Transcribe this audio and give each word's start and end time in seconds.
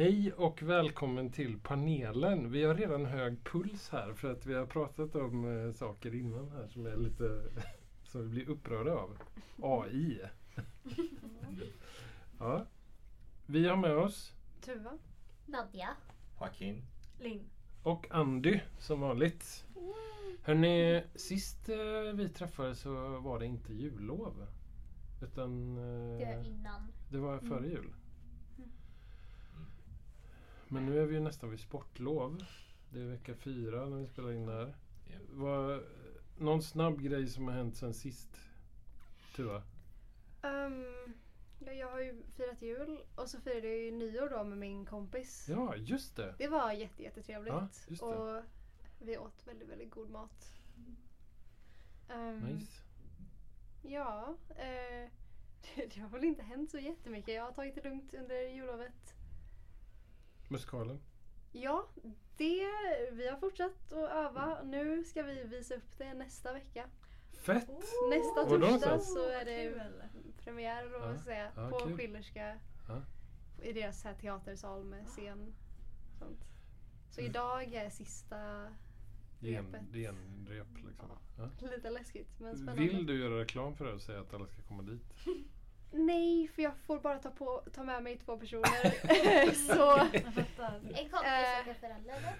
Hej 0.00 0.32
och 0.32 0.62
välkommen 0.62 1.32
till 1.32 1.58
panelen. 1.58 2.50
Vi 2.50 2.64
har 2.64 2.74
redan 2.74 3.06
hög 3.06 3.44
puls 3.44 3.88
här 3.90 4.14
för 4.14 4.32
att 4.32 4.46
vi 4.46 4.54
har 4.54 4.66
pratat 4.66 5.14
om 5.14 5.64
eh, 5.66 5.72
saker 5.72 6.14
innan 6.14 6.50
här 6.50 6.68
som 6.68 6.86
är 6.86 6.96
lite 6.96 7.42
som 8.04 8.22
vi 8.22 8.28
blir 8.28 8.48
upprörda 8.48 8.92
av. 8.92 9.18
AI. 9.62 10.20
ja. 12.38 12.66
Vi 13.46 13.68
har 13.68 13.76
med 13.76 13.96
oss 13.96 14.32
Tuva. 14.60 14.98
Nadja. 15.46 15.88
Joaquin. 16.40 16.82
Linn. 17.18 17.50
och 17.82 18.06
Andy 18.10 18.60
som 18.78 19.00
vanligt. 19.00 19.64
Hörrni, 20.42 21.04
sist 21.14 21.68
eh, 21.68 22.14
vi 22.14 22.28
träffades 22.28 22.80
så 22.80 23.18
var 23.18 23.38
det 23.38 23.46
inte 23.46 23.72
jullov. 23.72 24.46
Utan 25.22 25.74
Det 25.74 26.22
eh, 26.24 26.36
var 26.36 26.44
innan. 26.44 26.92
det 27.08 27.18
var 27.18 27.38
före 27.38 27.66
jul. 27.66 27.92
Men 30.72 30.86
nu 30.86 31.02
är 31.02 31.06
vi 31.06 31.14
ju 31.14 31.20
nästan 31.20 31.50
vid 31.50 31.60
sportlov. 31.60 32.44
Det 32.90 33.00
är 33.00 33.04
vecka 33.04 33.34
fyra 33.34 33.86
när 33.86 33.96
vi 33.96 34.06
spelar 34.06 34.32
in 34.32 34.46
det 34.46 34.52
här. 34.52 34.74
Ja. 35.06 35.18
Vad, 35.30 35.82
någon 36.38 36.62
snabb 36.62 37.00
grej 37.02 37.28
som 37.28 37.48
har 37.48 37.54
hänt 37.54 37.76
sen 37.76 37.94
sist? 37.94 38.28
Tuva? 39.36 39.62
Ehm, 40.42 40.84
ja, 41.58 41.72
jag 41.72 41.90
har 41.90 42.00
ju 42.00 42.22
firat 42.36 42.62
jul 42.62 42.98
och 43.14 43.28
så 43.28 43.40
firade 43.40 43.68
jag 43.68 43.78
ju 43.78 43.90
nyår 43.90 44.28
då 44.30 44.44
med 44.44 44.58
min 44.58 44.86
kompis. 44.86 45.46
Ja, 45.48 45.76
just 45.76 46.16
det. 46.16 46.34
Det 46.38 46.48
var 46.48 46.72
jätte, 46.72 47.02
jättetrevligt. 47.02 47.54
Ja, 47.54 47.68
just 47.88 48.02
det. 48.02 48.06
Och 48.06 48.42
vi 48.98 49.18
åt 49.18 49.46
väldigt, 49.46 49.68
väldigt 49.68 49.90
god 49.90 50.10
mat. 50.10 50.52
Ehm, 52.08 52.38
Nice. 52.38 52.82
Ja, 53.82 54.36
eh, 54.50 55.10
det, 55.74 55.86
det 55.94 56.00
har 56.00 56.08
väl 56.08 56.24
inte 56.24 56.42
hänt 56.42 56.70
så 56.70 56.78
jättemycket. 56.78 57.34
Jag 57.34 57.42
har 57.44 57.52
tagit 57.52 57.74
det 57.74 57.84
lugnt 57.84 58.14
under 58.14 58.42
jullovet. 58.42 59.14
Musikalen. 60.50 61.00
Ja, 61.52 61.88
det, 62.36 62.66
vi 63.12 63.28
har 63.28 63.36
fortsatt 63.36 63.92
att 63.92 64.10
öva. 64.10 64.62
Nu 64.62 65.04
ska 65.04 65.22
vi 65.22 65.44
visa 65.44 65.74
upp 65.74 65.98
det 65.98 66.14
nästa 66.14 66.52
vecka. 66.52 66.84
Fett! 67.32 67.68
Nästa 68.10 68.44
Var 68.44 68.58
då 68.58 68.66
torsdag 68.66 68.98
så 68.98 69.28
är 69.28 69.44
det 69.44 69.90
premiär 70.44 71.00
man 71.00 71.14
Ja, 71.14 71.22
säga, 71.22 71.52
ja, 71.56 71.70
på 71.70 71.78
kul. 71.78 71.96
Schillerska. 71.96 72.58
Ja. 72.88 73.02
I 73.62 73.72
deras 73.72 74.04
här 74.04 74.14
teatersal 74.14 74.84
med 74.84 75.06
scen. 75.06 75.54
Sånt. 76.18 76.44
Så 77.10 77.20
idag 77.20 77.74
är 77.74 77.90
sista 77.90 78.68
Gen, 79.40 79.76
genrep 79.92 80.66
liksom. 80.86 81.08
Ja. 81.38 81.68
Lite 81.70 81.90
läskigt 81.90 82.40
men 82.40 82.56
spännande. 82.56 82.82
Vill 82.82 83.06
du 83.06 83.20
göra 83.20 83.40
reklam 83.40 83.74
för 83.76 83.84
det 83.84 83.92
och 83.92 84.02
säga 84.02 84.20
att 84.20 84.34
alla 84.34 84.46
ska 84.46 84.62
komma 84.62 84.82
dit? 84.82 85.14
Nej, 85.92 86.48
för 86.48 86.62
jag 86.62 86.76
får 86.76 87.00
bara 87.00 87.18
ta, 87.18 87.30
på, 87.30 87.62
ta 87.72 87.82
med 87.84 88.02
mig 88.02 88.18
två 88.18 88.36
personer. 88.36 88.90
så. 89.54 89.98
En 89.98 90.10
kompis 90.10 90.48
Eh. 90.58 91.62
och 91.62 91.68
en 91.68 91.74
förälder 91.74 92.16
eller? 92.16 92.32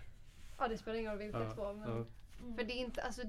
ja, 0.58 0.68
det 0.68 0.78
spelar 0.78 0.98
ingen 0.98 1.10
roll 1.10 1.18
vilka 1.18 1.38
Ja, 1.42 1.50
två. 1.54 1.72
Men, 1.72 1.88
ja. 1.90 2.04
För 2.56 2.64
det 2.64 2.72
är 2.72 2.80
inte, 2.80 3.02
alltså, 3.02 3.22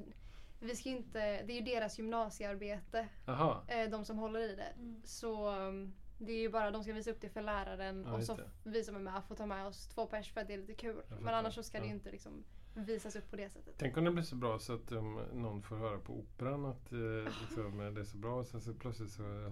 vi 0.59 0.75
ska 0.75 0.89
ju 0.89 0.97
inte, 0.97 1.19
det 1.19 1.53
är 1.53 1.55
ju 1.55 1.61
deras 1.61 1.97
gymnasiearbete, 1.99 3.07
Aha. 3.27 3.63
eh, 3.67 3.89
de 3.89 4.05
som 4.05 4.17
håller 4.17 4.39
i 4.39 4.55
det. 4.55 4.73
Mm. 4.77 5.01
Så 5.03 5.49
um, 5.59 5.93
det 6.17 6.31
är 6.31 6.39
ju 6.39 6.49
bara, 6.49 6.71
de 6.71 6.83
ska 6.83 6.93
visa 6.93 7.11
upp 7.11 7.21
det 7.21 7.29
för 7.29 7.41
läraren 7.41 8.03
Ja, 8.07 8.13
och 8.13 8.23
så 8.23 8.39
vi 8.63 8.83
som 8.83 8.95
är 8.95 8.99
med 8.99 9.23
får 9.27 9.35
ta 9.35 9.45
med 9.45 9.65
oss 9.67 9.87
två 9.87 10.05
pers 10.05 10.33
för 10.33 10.41
att 10.41 10.47
det 10.47 10.53
är 10.53 10.57
lite 10.57 10.73
kul. 10.73 11.01
Men 11.19 11.33
annars 11.33 11.55
så 11.55 11.63
ska 11.63 11.79
det 11.79 11.85
ju 11.85 11.91
inte 11.93 12.11
liksom 12.11 12.43
visas 12.73 13.15
upp 13.15 13.29
på 13.29 13.35
det 13.35 13.49
sättet. 13.49 13.75
Tänk 13.77 13.97
om 13.97 14.03
det 14.03 14.11
blir 14.11 14.23
så 14.23 14.35
bra 14.35 14.59
så 14.59 14.75
att 14.75 14.91
um, 14.91 15.13
någon 15.33 15.61
får 15.61 15.75
höra 15.75 15.97
på 15.99 16.13
operan 16.13 16.65
att 16.65 16.91
eh, 16.91 16.99
liksom, 17.41 17.79
eh, 17.79 17.91
det 17.91 18.01
är 18.01 18.05
så 18.05 18.17
bra 18.17 18.35
och 18.39 18.47
sen 18.47 18.61
så 18.61 18.73
plötsligt 18.73 19.11
så 19.11 19.23
eh, 19.23 19.51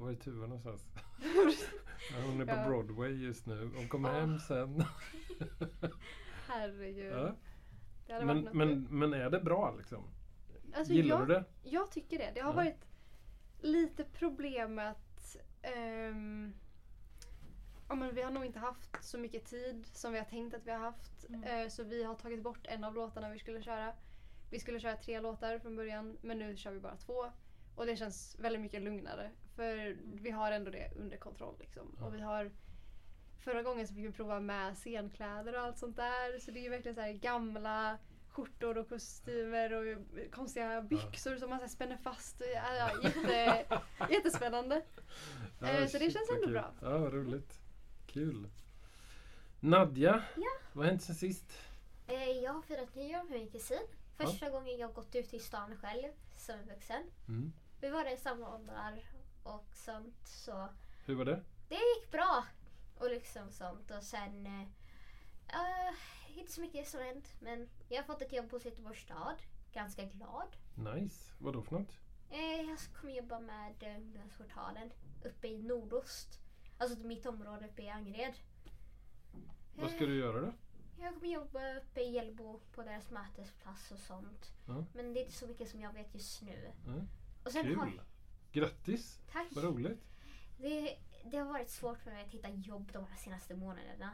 var 0.00 0.10
är 0.10 0.14
Tuva 0.14 0.46
någonstans? 0.46 0.86
ja, 2.12 2.16
hon 2.26 2.40
är 2.40 2.46
på 2.46 2.52
Ja. 2.52 2.68
Broadway 2.68 3.10
just 3.12 3.46
nu. 3.46 3.70
Hon 3.76 3.88
kommer 3.88 4.08
Ah. 4.08 4.12
hem 4.20 4.38
sen. 4.38 4.84
Herregud. 6.48 7.32
ja. 8.06 8.24
Men, 8.24 8.48
men, 8.52 8.86
men 8.90 9.14
är 9.14 9.30
det 9.30 9.40
bra 9.40 9.74
liksom? 9.78 10.04
Alltså, 10.74 10.92
Gillar 10.92 11.18
jag, 11.18 11.28
du 11.28 11.34
det? 11.34 11.44
Jag 11.62 11.90
tycker 11.90 12.18
det. 12.18 12.30
Det 12.34 12.40
har 12.40 12.50
Ja. 12.52 12.56
varit 12.56 12.88
lite 13.60 14.04
problem 14.04 14.74
med 14.74 14.90
att 14.90 15.36
ehm, 15.62 16.52
ja, 17.88 17.94
men 17.94 18.14
vi 18.14 18.22
har 18.22 18.30
nog 18.30 18.44
inte 18.44 18.58
haft 18.58 19.04
så 19.04 19.18
mycket 19.18 19.44
tid 19.44 19.86
som 19.92 20.12
vi 20.12 20.18
har 20.18 20.26
tänkt 20.26 20.54
att 20.54 20.66
vi 20.66 20.70
har 20.70 20.78
haft. 20.78 21.24
Mm. 21.28 21.42
Eh, 21.44 21.68
så 21.68 21.84
vi 21.84 22.04
har 22.04 22.14
tagit 22.14 22.42
bort 22.42 22.66
en 22.66 22.84
av 22.84 22.94
låtarna 22.94 23.30
vi 23.30 23.38
skulle 23.38 23.62
köra. 23.62 23.92
Vi 24.50 24.60
skulle 24.60 24.80
köra 24.80 24.96
tre 24.96 25.20
låtar 25.20 25.58
från 25.58 25.76
början 25.76 26.18
men 26.22 26.38
nu 26.38 26.56
kör 26.56 26.70
vi 26.72 26.80
bara 26.80 26.96
två. 26.96 27.26
Och 27.80 27.86
det 27.86 27.96
känns 27.96 28.36
väldigt 28.38 28.62
mycket 28.62 28.82
lugnare. 28.82 29.30
För 29.56 29.96
vi 30.22 30.30
har 30.30 30.52
ändå 30.52 30.70
det 30.70 30.90
under 30.96 31.16
kontroll. 31.16 31.56
Liksom. 31.60 31.96
Ja. 32.00 32.06
Och 32.06 32.14
vi 32.14 32.20
har 32.20 32.50
Förra 33.38 33.62
gången 33.62 33.88
så 33.88 33.94
fick 33.94 34.04
vi 34.04 34.12
prova 34.12 34.40
med 34.40 34.76
scenkläder 34.76 35.54
och 35.54 35.60
allt 35.60 35.78
sånt 35.78 35.96
där. 35.96 36.38
Så 36.38 36.50
det 36.50 36.58
är 36.60 36.62
ju 36.62 36.68
verkligen 36.68 36.94
så 36.94 37.00
här 37.00 37.12
gamla 37.12 37.98
skjortor 38.28 38.78
och 38.78 38.88
kostymer 38.88 39.72
och 39.72 40.30
konstiga 40.30 40.82
byxor 40.82 41.36
som 41.36 41.50
man 41.50 41.58
så 41.58 41.64
här 41.64 41.68
spänner 41.70 41.96
fast. 41.96 42.42
Ja, 42.54 42.74
ja, 42.74 42.90
jätte, 43.02 43.64
jättespännande. 44.10 44.82
Eh, 45.62 45.86
så 45.86 45.98
det 45.98 46.10
känns 46.10 46.30
ändå 46.30 46.42
kul. 46.44 46.52
bra. 46.52 46.72
Ja, 46.82 46.98
vad 46.98 47.12
roligt. 47.12 47.60
Kul. 48.06 48.48
Nadja, 49.60 50.22
Ja. 50.36 50.50
vad 50.72 50.84
har 50.84 50.90
hänt 50.90 51.02
sen 51.02 51.14
sist? 51.14 51.52
Eh, 52.06 52.28
Jag 52.30 52.52
har 52.52 52.62
firat 52.62 52.94
nyår 52.94 53.22
med 53.22 53.38
min 53.40 53.50
kusin. 53.50 53.86
Första 54.16 54.50
gången 54.50 54.78
jag 54.78 54.92
gått 54.94 55.14
ut 55.14 55.34
i 55.34 55.38
stan 55.38 55.76
själv 55.76 56.08
som 56.36 56.54
vuxen. 56.68 57.02
Mm. 57.28 57.52
Vi 57.80 57.90
var 57.90 58.12
i 58.12 58.16
samma 58.16 58.54
åldrar 58.54 59.02
och 59.42 59.66
sånt 59.74 60.26
så 60.26 60.68
Hur 61.06 61.14
var 61.14 61.24
det? 61.24 61.42
det 61.68 61.74
gick 61.74 62.10
bra. 62.10 62.44
Och 62.98 63.10
liksom 63.10 63.50
sånt 63.50 63.90
och 63.90 64.02
sen 64.02 64.46
eh, 64.46 64.68
inte 66.38 66.52
så 66.52 66.60
mycket 66.60 66.88
som 66.88 67.00
hänt 67.00 67.34
men 67.40 67.68
jag 67.88 67.96
har 67.96 68.04
fått 68.04 68.22
ett 68.22 68.32
jobb 68.32 68.50
hos 68.50 68.64
Göteborgs 68.64 69.00
stad. 69.00 69.42
Ganska 69.72 70.04
glad. 70.04 70.56
Nice. 70.74 71.32
Vad 71.38 71.54
då 71.54 71.62
för 71.62 71.78
något? 71.78 71.98
Eh, 72.30 72.60
jag 72.60 72.78
kommer 73.00 73.12
jobba 73.12 73.40
med 73.40 73.96
ungdomsportalen 73.96 74.92
uppe 75.24 75.48
i 75.48 75.62
nordost. 75.62 76.40
Alltså 76.78 76.98
mitt 76.98 77.26
område 77.26 77.66
uppe 77.66 77.82
i 77.82 77.88
Angered. 77.88 78.34
Vad 79.74 79.90
ska 79.90 80.06
du 80.06 80.18
göra 80.18 80.40
då? 80.40 80.52
Jag 80.98 81.14
kommer 81.14 81.28
jobba 81.28 81.74
uppe 81.74 82.00
i 82.00 82.10
Hjällbo 82.10 82.60
på 82.72 82.82
deras 82.82 83.10
mötesplats 83.10 83.90
och 83.90 83.98
sånt. 83.98 84.52
Ja. 84.66 84.84
Men 84.94 85.14
det 85.14 85.20
är 85.20 85.22
inte 85.22 85.36
så 85.36 85.46
mycket 85.46 85.68
som 85.68 85.80
jag 85.80 85.92
vet 85.92 86.14
just 86.14 86.42
nu. 86.42 86.72
Ja. 86.86 86.92
Och 87.44 87.52
sen 87.52 87.74
har, 87.76 87.86
Kul. 87.90 88.00
Grattis. 88.52 89.20
tack. 89.32 89.46
Vad 89.50 89.64
roligt. 89.64 90.00
Det, 90.58 90.96
det 91.30 91.36
har 91.36 91.44
varit 91.52 91.70
svårt 91.70 91.98
för 91.98 92.10
mig 92.10 92.24
att 92.24 92.30
hitta 92.30 92.50
jobb 92.50 92.90
de 92.92 93.04
här 93.06 93.16
senaste 93.16 93.54
månaderna. 93.56 94.10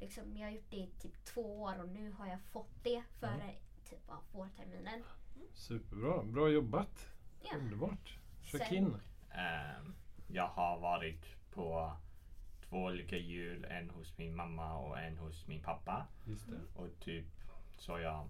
Liksom, 0.00 0.36
jag 0.36 0.46
har 0.46 0.52
gjort 0.52 0.70
det 0.70 0.76
i 0.76 0.90
typ 1.00 1.24
två 1.24 1.62
år 1.62 1.80
och 1.82 1.88
nu 1.88 2.10
har 2.10 2.26
jag 2.26 2.40
fått 2.40 2.70
det 2.82 3.02
före 3.20 3.54
typ 3.90 4.10
av 4.10 4.22
vårterminen. 4.32 5.02
Superbra. 5.54 6.22
Bra 6.22 6.48
jobbat. 6.48 7.08
Ja. 7.42 7.56
Underbart. 7.56 8.18
Sen- 8.50 8.60
Joaquin. 8.60 8.96
Ehm, 9.30 9.94
jag 10.28 10.48
har 10.48 10.78
varit 10.80 11.24
på 11.50 11.96
två 12.68 12.76
olika 12.84 13.16
jul. 13.16 13.64
En 13.64 13.90
hos 13.90 14.18
min 14.18 14.36
mamma 14.36 14.78
och 14.78 15.00
en 15.00 15.18
hos 15.18 15.46
min 15.46 15.62
pappa. 15.62 16.06
Just 16.26 16.46
det. 16.50 16.60
Och 16.80 16.88
typ 17.00 17.26
så 17.78 17.98
jag 17.98 18.28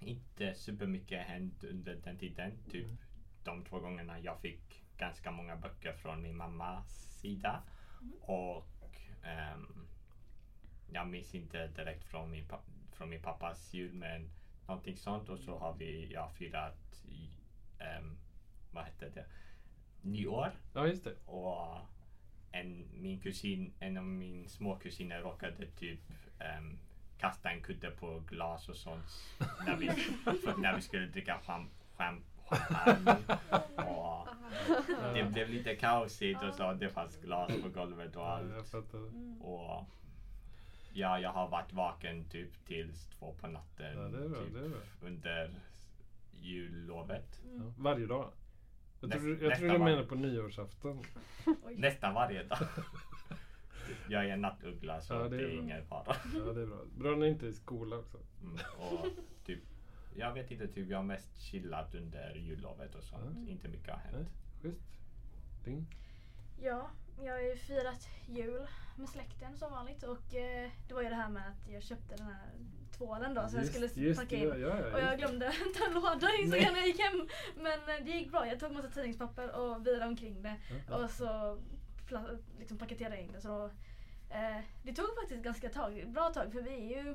inte 0.00 0.54
supermycket 0.54 1.26
hänt 1.26 1.64
under 1.64 1.94
den 1.94 2.18
tiden. 2.18 2.52
Typ 2.70 2.86
de 3.44 3.64
två 3.64 3.80
gångerna 3.80 4.18
jag 4.20 4.40
fick 4.40 4.84
ganska 4.96 5.30
många 5.30 5.56
böcker 5.56 5.92
från 5.92 6.22
min 6.22 6.36
mammas 6.36 7.18
sida. 7.20 7.62
Och 8.20 9.00
ehm, 9.22 9.86
jag 10.92 11.08
minns 11.08 11.34
inte 11.34 11.66
direkt 11.66 12.04
från 12.04 12.30
min, 12.30 12.44
från 12.92 13.10
min 13.10 13.22
pappas 13.22 13.74
jul 13.74 13.92
men 13.92 14.30
någonting 14.66 14.96
sånt. 14.96 15.28
Och 15.28 15.38
så 15.38 15.58
har 15.58 15.74
vi 15.74 16.12
jag 16.12 16.20
har 16.20 16.30
firat 16.30 17.04
ehm, 17.78 18.18
vad 18.70 18.84
heter 18.84 19.10
det? 19.14 19.26
Nyår. 20.02 20.52
Ja, 20.74 20.86
just 20.86 21.04
det. 21.04 21.14
Och 21.26 21.78
en, 22.52 22.88
min 22.92 23.20
kusin, 23.20 23.72
en 23.80 23.96
av 23.96 24.04
min 24.04 24.48
små 24.48 24.76
kusiner 24.76 25.20
råkade 25.20 25.66
typ 25.66 26.00
ehm, 26.38 26.78
kasta 27.18 27.50
en 27.50 27.62
kudde 27.62 27.90
på 27.90 28.20
glas 28.20 28.68
och 28.68 28.76
sånt 28.76 29.06
när 29.66 29.76
vi, 29.76 29.86
när 30.62 30.76
vi 30.76 30.82
skulle 30.82 31.06
dricka 31.06 31.40
cham, 31.46 31.70
cham, 31.96 32.24
det 35.14 35.24
blev 35.32 35.48
lite 35.50 35.74
kaosigt 35.76 36.42
och 36.42 36.54
så 36.54 36.72
det 36.72 36.88
fanns 36.88 37.16
glas 37.16 37.52
på 37.62 37.68
golvet 37.68 38.16
och 38.16 38.30
allt. 38.30 38.68
fattar. 38.68 39.00
Och 39.44 39.84
ja, 40.92 41.18
jag 41.18 41.30
har 41.32 41.48
varit 41.48 41.72
vaken 41.72 42.24
typ 42.28 42.66
tills 42.66 43.06
två 43.18 43.34
på 43.40 43.46
natten 43.46 43.92
Ja, 43.98 44.02
det 44.08 44.24
är 44.24 44.28
bra, 44.28 44.40
typ, 44.40 44.52
det 44.54 44.58
är 44.64 44.68
bra. 44.68 44.78
under 45.06 45.50
jullovet. 46.40 47.40
Ja. 47.58 47.72
Varje 47.78 48.06
dag. 48.06 48.30
Jag 49.00 49.10
Näst- 49.10 49.20
tror, 49.20 49.42
jag 49.42 49.58
tror 49.58 49.68
du 49.68 49.78
menar 49.78 50.04
på 50.04 50.14
nyårsafton. 50.14 51.02
Nästan 51.76 52.14
varje 52.14 52.42
dag. 52.42 52.58
Jag 54.08 54.24
är 54.24 54.28
en 54.28 54.40
nattuggla 54.40 55.00
så 55.00 55.14
Ja, 55.14 55.18
det 55.22 55.28
det 55.36 55.42
är 55.42 55.48
är, 55.48 55.58
ingen 55.58 55.84
fara. 55.86 56.16
Ja, 56.34 56.52
det 56.52 56.62
är 56.62 56.66
bra. 56.66 56.78
Bra 56.98 57.16
när 57.16 57.26
inte 57.26 57.46
är 57.46 57.50
i 57.50 57.52
skola 57.52 57.96
också. 57.96 58.18
Mm, 58.42 58.56
och 58.78 59.06
typ, 59.46 59.60
jag 60.16 60.32
vet 60.32 60.50
inte, 60.50 60.68
typ, 60.68 60.88
jag 60.88 60.98
har 60.98 61.04
mest 61.04 61.40
chillat 61.40 61.94
under 61.94 62.34
jullovet 62.34 62.94
och 62.94 63.04
sånt. 63.04 63.36
Mm. 63.36 63.48
Inte 63.48 63.68
mycket 63.68 63.90
har 63.90 64.00
Nej, 64.04 64.12
hänt. 64.12 64.28
schysst. 64.62 64.84
Din? 65.64 65.86
Ja, 66.60 66.90
jag 67.22 67.32
har 67.32 67.40
ju 67.40 67.56
firat 67.56 68.08
jul 68.28 68.66
med 68.96 69.08
släkten 69.08 69.56
som 69.56 69.72
vanligt 69.72 70.02
och 70.02 70.34
eh, 70.34 70.70
det 70.88 70.94
var 70.94 71.02
ju 71.02 71.08
det 71.08 71.14
här 71.14 71.28
med 71.28 71.42
att 71.48 71.72
jag 71.72 71.82
köpte 71.82 72.16
den 72.16 72.26
här 72.26 72.50
tvålen 72.96 73.34
då 73.34 73.48
så 73.48 73.56
jag 73.56 73.66
skulle 73.66 74.14
packa 74.14 74.36
in. 74.36 74.48
ja, 74.48 74.56
ja, 74.56 74.92
Och 74.92 75.00
jag 75.00 75.18
glömde 75.18 75.52
ta 75.78 75.86
en 75.86 75.94
låda 75.94 76.28
in 76.40 76.50
så 76.50 76.56
när 76.56 76.76
jag 76.76 76.86
gick 76.86 77.00
hem. 77.00 77.28
Men 77.56 77.78
eh, 77.78 78.04
det 78.04 78.10
gick 78.10 78.30
bra. 78.30 78.46
Jag 78.46 78.60
tog 78.60 78.72
massa 78.72 78.88
tidningspapper 78.88 79.50
och 79.56 79.86
virade 79.86 80.06
omkring 80.06 80.42
det. 80.42 80.56
Ja, 80.70 80.76
ja. 80.88 80.96
Och 80.96 81.10
så 81.10 81.58
liksom 82.58 82.78
paketerade 82.78 83.14
jag 83.14 83.24
in 83.24 83.32
det. 83.32 83.40
Så 83.40 83.48
då, 83.48 83.64
eh, 84.34 84.60
det 84.82 84.92
tog 84.92 85.14
faktiskt 85.20 85.42
ganska 85.42 85.68
tag, 85.68 86.04
bra 86.08 86.32
tag 86.32 86.52
för 86.52 86.62
vi 86.62 86.70
är 86.70 87.04
ju 87.04 87.14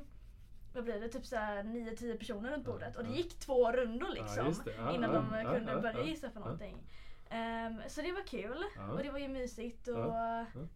vad 0.72 0.84
blir 0.84 1.00
det, 1.00 1.08
typ 1.08 1.26
såhär 1.26 1.62
9-10 1.62 2.18
personer 2.18 2.50
runt 2.50 2.64
bordet. 2.64 2.96
Och 2.96 3.04
det 3.04 3.10
gick 3.12 3.38
två 3.38 3.72
rundor 3.72 4.08
liksom. 4.08 4.54
Ja, 4.78 4.94
innan 4.94 5.14
de 5.14 5.44
kunde 5.54 5.72
ja, 5.72 5.80
börja 5.80 5.98
ja, 5.98 6.04
gissa 6.04 6.30
för 6.30 6.40
ja. 6.40 6.44
någonting. 6.44 6.76
Ehm, 7.30 7.80
så 7.88 8.02
det 8.02 8.12
var 8.12 8.22
kul 8.26 8.64
och 8.92 9.02
det 9.02 9.10
var 9.10 9.18
ju 9.18 9.28
mysigt 9.28 9.88
och 9.88 10.14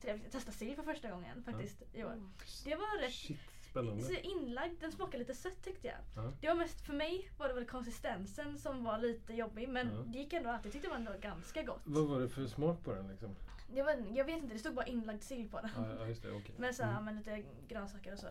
trevligt. 0.00 0.24
Jag 0.24 0.32
testade 0.32 0.56
sill 0.56 0.76
för 0.76 0.82
första 0.82 1.10
gången 1.10 1.42
faktiskt 1.44 1.82
i 1.92 2.04
år. 2.04 2.12
Mm. 2.12 2.32
Det 2.64 2.74
var 2.74 3.00
rätt 3.00 3.12
Shit, 3.12 3.38
spännande. 3.70 4.02
så 4.02 4.12
inlagd, 4.12 4.80
den 4.80 4.92
smakade 4.92 5.18
lite 5.18 5.34
sött 5.34 5.62
tyckte 5.64 5.86
jag. 5.86 5.96
Ja. 6.24 6.32
Det 6.40 6.48
var 6.48 6.54
mest 6.54 6.80
för 6.86 6.92
mig 6.92 7.30
var 7.38 7.48
det 7.48 7.54
väl 7.54 7.64
konsistensen 7.66 8.58
som 8.58 8.84
var 8.84 8.98
lite 8.98 9.34
jobbig 9.34 9.68
men 9.68 10.12
det 10.12 10.18
gick 10.18 10.32
ändå 10.32 10.50
att 10.50 10.64
jag 10.64 10.72
tyckte 10.72 10.88
det 10.88 10.90
var 10.90 10.98
ändå 10.98 11.12
ganska 11.20 11.62
gott. 11.62 11.82
Vad 11.84 12.06
var 12.08 12.20
det 12.20 12.28
för 12.28 12.46
smak 12.46 12.84
på 12.84 12.92
den 12.94 13.08
liksom? 13.08 13.36
Det 13.74 13.82
var, 13.82 13.96
jag 14.14 14.24
vet 14.24 14.42
inte, 14.42 14.54
det 14.54 14.58
stod 14.58 14.74
bara 14.74 14.86
inlagd 14.86 15.22
sill 15.22 15.48
på 15.48 15.60
den. 15.60 15.70
Ja, 15.98 16.06
just 16.06 16.22
det, 16.22 16.30
okej. 16.30 16.54
Men 16.58 16.74
såhär, 16.74 16.92
Mm. 16.92 17.04
med 17.04 17.14
lite 17.16 17.42
grönsaker 17.68 18.12
och 18.12 18.18
så. 18.18 18.26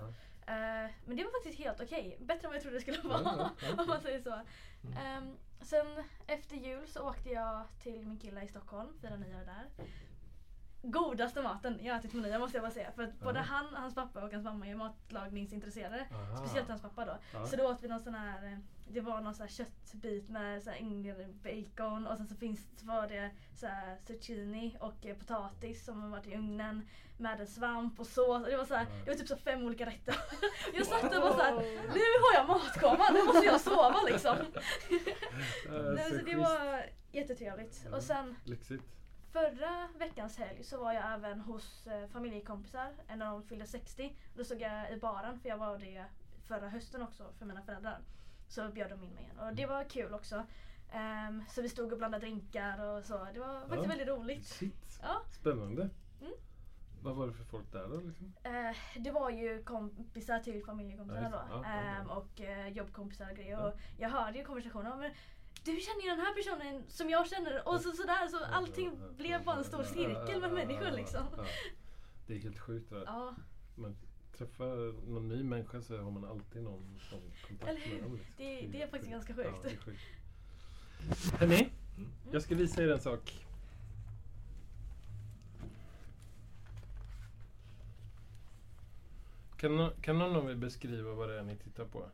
Eh, 0.47 0.91
men 1.05 1.17
det 1.17 1.23
var 1.23 1.31
faktiskt 1.31 1.59
helt 1.59 1.81
okej. 1.81 2.17
Bättre 2.19 2.45
än 2.45 2.49
vad 2.49 2.55
jag 2.55 2.61
trodde 2.61 2.77
det 2.77 2.81
skulle 2.81 3.01
vara. 3.01 3.21
ja, 3.25 3.51
ja. 3.61 3.81
om 3.81 3.87
man 3.87 4.01
säger 4.01 4.21
så. 4.21 4.41
Ehm, 4.99 5.37
sen 5.61 5.87
efter 6.27 6.55
jul 6.55 6.87
så 6.87 7.09
åkte 7.09 7.29
jag 7.29 7.63
till 7.79 8.07
min 8.07 8.19
kille 8.19 8.43
i 8.43 8.47
Stockholm, 8.47 8.89
firade 9.01 9.17
nyår 9.17 9.45
där. 9.45 9.85
Godaste 10.85 11.41
maten 11.41 11.79
jag 11.81 11.97
ätit 11.97 12.11
på 12.11 12.17
nyår 12.17 12.39
måste 12.39 12.57
jag 12.57 12.63
bara 12.63 12.71
säga. 12.71 12.91
För 12.91 13.03
att 13.03 13.19
både 13.19 13.39
han, 13.39 13.75
hans 13.75 13.95
pappa 13.95 14.23
och 14.23 14.31
hans 14.31 14.43
mamma 14.43 14.67
är 14.67 14.75
matlagningsintresserade. 14.75 16.07
Aha. 16.11 16.37
Speciellt 16.37 16.69
hans 16.69 16.81
pappa 16.81 17.05
då. 17.05 17.45
Så 17.45 17.55
då 17.55 17.69
åt 17.69 17.83
vi 17.83 17.87
någon 17.87 17.99
sån 17.99 18.15
här, 18.15 18.45
eh, 18.45 18.57
det 18.87 19.01
var 19.01 19.21
någon 19.21 19.35
sån 19.35 19.47
här 19.47 19.53
köttbit 19.53 20.29
med 20.29 20.63
så 20.63 20.69
här 20.69 21.33
bacon 21.43 22.07
och 22.07 22.17
sen 22.17 22.27
så 22.27 22.35
finns 22.35 22.83
var 22.83 23.07
det 23.07 23.31
så 23.55 23.67
här 23.67 23.97
zucchini 24.07 24.77
och 24.79 25.05
eh, 25.05 25.17
potatis 25.17 25.85
som 25.85 26.01
har 26.01 26.09
varit 26.09 26.27
i 26.27 26.35
ugnen 26.35 26.87
med 27.17 27.39
en 27.41 27.47
svamp 27.47 27.99
och 27.99 28.07
sås. 28.07 28.45
Det 28.45 28.57
var, 28.57 28.65
så 28.65 28.75
här, 28.75 28.87
det 29.05 29.11
var 29.11 29.17
typ 29.17 29.27
så 29.27 29.37
fem 29.37 29.63
olika 29.65 29.85
rätter. 29.85 30.15
Jag 30.73 30.85
satt 30.85 31.03
och 31.03 31.21
bara 31.21 31.33
såhär, 31.33 31.51
nu 31.93 31.99
har 32.23 32.33
jag 32.35 32.47
matkoma, 32.47 33.09
nu 33.13 33.23
måste 33.23 33.45
jag 33.45 33.61
sova 33.61 34.01
liksom. 34.07 34.35
Så 36.09 36.25
det 36.25 36.35
var 36.35 36.85
jättetrevligt. 37.11 37.87
Och 37.93 38.03
sen 38.03 38.35
förra 39.31 39.87
veckans 39.97 40.37
helg 40.37 40.63
så 40.63 40.77
var 40.83 40.93
jag 40.93 41.13
även 41.13 41.39
hos 41.39 41.87
eh, 41.87 42.07
familjekompisar. 42.07 42.93
En 43.07 43.21
av 43.21 43.31
dem 43.31 43.43
fyllde 43.43 43.65
60. 43.67 44.15
Då 44.35 44.43
såg 44.43 44.61
jag 44.61 44.91
i 44.91 44.99
baren, 44.99 45.39
för 45.39 45.49
jag 45.49 45.57
var 45.57 45.77
det 45.77 46.05
förra 46.47 46.69
hösten 46.69 47.01
också 47.01 47.23
för 47.39 47.45
mina 47.45 47.61
föräldrar. 47.61 47.99
Så 48.47 48.67
bjöd 48.69 48.89
de 48.89 49.03
in 49.03 49.13
mig 49.13 49.23
igen 49.23 49.39
och 49.39 49.53
det 49.55 49.65
var 49.65 49.83
kul 49.83 50.13
också. 50.13 50.43
Ehm, 50.91 51.43
så 51.49 51.61
vi 51.61 51.69
stod 51.69 51.91
och 51.91 51.97
blandade 51.97 52.25
drinkar 52.25 52.81
och 52.83 53.03
så. 53.05 53.27
Det 53.33 53.39
var 53.39 53.59
faktiskt 53.59 53.83
Ja. 53.83 53.87
väldigt 53.89 54.07
roligt. 54.07 54.45
Shit. 54.45 54.99
Ja. 55.01 55.21
Spännande. 55.31 55.89
Mm. 56.21 56.33
Vad 57.03 57.15
var 57.15 57.27
det 57.27 57.33
för 57.33 57.43
folk 57.43 57.71
där 57.71 57.87
då? 57.89 57.95
Liksom? 57.97 58.33
Eh, 58.43 58.75
det 59.03 59.11
var 59.11 59.29
ju 59.29 59.63
kompisar 59.63 60.39
till 60.39 60.55
Ja, 60.59 60.65
familjekompisarna 60.65 61.21
just 61.29 61.31
då. 61.33 61.37
Ja, 61.49 61.61
ja, 61.63 61.63
ja. 61.63 62.01
Ehm, 62.01 62.09
och 62.09 62.41
eh, 62.41 62.67
jobbkompisar 62.67 63.29
och 63.31 63.37
grejer. 63.37 63.51
Ja. 63.51 63.67
Och 63.67 63.79
jag 63.97 64.09
hörde 64.09 64.37
ju 64.37 64.45
konversationer. 64.45 64.97
Men 64.97 65.11
du 65.63 65.79
känner 65.79 66.01
ju 66.03 66.09
den 66.09 66.19
här 66.19 66.33
personen 66.35 66.83
som 66.87 67.09
jag 67.09 67.27
känner 67.27 67.67
och 67.67 67.81
så, 67.81 67.91
sådär. 67.91 68.27
Så 68.27 68.45
allting 68.45 68.85
Ja, 68.99 69.05
ja, 69.07 69.11
blev 69.17 69.43
bara 69.43 69.57
en 69.57 69.63
stor 69.63 69.79
ja, 69.81 69.85
cirkel 69.87 70.41
med 70.41 70.49
ja, 70.49 70.53
människor 70.55 70.87
ja, 70.87 70.95
liksom. 70.95 71.25
ja. 71.37 71.43
Det 72.27 72.33
är 72.35 72.39
helt 72.39 72.59
sjukt. 72.59 72.91
Ja, 73.05 73.35
Man 73.75 73.95
träffar 74.37 74.93
någon 75.11 75.27
ny 75.27 75.43
människa 75.43 75.81
så 75.81 75.97
har 75.97 76.11
man 76.11 76.25
alltid 76.25 76.63
någon 76.63 76.99
som 77.09 77.19
kontakt 77.47 77.69
Eller 77.71 77.81
hur? 77.81 77.93
med 77.93 78.03
dem. 78.03 78.13
liksom. 78.15 78.33
Det- 78.37 78.67
det 78.71 78.81
är 78.81 78.87
faktiskt 78.87 79.11
ganska 79.11 79.33
sjukt. 79.33 79.49
Ja. 79.87 79.91
Hörni, 81.39 81.69
Mm. 81.97 82.09
jag 82.31 82.41
ska 82.41 82.55
visa 82.55 82.83
er 82.83 82.89
en 82.91 83.01
sak. 83.01 83.45
Kan, 89.63 89.91
kan 90.01 90.17
någon 90.19 90.35
av 90.35 90.51
er 90.51 90.55
beskriva 90.55 91.13
vad 91.13 91.29
det 91.29 91.39
är 91.39 91.43
ni 91.43 91.55
tittar 91.55 91.85
på? 91.85 92.05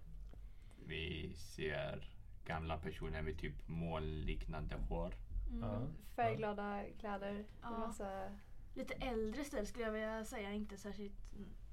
Vi 0.86 1.34
ser 1.36 2.10
gamla 2.46 2.78
personer 2.78 3.22
med 3.22 3.38
typ 3.40 3.54
molnliknande 3.68 4.76
hår. 4.90 5.14
mm. 5.52 5.62
Ja. 5.70 5.82
Färgglada 6.16 6.84
kläder. 7.00 7.46
Ja. 7.62 7.70
med 7.72 7.80
Massa... 7.80 8.38
Lite 8.74 8.94
äldre 8.94 9.44
stil 9.44 9.68
skulle 9.68 9.86
jag 9.86 9.92
vilja 9.92 10.26
säga. 10.26 10.52
Inte 10.52 10.78
särskilt 10.78 11.14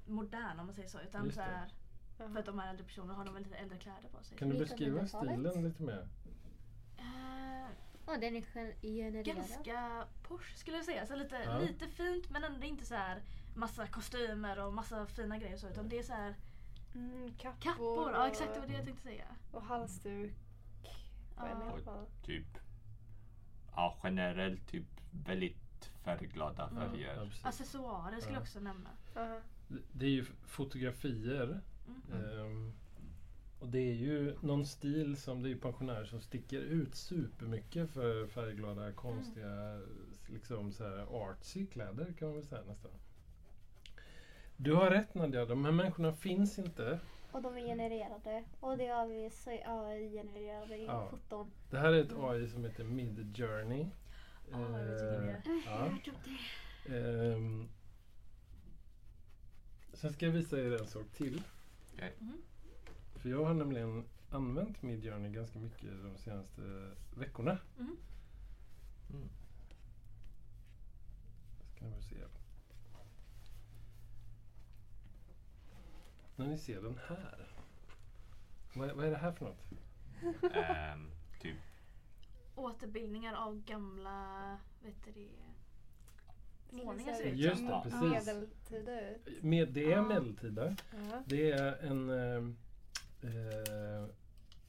modern 0.07 0.59
om 0.59 0.65
man 0.65 0.75
säger 0.75 0.87
så. 0.89 0.99
Utan 1.01 1.31
så 1.31 1.41
här, 1.41 1.67
för 2.17 2.39
att 2.39 2.45
de 2.45 2.59
är 2.59 2.69
äldre 2.69 2.85
personer 2.85 3.13
har 3.13 3.25
de 3.25 3.33
väl 3.33 3.43
lite 3.43 3.55
äldre 3.57 3.77
kläder 3.77 4.09
på 4.17 4.23
sig. 4.23 4.37
Kan 4.37 4.49
du 4.49 4.57
beskriva 4.59 4.99
1900-talet? 5.01 5.39
stilen 5.51 5.63
lite 5.69 5.83
mer? 5.83 6.07
Eh, 6.97 7.69
Ja, 8.07 8.17
den 8.17 8.35
är 8.35 8.43
gen- 8.55 8.73
genererad. 8.81 9.25
ganska 9.25 10.05
Porsche 10.23 10.57
skulle 10.57 10.77
jag 10.77 10.85
säga. 10.85 11.05
Så 11.05 11.15
lite, 11.15 11.41
Ja. 11.45 11.59
lite 11.59 11.87
fint 11.87 12.29
men 12.29 12.43
ändå 12.43 12.65
inte 12.67 12.85
så 12.85 12.95
här 12.95 13.21
massa 13.57 13.87
kostymer 13.87 14.65
och 14.65 14.73
massa 14.73 15.05
fina 15.05 15.37
grejer 15.37 15.53
och 15.53 15.59
så. 15.59 15.67
Utan 15.69 15.89
det 15.89 15.99
är 15.99 16.03
så 16.03 16.13
här 16.13 16.35
Mm, 16.95 17.31
kappor. 17.37 17.61
kappor. 17.61 18.11
Ja 18.11 18.21
och- 18.21 18.27
exakt 18.27 18.53
det 18.53 18.59
var 18.59 18.67
det 18.67 18.73
jag 18.73 18.85
tänkte 18.85 19.03
säga. 19.03 19.25
Och 19.51 19.61
halsduk. 19.63 20.33
Ja. 21.37 21.77
fall. 21.85 22.05
Typ, 22.23 22.47
ja 23.75 23.97
generellt 24.03 24.67
typ 24.67 24.85
väldigt 25.25 25.91
färgglada 26.03 26.69
Ja, 26.75 26.79
färger. 26.79 27.15
Ja, 27.15 27.25
precis. 27.25 27.45
Accessoarer 27.45 28.19
skulle 28.19 28.33
Ja. 28.33 28.39
jag 28.39 28.41
också 28.41 28.59
nämna. 28.59 28.89
Aha. 29.15 29.39
Det- 29.93 30.05
är 30.05 30.09
ju 30.09 30.25
fotografier. 30.45 31.61
Mm. 32.11 32.39
Ehm, 32.39 32.73
och 33.59 33.67
det 33.67 33.79
är 33.79 33.93
ju 33.93 34.37
någon 34.41 34.65
stil 34.65 35.17
som 35.17 35.41
det 35.43 35.51
är 35.51 35.55
pensionärer 35.55 36.05
som 36.05 36.21
sticker 36.21 36.59
ut 36.61 36.95
supermycket 36.95 37.89
för 37.89 38.27
färgglada, 38.27 38.91
konstiga, 38.93 39.81
liksom 40.27 40.71
så 40.71 40.83
här 40.83 40.97
artsy 41.29 41.65
kläder 41.67 42.13
kan 42.19 42.27
man 42.27 42.35
väl 42.37 42.45
säga 42.45 42.63
nästan. 42.63 42.91
Du 44.57 44.73
har 44.73 44.89
rätt 44.89 45.13
Nadja, 45.15 45.45
de 45.45 45.65
här 45.65 45.71
människorna 45.71 46.13
finns 46.13 46.59
inte. 46.59 46.99
Och 47.31 47.41
de 47.41 47.57
är 47.57 47.61
genererade. 47.61 48.43
Och 48.59 48.77
det 48.77 48.87
har 48.87 49.07
vi 49.07 49.29
så 49.29 49.49
AI-genererade 49.49 50.77
Ja. 50.77 51.07
foton. 51.09 51.51
Det 51.69 51.77
här 51.77 51.93
är 51.93 52.03
ett 52.03 52.13
AI 52.19 52.47
som 52.49 52.63
heter 52.65 52.83
Mid 52.83 53.37
Journey. 53.37 53.87
Ja, 54.51 54.59
jag 54.79 54.87
det 54.87 55.05
är. 55.05 55.41
ja. 55.65 55.89
Ehm, 56.95 57.69
sen 59.93 60.13
ska 60.13 60.25
jag 60.25 60.33
visa 60.33 60.59
er 60.59 60.81
en 60.81 60.87
sak 60.87 61.05
till. 61.13 61.41
Okej. 61.93 62.13
Mhm. 62.19 62.37
För 63.15 63.29
jag 63.29 63.45
har 63.45 63.53
nämligen 63.53 64.05
använt 64.29 64.81
Midjourney 64.81 65.31
ganska 65.31 65.59
mycket 65.59 65.89
de 66.03 66.17
senaste 66.17 66.61
veckorna. 67.15 67.57
Mhm. 67.77 67.97
Mm. 69.13 69.29
Ska 71.75 71.85
vi 71.87 72.01
se. 72.01 72.15
När 76.37 76.47
ni 76.47 76.57
ser 76.57 76.81
den 76.81 76.99
här. 77.07 77.47
Vad, 78.73 78.91
vad 78.91 79.05
är 79.05 79.11
det 79.11 79.17
här 79.17 79.31
för 79.31 79.45
något? 79.45 79.71
Ehm, 80.55 81.11
typ, 81.41 81.57
Återbildningar 82.55 83.33
av 83.33 83.63
gamla, 83.65 84.57
vet 84.83 84.95
du 85.05 85.11
det, 85.11 85.29
målningar 86.83 87.13
ser 87.13 87.23
ut 87.23 87.37
Just 87.37 87.61
det, 87.67 87.79
precis. 87.83 88.01
Medeltida 88.01 89.09
ut. 89.11 89.43
Med, 89.43 89.69
det 89.73 89.91
är 89.93 90.01
medeltida. 90.01 90.75
Ja. 90.91 91.23
Det 91.25 91.51
är 91.51 91.77
en, 91.77 92.09
eh, 92.09 92.35
eh, 93.21 94.05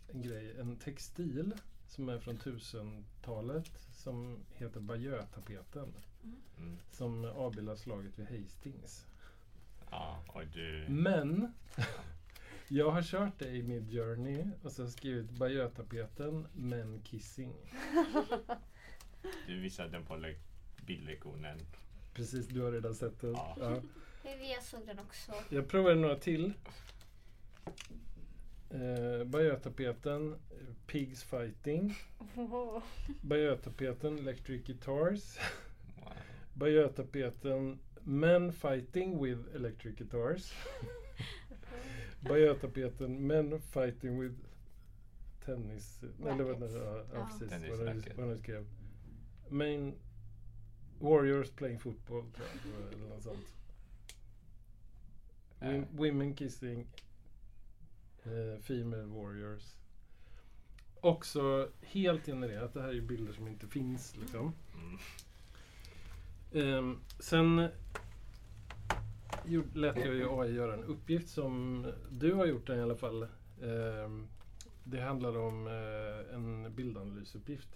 en 0.09 0.23
grej, 0.23 0.61
en 0.61 0.77
textil 0.77 1.55
som 1.87 2.09
är 2.09 2.19
från 2.19 2.39
1000-talet 2.39 3.71
som 3.93 4.39
heter 4.55 4.81
Bayeux-tapeten. 4.81 5.93
mm, 6.59 6.79
Som 6.91 7.25
avbildar 7.25 7.77
slaget 7.77 8.19
vid 8.19 8.27
Hastings. 8.27 9.07
Ja, 9.91 10.23
och 10.29 10.47
du, 10.47 10.87
Men 10.89 11.53
jag 12.69 12.91
har 12.91 13.03
kört 13.03 13.39
det 13.39 13.49
i 13.49 13.63
Midjourney 13.63 14.45
och 14.63 14.73
så 14.73 14.83
har 14.83 14.87
jag 14.87 14.93
skrivit 14.93 15.31
Bayeux-tapeten 15.31 16.47
men 16.53 17.03
kissing. 17.03 17.55
du 19.47 19.61
visade 19.61 19.89
den 19.89 20.05
på 20.05 20.17
le- 20.17 20.37
bildlektionen. 20.87 21.59
Precis, 22.15 22.47
du 22.49 22.61
har 22.63 22.73
redan 22.73 22.95
sett 22.95 23.21
den. 23.21 23.33
Ja. 23.33 23.57
Ja. 23.61 23.81
Jag 24.55 24.63
såg 24.63 24.87
den 24.87 24.99
också. 24.99 25.33
Jag 25.51 25.69
provade 25.69 25.95
några 25.95 26.17
till. 26.17 26.53
Eh, 28.71 29.25
Bayeux-tapeten, 29.25 30.33
eh, 30.33 30.39
Pigs 30.87 31.23
Fighting. 31.25 31.95
Wow. 32.35 32.83
Bayeux-tapeten, 33.23 34.19
Electric 34.19 34.65
Guitars. 34.65 35.39
Wow. 35.97 36.13
Bayeux-tapeten, 36.55 37.79
Men 38.09 38.53
Fighting 38.53 39.19
with 39.19 39.55
Electric 39.55 39.97
Guitars. 39.97 40.53
Bayeux-tapeten, 42.21 43.27
Men 43.27 43.61
Fighting 43.61 44.19
with 44.19 44.35
Tennis... 45.45 46.03
Eller 46.03 46.45
vad 46.45 46.61
det 46.61 46.79
ja, 46.79 47.05
ja, 47.13 47.29
precis. 47.41 48.17
Vad 48.17 48.31
jag 48.31 48.39
skrev. 48.39 48.67
Main 49.49 49.95
Warriors 50.99 51.51
playing 51.51 51.79
football. 51.79 52.25
Eller 52.93 53.09
något 53.09 53.23
sånt. 53.23 53.47
Wim- 55.61 55.87
women 55.91 56.35
kissing 56.35 56.87
eh, 58.23 58.61
female 58.63 59.07
warriors. 59.07 59.75
Också 61.01 61.71
helt 61.81 62.27
genererat. 62.27 62.75
Det 62.75 62.83
här 62.83 62.89
är 62.89 62.93
ju 62.93 63.03
bilder 63.03 63.33
som 63.33 63.49
inte 63.49 63.67
finns 63.67 64.17
liksom. 64.17 64.53
Mm. 64.75 64.99
Ehm, 66.53 67.01
sen 67.19 67.69
gjorde- 69.45 69.79
lät 69.79 69.97
jag 69.97 70.15
ju 70.15 70.29
AI 70.41 70.53
göra 70.55 70.75
en 70.75 70.85
uppgift 70.85 71.29
som 71.29 71.87
du 72.11 72.33
har 72.33 72.47
gjort 72.47 72.67
den 72.67 72.79
i 72.79 72.83
alla 72.83 72.97
fall. 72.97 73.23
Ehm, 73.63 74.29
det 74.85 75.01
handlar 75.01 75.39
om 75.39 75.67
eh, 75.67 76.35
en 76.35 76.75
bildanalysuppgift 76.75 77.69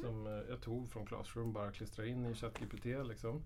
som 0.00 0.26
eh, 0.26 0.32
jag 0.32 0.60
tog 0.60 0.90
från 0.90 1.06
Classroom, 1.06 1.52
bara 1.52 1.72
klistrade 1.72 2.08
in 2.08 2.26
i 2.26 2.34
ChatGPT 2.34 2.84
liksom. 2.84 3.42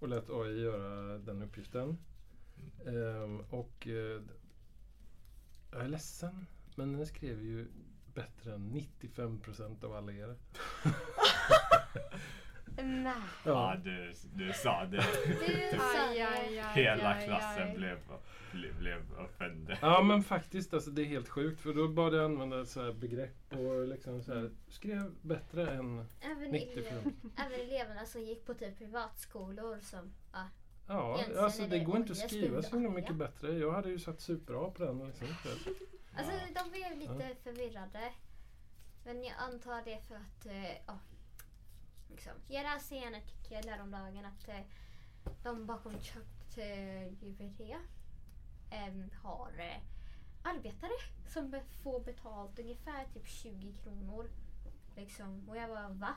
Och 0.00 0.08
lät 0.08 0.30
AI 0.30 0.60
göra 0.62 1.18
den 1.18 1.42
uppgiften. 1.42 1.98
Ehm, 2.86 3.40
och 3.40 3.86
eh, 3.86 4.22
jag 5.72 5.80
är 5.84 5.88
ledsen, 5.88 6.46
men 6.76 6.92
den 6.92 7.06
skrev 7.06 7.42
ju 7.42 7.66
bättre 8.14 8.54
än 8.54 8.72
95% 8.72 9.84
av 9.84 9.92
alla 9.92 10.12
er. 10.12 10.36
Nej. 12.76 13.12
Ja, 13.44 13.76
du, 13.84 14.12
du 14.34 14.52
sa 14.52 14.84
det. 14.84 14.96
Du 15.70 15.78
sa 15.78 16.08
Aj, 16.08 16.14
det. 16.14 16.22
aj, 16.28 16.58
aj, 16.58 16.72
Hela 16.74 17.08
aj, 17.14 17.24
klassen 17.26 17.68
aj. 17.68 17.74
blev, 17.76 17.98
blev, 18.52 18.78
blev 18.78 19.02
offended. 19.18 19.76
Ja 19.82 20.02
men 20.02 20.22
faktiskt, 20.22 20.74
alltså, 20.74 20.90
det 20.90 21.02
är 21.02 21.06
helt 21.06 21.28
sjukt. 21.28 21.60
För 21.60 21.74
då 21.74 21.88
bad 21.88 22.14
jag 22.14 22.24
använda 22.24 22.64
så 22.64 22.82
här 22.84 22.92
begrepp 22.92 23.52
och 23.52 23.88
liksom 23.88 24.22
så 24.22 24.34
här, 24.34 24.50
skrev 24.68 25.14
bättre 25.22 25.70
än... 25.70 26.06
Även, 26.20 26.50
95. 26.50 26.84
elev, 26.84 27.12
även 27.36 27.60
eleverna 27.60 28.06
som 28.06 28.22
gick 28.22 28.46
på 28.46 28.54
typ 28.54 28.78
privatskolor 28.78 29.78
som 29.80 30.12
ja, 30.32 30.48
Ja, 30.88 31.14
Egentligen 31.14 31.44
alltså 31.44 31.62
det 31.62 31.68
det 31.68 31.78
går 31.84 31.96
inte 31.96 32.12
att 32.12 32.18
skriva 32.18 32.62
så 32.62 32.76
himla 32.76 32.90
mycket 32.90 33.14
bättre. 33.16 33.52
Jag 33.52 33.72
hade 33.72 33.88
ju 33.90 33.98
satt 33.98 34.20
super-A 34.20 34.70
på 34.76 34.84
den 34.84 35.06
liksom. 35.06 35.26
Alltså 36.16 36.32
Ja. 36.32 36.62
de 36.64 36.70
blev 36.70 36.98
lite 36.98 37.34
förvirrade. 37.42 38.12
Men 39.04 39.24
jag 39.24 39.34
antar 39.38 39.82
det 39.84 39.98
för 40.08 40.14
att 40.14 40.46
ja, 40.86 40.98
liksom. 42.12 42.32
Jag 42.48 42.62
läste 42.62 42.94
i 42.94 43.04
en 43.04 43.14
artikel 43.14 43.68
häromdagen 43.68 44.24
att 44.24 44.48
eh, 44.48 44.64
de 45.42 45.66
bakom 45.66 45.92
ChatGPT 45.92 47.60
eh, 48.70 49.20
har 49.22 49.52
eh, 49.58 49.82
arbetare 50.42 50.92
som 51.28 51.60
får 51.82 52.00
betalt 52.00 52.58
ungefär 52.58 53.04
typ 53.04 53.26
20 53.26 53.72
kronor. 53.82 54.30
Liksom. 54.96 55.48
Och 55.48 55.56
jag 55.56 55.68
bara 55.68 55.88
va? 55.88 56.14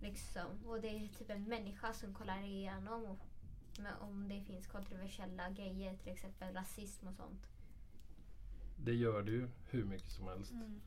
Liksom. 0.00 0.66
Och 0.66 0.80
det 0.80 0.88
är 0.88 1.08
typ 1.08 1.30
en 1.30 1.44
människa 1.44 1.92
som 1.92 2.14
kollar 2.14 2.42
igenom 2.42 3.04
och, 3.04 3.18
om 4.00 4.28
det 4.28 4.40
finns 4.40 4.66
kontroversiella 4.66 5.50
grejer, 5.50 5.96
till 5.96 6.12
exempel 6.12 6.54
rasism 6.54 7.08
och 7.08 7.14
sånt. 7.14 7.46
Det 8.76 8.94
gör 8.94 9.22
det 9.22 9.30
ju 9.30 9.48
hur 9.70 9.84
mycket 9.84 10.10
som 10.10 10.28
helst. 10.28 10.52
Mm. 10.52 10.80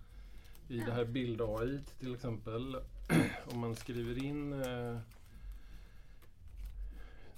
I 0.68 0.78
det 0.78 0.92
här 0.92 1.06
bild-AI 1.06 1.80
till 2.00 2.16
exempel, 2.16 2.76
om 3.46 3.60
man 3.60 3.76
skriver 3.76 4.24
in 4.24 4.54
eh, 4.54 4.98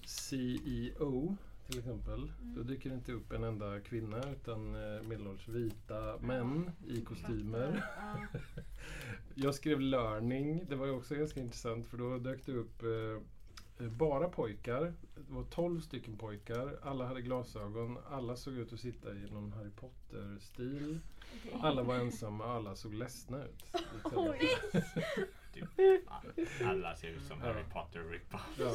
CEO 0.06 1.38
till 1.68 1.80
exempel, 1.80 2.32
då 2.42 2.64
dyker 2.64 2.90
det 2.90 2.96
inte 2.96 3.12
upp 3.12 3.32
en 3.32 3.44
enda 3.44 3.80
kvinna 3.80 4.32
utan 4.32 4.76
eh, 4.76 5.04
medelålders 5.04 5.48
vita 5.48 6.18
män 6.20 6.72
i 6.88 7.02
kostymer. 7.02 7.86
Ja. 7.98 8.40
Jag 9.36 9.56
skrev 9.56 9.80
learning, 9.80 10.66
det 10.70 10.76
var 10.76 10.86
ju 10.86 10.92
också 10.92 11.16
ganska 11.16 11.40
intressant 11.40 11.88
för 11.88 11.98
då 11.98 12.18
dök 12.18 12.46
det 12.46 12.52
upp 12.52 12.84
eh, 12.84 13.22
bara 13.78 14.30
pojkar. 14.30 14.82
Det 15.16 15.34
var 15.34 15.44
12 15.44 15.80
stycken 15.82 16.18
pojkar, 16.18 16.80
alla 16.84 17.06
hade 17.08 17.22
glasögon, 17.22 17.98
alla 18.10 18.36
såg 18.36 18.54
ut 18.54 18.74
att 18.74 18.80
sitta 18.80 19.14
i 19.14 19.32
någon 19.32 19.52
Harry 19.54 19.72
Potter-stil. 19.72 21.00
Alla 21.54 21.84
var 21.84 21.96
ensamma, 21.96 22.46
alla 22.46 22.76
såg 22.76 22.94
ledsna 22.94 23.44
ut. 23.46 23.64
Alla 26.66 26.96
ser 26.96 27.08
ut 27.10 27.24
som 27.24 27.40
Ja. 27.40 27.46
Harry 27.46 27.64
Potter 27.74 28.04
rippa. 28.04 28.42
Ja. 28.60 28.72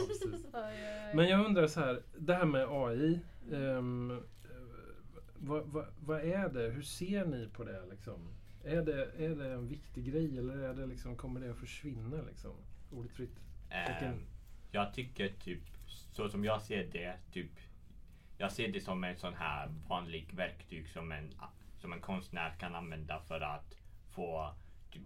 Men 1.15 1.29
jag 1.29 1.47
undrar 1.47 1.67
så 1.67 1.81
här, 1.81 2.03
det 2.19 2.35
här 2.35 2.45
med 2.45 2.67
AI. 2.71 3.21
ehm, 3.53 4.11
eh, 4.11 4.17
vad, 5.39 5.67
vad, 5.67 5.87
vad 6.01 6.21
är 6.21 6.49
det? 6.49 6.69
Hur 6.71 6.83
ser 6.83 7.25
ni 7.27 7.49
på 7.49 7.65
det? 7.65 7.87
Liksom? 7.91 8.29
Är, 8.65 8.83
det 8.83 9.05
är 9.19 9.37
det 9.37 9.53
en 9.53 9.69
viktig 9.69 10.05
grej 10.13 10.39
eller 10.39 10.59
är 10.59 10.75
det 10.75 10.87
liksom, 10.87 11.17
kommer 11.17 11.41
det 11.41 11.51
att 11.51 11.59
försvinna? 11.59 12.23
Liksom? 12.23 12.53
Ordet 12.91 13.13
fritt. 13.13 13.37
Ehm, 14.09 14.27
jag 14.71 14.95
tycker 14.95 15.29
typ, 15.29 15.63
så 15.87 16.29
som 16.29 16.45
jag 16.45 16.63
ser 16.63 16.85
det, 16.93 17.17
typ 17.33 17.51
jag 18.39 18.53
ser 18.53 18.69
det 18.69 18.81
som 18.81 19.05
en 19.05 19.17
sån 19.17 19.35
här 19.35 19.69
vanlig 19.89 20.35
verktyg 20.35 20.89
som 20.89 21.13
en, 21.13 21.35
som 21.79 21.93
en 21.93 22.01
konstnär 22.01 22.55
kan 22.59 22.75
använda 22.75 23.21
för 23.21 23.41
att 23.41 23.77
få 24.11 24.55
typ, 24.91 25.03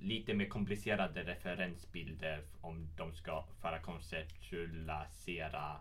lite 0.00 0.34
mer 0.34 0.48
komplicerade 0.48 1.22
referensbilder 1.22 2.44
om 2.60 2.88
de 2.96 3.12
ska 3.12 3.44
för 3.60 3.72
att 3.72 3.82
konceptualisera 3.82 5.76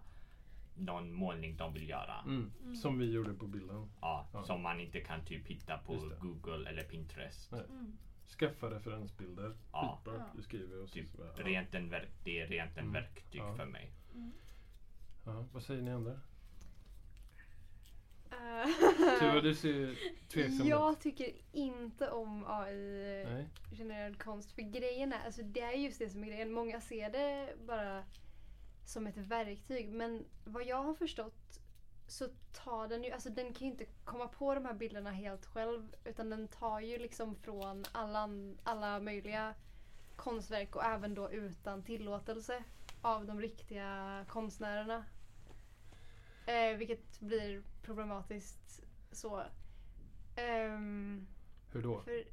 någon 0.76 1.14
målning 1.14 1.58
de 1.58 1.74
vill 1.74 1.90
göra. 1.90 2.22
Mm. 2.26 2.76
Som 2.76 3.00
vi 3.00 3.12
gjorde 3.12 3.34
på 3.34 3.48
bilden. 3.48 3.90
Ja, 4.02 4.28
Ja. 4.34 4.44
Som 4.44 4.62
man 4.62 4.80
inte 4.80 5.00
kan 5.00 5.26
typ 5.26 5.48
hitta 5.48 5.78
på. 5.78 6.12
Google 6.20 6.70
eller 6.70 6.84
Pinterest. 6.84 7.54
Mm. 7.54 7.98
Skaffa 8.40 8.70
referensbilder. 8.72 9.56
Ja. 9.72 10.02
Skitbra. 10.06 10.20
Ja. 10.20 10.34
Du 10.36 10.44
skriver 10.44 10.82
och 10.82 10.90
så. 10.90 10.94
Typ, 10.94 11.10
så 11.12 11.18
bara, 11.18 11.32
rent 11.34 11.76
en 11.76 11.90
verk, 11.90 12.10
det 12.24 12.40
är 12.40 12.48
rent 12.48 12.72
en 12.78 12.80
Mm. 12.80 12.94
verktyg 12.94 13.42
Ja. 13.42 13.56
för 13.56 13.66
mig. 13.66 13.92
Ja, 15.26 15.46
vad 15.54 15.64
säger 15.64 15.82
ni 15.82 15.92
andra? 15.92 16.20
Eh, 18.32 19.20
Tuva, 19.20 19.42
du 19.42 19.56
ser 19.56 19.96
tveksam 20.30 20.62
ut. 20.62 20.68
Jag 20.68 21.00
tycker 21.02 21.32
inte 21.52 22.10
om 22.10 22.46
AI 22.48 23.24
Nej. 23.26 23.48
genererad 23.78 24.20
konst. 24.24 24.52
För 24.52 24.62
grejen 24.62 25.14
är, 25.14 25.26
alltså 25.26 25.42
det 25.44 25.62
är 25.62 25.72
just 25.78 26.00
det 26.00 26.10
som 26.10 26.24
är 26.24 26.28
grejen. 26.28 26.52
Många 26.52 26.82
ser 26.82 27.10
det 27.10 27.54
bara 27.68 28.04
som 28.86 29.08
ett 29.08 29.18
verktyg. 29.18 29.90
Men 29.90 30.26
vad 30.46 30.66
jag 30.66 30.84
har 30.84 30.94
förstått 30.94 31.41
så 32.12 32.28
tar 32.54 32.88
den 32.88 33.04
ju, 33.04 33.12
alltså 33.12 33.30
den 33.30 33.54
kan 33.54 33.68
ju 33.68 33.72
inte 33.72 33.86
komma 34.06 34.28
på 34.28 34.56
de 34.56 34.66
här 34.66 34.74
bilderna 34.74 35.12
helt 35.12 35.46
själv. 35.46 35.96
Utan 36.06 36.30
den 36.30 36.48
tar 36.48 36.80
ju 36.80 36.98
liksom 36.98 37.36
från 37.36 37.86
alla, 37.92 38.30
alla 38.64 39.00
möjliga 39.00 39.54
konstverk 40.16 40.76
och 40.76 40.84
även 40.84 41.14
då 41.14 41.32
utan 41.32 41.84
tillåtelse 41.84 42.64
av 43.02 43.26
de 43.26 43.42
riktiga 43.42 44.26
konstnärerna. 44.30 45.06
Eh, 46.46 46.78
vilket 46.78 47.20
blir 47.20 47.64
problematiskt 47.82 48.84
så. 49.12 49.44
Ehm, 50.36 51.28
Hur 51.72 51.82
då? 51.82 52.02
för, 52.02 52.24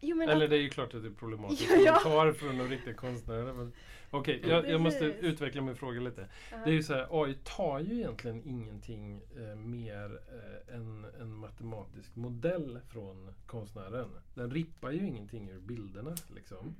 jo 0.00 0.16
men 0.16 0.28
Eller 0.28 0.44
att, 0.44 0.50
det 0.50 0.56
är 0.56 0.60
ju 0.60 0.70
klart 0.70 0.94
att 0.94 1.02
det 1.02 1.08
är 1.08 1.12
problematiskt. 1.12 1.70
Ja, 1.70 1.80
ja. 1.84 1.98
Tar 1.98 2.32
från 2.32 2.58
de 2.58 2.68
riktiga 2.68 2.94
konstnärerna. 2.94 3.52
Men... 3.52 3.72
Okej, 4.10 4.42
jag, 4.46 4.68
jag 4.68 4.80
måste 4.80 5.04
utveckla 5.04 5.62
min 5.62 5.76
fråga 5.76 6.00
lite. 6.00 6.28
Ja. 6.50 6.56
Det 6.64 6.70
är 6.70 6.74
ju 6.74 6.82
så 6.82 6.94
här, 6.94 7.06
AI 7.10 7.34
tar 7.44 7.80
ju 7.80 7.94
egentligen 7.94 8.42
ingenting 8.44 9.22
eh, 9.36 9.56
mer 9.56 10.20
eh, 10.32 10.76
än 10.76 11.06
en 11.20 11.34
matematisk 11.34 12.16
modell 12.16 12.80
från 12.88 13.34
konstnären. 13.46 14.08
Den 14.34 14.50
rippar 14.50 14.90
ju 14.90 15.06
ingenting 15.06 15.50
ur 15.50 15.60
bilderna. 15.60 16.14
Liksom. 16.34 16.76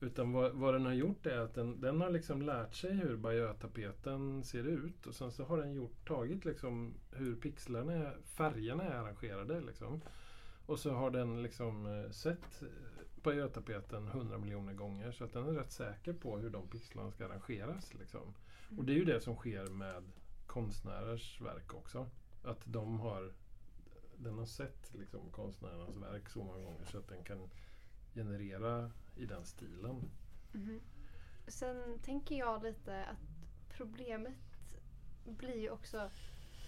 Utan 0.00 0.32
vad, 0.32 0.52
vad 0.52 0.74
den 0.74 0.86
har 0.86 0.92
gjort 0.92 1.26
är 1.26 1.38
att 1.38 1.54
den, 1.54 1.80
den 1.80 2.00
har 2.00 2.10
liksom 2.10 2.42
lärt 2.42 2.74
sig 2.74 2.92
hur 2.92 3.16
Bayeux-tapeten 3.16 4.44
ser 4.44 4.64
ut 4.64 5.06
och 5.06 5.14
sen 5.14 5.32
så 5.32 5.44
har 5.44 5.58
den 5.58 5.74
gjort, 5.74 6.08
tagit 6.08 6.44
liksom 6.44 6.94
hur 7.12 7.36
pixlarna, 7.36 7.92
är, 7.92 8.16
färgerna 8.24 8.84
är 8.84 8.94
arrangerade. 8.94 9.60
Liksom. 9.60 10.00
Och 10.66 10.78
så 10.78 10.90
har 10.90 11.10
den 11.10 11.42
liksom 11.42 11.86
eh, 11.86 12.10
sett 12.10 12.62
på 13.26 13.34
Götapeten 13.34 14.08
hundra 14.08 14.38
miljoner 14.38 14.72
gånger 14.72 15.12
så 15.12 15.24
att 15.24 15.32
den 15.32 15.48
är 15.48 15.52
rätt 15.52 15.72
säker 15.72 16.12
på 16.12 16.38
hur 16.38 16.50
de 16.50 16.68
pixlarna 16.68 17.10
ska 17.10 17.24
arrangeras. 17.24 17.94
Liksom. 17.94 18.34
Och 18.78 18.84
det 18.84 18.92
är 18.92 18.96
ju 18.96 19.04
det 19.04 19.20
som 19.20 19.36
sker 19.36 19.66
med 19.66 20.04
konstnärers 20.46 21.40
verk 21.40 21.74
också. 21.74 22.10
Att 22.44 22.60
de 22.64 23.00
har 23.00 23.32
den 24.16 24.38
har 24.38 24.46
sett 24.46 24.94
liksom, 24.94 25.30
konstnärernas 25.30 25.96
verk 25.96 26.28
så 26.28 26.38
många 26.38 26.64
gånger 26.64 26.84
så 26.84 26.98
att 26.98 27.08
den 27.08 27.24
kan 27.24 27.50
generera 28.14 28.90
i 29.16 29.26
den 29.26 29.44
stilen. 29.44 30.10
Mm. 30.54 30.80
Sen 31.48 31.98
tänker 31.98 32.38
jag 32.38 32.62
lite 32.62 33.04
att 33.04 33.46
problemet 33.76 34.78
blir 35.24 35.56
ju 35.56 35.70
också 35.70 36.10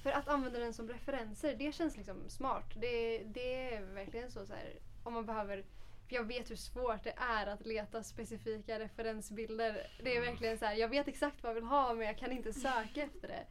för 0.02 0.10
att 0.10 0.28
använda 0.28 0.58
den 0.58 0.74
som 0.74 0.88
referenser, 0.88 1.56
det 1.58 1.72
känns 1.72 1.96
liksom 1.96 2.28
smart. 2.28 2.72
Det, 2.74 3.18
det 3.24 3.74
är 3.74 3.82
verkligen 3.82 4.30
så, 4.30 4.46
så 4.46 4.52
här, 4.52 4.78
om 5.02 5.12
man 5.12 5.26
behöver 5.26 5.64
för 6.08 6.14
jag 6.14 6.24
vet 6.24 6.50
hur 6.50 6.56
svårt 6.56 7.04
det 7.04 7.14
är 7.16 7.46
att 7.46 7.66
leta 7.66 8.02
specifika 8.02 8.78
referensbilder. 8.78 9.86
Det 10.02 10.16
är 10.16 10.20
verkligen 10.20 10.58
så 10.58 10.64
här, 10.64 10.74
jag 10.74 10.88
vet 10.88 11.08
exakt 11.08 11.42
vad 11.42 11.50
jag 11.50 11.54
vill 11.54 11.64
ha 11.64 11.94
men 11.94 12.06
jag 12.06 12.18
kan 12.18 12.32
inte 12.32 12.52
söka 12.52 13.02
efter 13.02 13.28
det. 13.28 13.46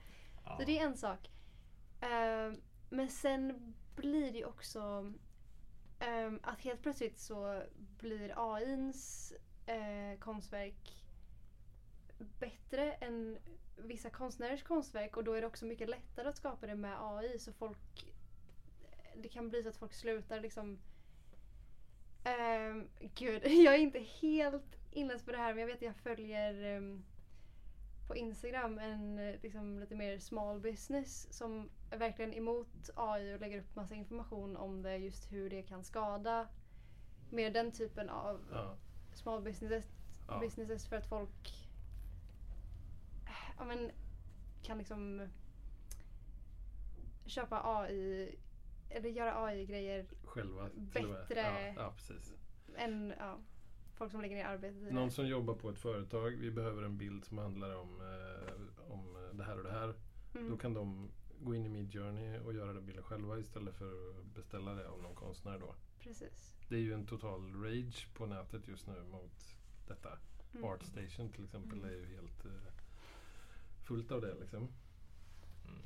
Ja. 0.46 0.58
Så 0.60 0.66
det 0.66 0.80
är 0.80 0.84
en 0.86 0.98
sak. 0.98 1.30
Ehm, 2.02 2.62
men 2.90 3.10
sen 3.10 3.74
blir 3.96 4.32
det 4.32 4.46
också 4.46 5.14
ehm, 6.00 6.40
att 6.44 6.62
helt 6.62 6.82
plötsligt 6.82 7.20
så 7.20 7.64
blir 7.76 8.54
AIns 8.54 9.34
uh, 9.70 10.20
konstverk 10.20 11.06
bättre 12.40 12.94
än 12.94 13.38
vissa 13.78 14.10
konstnärers 14.10 14.64
konstverk 14.64 15.18
och 15.18 15.24
då 15.24 15.34
är 15.34 15.42
det 15.42 15.48
också 15.48 15.66
mycket 15.66 15.90
lättare 15.90 16.30
att 16.30 16.38
skapa 16.38 16.68
det 16.68 16.76
med 16.76 16.98
AI 17.02 17.40
så 17.40 17.54
folk 17.54 18.14
det 19.16 19.30
kan 19.30 19.50
bli 19.50 19.64
så 19.64 19.70
att 19.70 19.78
folk 19.78 19.94
slutar 19.94 20.40
liksom 20.40 20.80
Um, 22.28 22.90
gud, 23.16 23.42
jag 23.46 23.74
är 23.76 23.80
inte 23.80 24.00
helt 24.00 24.78
inläst 24.92 25.26
på 25.26 25.32
det 25.32 25.38
här 25.38 25.54
men 25.54 25.60
jag 25.62 25.68
vet 25.68 25.76
att 25.76 25.82
jag 25.82 25.96
följer 25.96 26.64
ehm, 26.64 27.04
på 28.08 28.16
Instagram 28.16 28.80
en 28.80 29.20
eh, 29.20 29.36
liksom, 29.42 29.80
lite 29.80 29.96
mer 29.96 30.20
small 30.20 30.60
business 30.60 31.34
som 31.34 31.70
är 31.92 31.98
verkligen 31.98 32.34
emot 32.34 32.90
AI 32.96 33.36
och 33.36 33.40
lägger 33.40 33.60
upp 33.60 33.76
massa 33.76 33.96
information 33.96 34.58
om 34.58 34.82
det 34.82 34.98
just 34.98 35.32
hur 35.32 35.50
det 35.50 35.64
kan 35.64 35.84
skada 35.84 36.48
mer 37.30 37.52
den 37.52 37.72
typen 37.72 38.10
av 38.10 38.42
Ja. 38.52 38.78
small 39.14 39.42
businesses, 39.42 39.86
Ja. 40.28 40.40
businesses 40.40 40.88
för 40.88 40.96
att 40.96 41.10
folk 41.10 41.68
ja, 43.58 43.66
men, 43.66 43.92
kan 44.64 44.78
liksom 44.78 45.28
köpa 47.26 47.62
AI 47.64 48.36
eller 48.90 49.10
göra 49.10 49.44
AI-grejer 49.46 50.06
Själva. 50.24 50.70
Bättre. 50.76 51.40
Ja, 51.42 51.74
ja, 51.84 51.94
precis. 51.96 52.34
än 52.76 53.14
ja, 53.20 53.38
folk 53.94 54.12
som 54.12 54.22
lägger 54.22 54.36
ner 54.36 54.46
arbete 54.46 54.78
i 54.78 54.92
Någon 54.92 55.06
det. 55.08 55.12
som 55.14 55.28
jobbar 55.28 55.54
på 55.56 55.70
ett 55.70 55.80
företag, 55.80 56.30
vi 56.32 56.52
behöver 56.52 56.84
en 56.84 56.98
bild 56.98 57.26
som 57.26 57.38
handlar 57.38 57.76
om, 57.76 58.02
eh, 58.02 58.92
om 58.92 59.18
det 59.38 59.44
här 59.44 59.58
och 59.58 59.64
det 59.64 59.72
här. 59.72 59.94
Mm. 60.36 60.50
Då 60.50 60.58
kan 60.58 60.74
de 60.74 61.12
gå 61.40 61.56
in 61.56 61.66
i 61.66 61.70
Midjourney 61.70 62.40
och 62.40 62.54
göra 62.54 62.74
den 62.74 62.86
bilden 62.86 63.04
själva 63.04 63.38
istället 63.40 63.76
för 63.76 64.20
att 64.20 64.26
beställa 64.26 64.74
det 64.74 64.90
av 64.90 65.02
någon 65.02 65.16
konstnär 65.16 65.60
då. 65.60 65.76
Precis. 66.00 66.56
Det 66.70 66.76
är 66.76 66.80
ju 66.80 66.94
en 66.94 67.06
total 67.06 67.64
rage 67.64 68.08
på 68.14 68.26
nätet 68.26 68.68
just 68.68 68.88
nu 68.88 69.04
mot 69.04 69.56
detta. 69.88 70.18
Mm. 70.54 70.64
Artstation 70.66 71.32
till 71.32 71.44
exempel 71.44 71.78
Mm. 71.80 71.90
är 71.90 71.94
ju 71.94 72.06
helt 72.06 72.46
eh, 72.46 72.52
fullt 73.88 74.12
av 74.12 74.22
det 74.22 74.34
liksom. 74.40 74.68
Mm. 75.68 75.82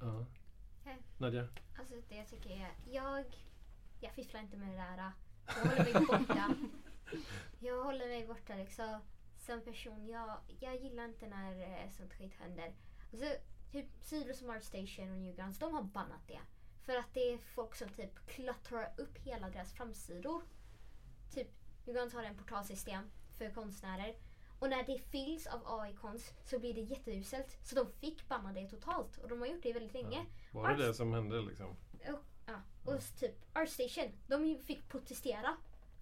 Ja. 0.00 0.26
Ja. 0.84 0.92
Nadja? 1.18 1.48
Alltså 1.78 1.94
det 2.08 2.16
jag 2.16 2.28
tycker 2.28 2.50
är, 2.50 2.70
jag, 2.90 3.24
jag 4.00 4.12
fifflar 4.12 4.40
inte 4.40 4.56
med 4.56 4.68
det 4.68 4.76
där. 4.76 5.12
Jag 5.46 5.54
håller 5.54 5.92
mig 5.92 6.06
borta. 6.06 6.54
Jag 7.60 7.84
håller 7.84 8.08
mig 8.08 8.26
borta 8.26 8.54
liksom. 8.54 9.00
Som 9.38 9.60
person, 9.60 10.06
jag, 10.06 10.36
jag 10.60 10.76
gillar 10.76 11.04
inte 11.04 11.26
när 11.28 11.60
eh, 11.60 11.90
sånt 11.90 12.14
skit 12.14 12.34
händer. 12.34 12.74
Alltså, 13.12 13.26
typ 13.72 13.86
sidor 14.00 14.32
som 14.32 14.50
Artstation 14.50 15.10
och 15.10 15.18
Newgrounds, 15.18 15.58
de 15.58 15.74
har 15.74 15.82
bannat 15.82 16.28
det. 16.28 16.40
För 16.84 16.96
att 16.96 17.14
det 17.14 17.32
är 17.32 17.38
folk 17.38 17.74
som 17.74 17.88
typ 17.88 18.26
klottrar 18.26 18.94
upp 18.96 19.18
hela 19.18 19.50
deras 19.50 19.72
framsidor. 19.72 20.42
Typ, 21.30 21.48
Newgrounds 21.86 22.14
har 22.14 22.22
en 22.22 22.36
portalsystem 22.36 23.10
för 23.38 23.50
konstnärer. 23.50 24.16
Och 24.62 24.70
när 24.70 24.84
det 24.84 24.98
fylls 24.98 25.46
av 25.46 25.60
AI-konst 25.80 26.34
så 26.48 26.58
blir 26.58 26.74
det 26.74 26.80
jätteuselt. 26.80 27.58
Så 27.66 27.74
de 27.74 27.86
fick 27.92 28.28
banna 28.28 28.52
det 28.52 28.68
totalt. 28.68 29.18
Och 29.18 29.28
de 29.28 29.40
har 29.40 29.46
gjort 29.46 29.62
det 29.62 29.72
väldigt 29.72 29.92
länge. 29.94 30.26
Var 30.52 30.68
det 30.68 30.74
Arts- 30.74 30.86
det 30.86 30.94
som 30.94 31.12
hände 31.12 31.40
liksom? 31.42 31.66
Och, 32.08 32.24
ja. 32.46 32.60
och 32.84 32.94
s- 32.94 33.12
typ 33.20 33.34
Artstation, 33.56 34.12
de 34.26 34.58
fick 34.66 34.88
protestera. 34.88 35.56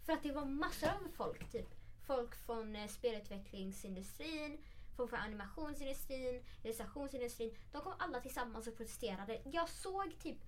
För 0.05 0.13
att 0.13 0.23
det 0.23 0.33
var 0.33 0.45
massor 0.45 0.89
av 0.89 1.09
folk. 1.17 1.51
Typ 1.53 1.67
folk 2.07 2.35
från 2.35 2.77
eh, 2.77 2.89
spelutvecklingsindustrin, 2.89 4.59
folk 4.97 5.11
från 5.11 5.19
animationsindustrin, 5.21 6.43
illustrationsindustrin. 6.63 7.55
De 7.73 7.83
kom 7.83 7.93
alla 7.99 8.21
tillsammans 8.21 8.67
och 8.67 8.77
protesterade. 8.77 9.41
Jag 9.45 9.69
såg 9.69 10.19
typ 10.23 10.39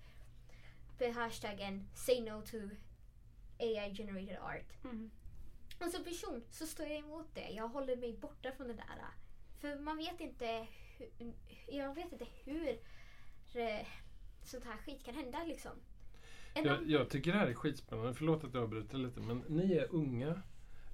på 0.97 1.11
hashtaggen 1.11 1.87
Say 1.95 2.21
No 2.21 2.41
to 2.41 2.57
AI 3.59 3.93
generated 3.95 4.37
art. 4.41 4.83
Mm. 4.83 5.11
Och 5.79 5.91
som 5.91 6.03
person 6.03 6.43
så 6.51 6.65
står 6.65 6.85
jag 6.85 6.97
emot 6.97 7.27
det. 7.33 7.49
Jag 7.49 7.67
håller 7.67 7.95
mig 7.95 8.13
borta 8.13 8.51
från 8.51 8.67
det 8.67 8.73
där. 8.73 9.07
För 9.61 9.79
man 9.79 9.97
vet 9.97 10.19
inte 10.19 10.67
hur, 10.97 11.33
jag 11.67 11.95
vet 11.95 12.11
inte 12.11 12.27
hur 12.45 12.69
eh, 13.53 13.87
sånt 14.43 14.63
här 14.63 14.77
skit 14.77 15.03
kan 15.03 15.15
hända 15.15 15.43
liksom. 15.43 15.71
Jag, 16.53 16.89
jag 16.89 17.09
tycker 17.09 17.31
det 17.31 17.37
här 17.37 17.47
är 17.47 17.53
skitspännande. 17.53 18.13
Förlåt 18.13 18.43
att 18.43 18.53
jag 18.53 18.63
avbryter 18.63 18.97
lite 18.97 19.19
men 19.19 19.43
ni 19.47 19.73
är 19.73 19.87
unga. 19.91 20.41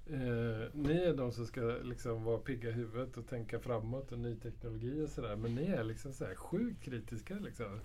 Eh, 0.06 0.68
ni 0.72 1.02
är 1.02 1.14
de 1.14 1.32
som 1.32 1.46
ska 1.46 1.60
liksom 1.60 2.24
vara 2.24 2.38
pigga 2.38 2.68
i 2.68 2.72
huvudet 2.72 3.16
och 3.16 3.28
tänka 3.28 3.60
framåt 3.60 4.12
och 4.12 4.18
ny 4.18 4.36
teknologi 4.36 5.04
och 5.04 5.08
sådär. 5.08 5.36
Men 5.36 5.54
ni 5.54 5.66
är 5.66 5.84
liksom 5.84 6.12
så 6.12 6.24
här 6.24 6.34
sjukt 6.34 6.82
kritiska 6.82 7.34
liksom. 7.34 7.80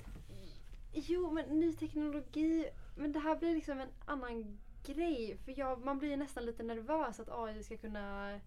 Jo, 0.94 1.32
men 1.32 1.60
ny 1.60 1.74
teknologi. 1.74 2.66
Men 2.96 3.12
det 3.12 3.20
här 3.20 3.36
blir 3.36 3.56
liksom 3.56 3.80
en 3.80 3.90
annan 4.06 4.58
grej. 4.88 5.38
För 5.46 5.60
jag, 5.60 5.86
man 5.86 6.00
blir 6.00 6.18
nästan 6.18 6.46
lite 6.46 6.64
nervös 6.64 7.20
att 7.20 7.30
AI 7.32 7.64
ska 7.64 7.78
kunna 7.78 8.40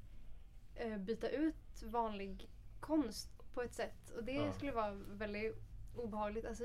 eh, 0.75 0.97
byta 0.99 1.29
ut 1.29 1.83
vanlig 1.85 2.49
konst 2.81 3.31
på 3.55 3.63
ett 3.63 3.75
sätt. 3.75 4.11
Och 4.17 4.25
det 4.25 4.33
Ja. 4.33 4.53
skulle 4.53 4.73
vara 4.73 4.93
väldigt 5.09 5.57
obehagligt. 5.97 6.47
Alltså, 6.47 6.65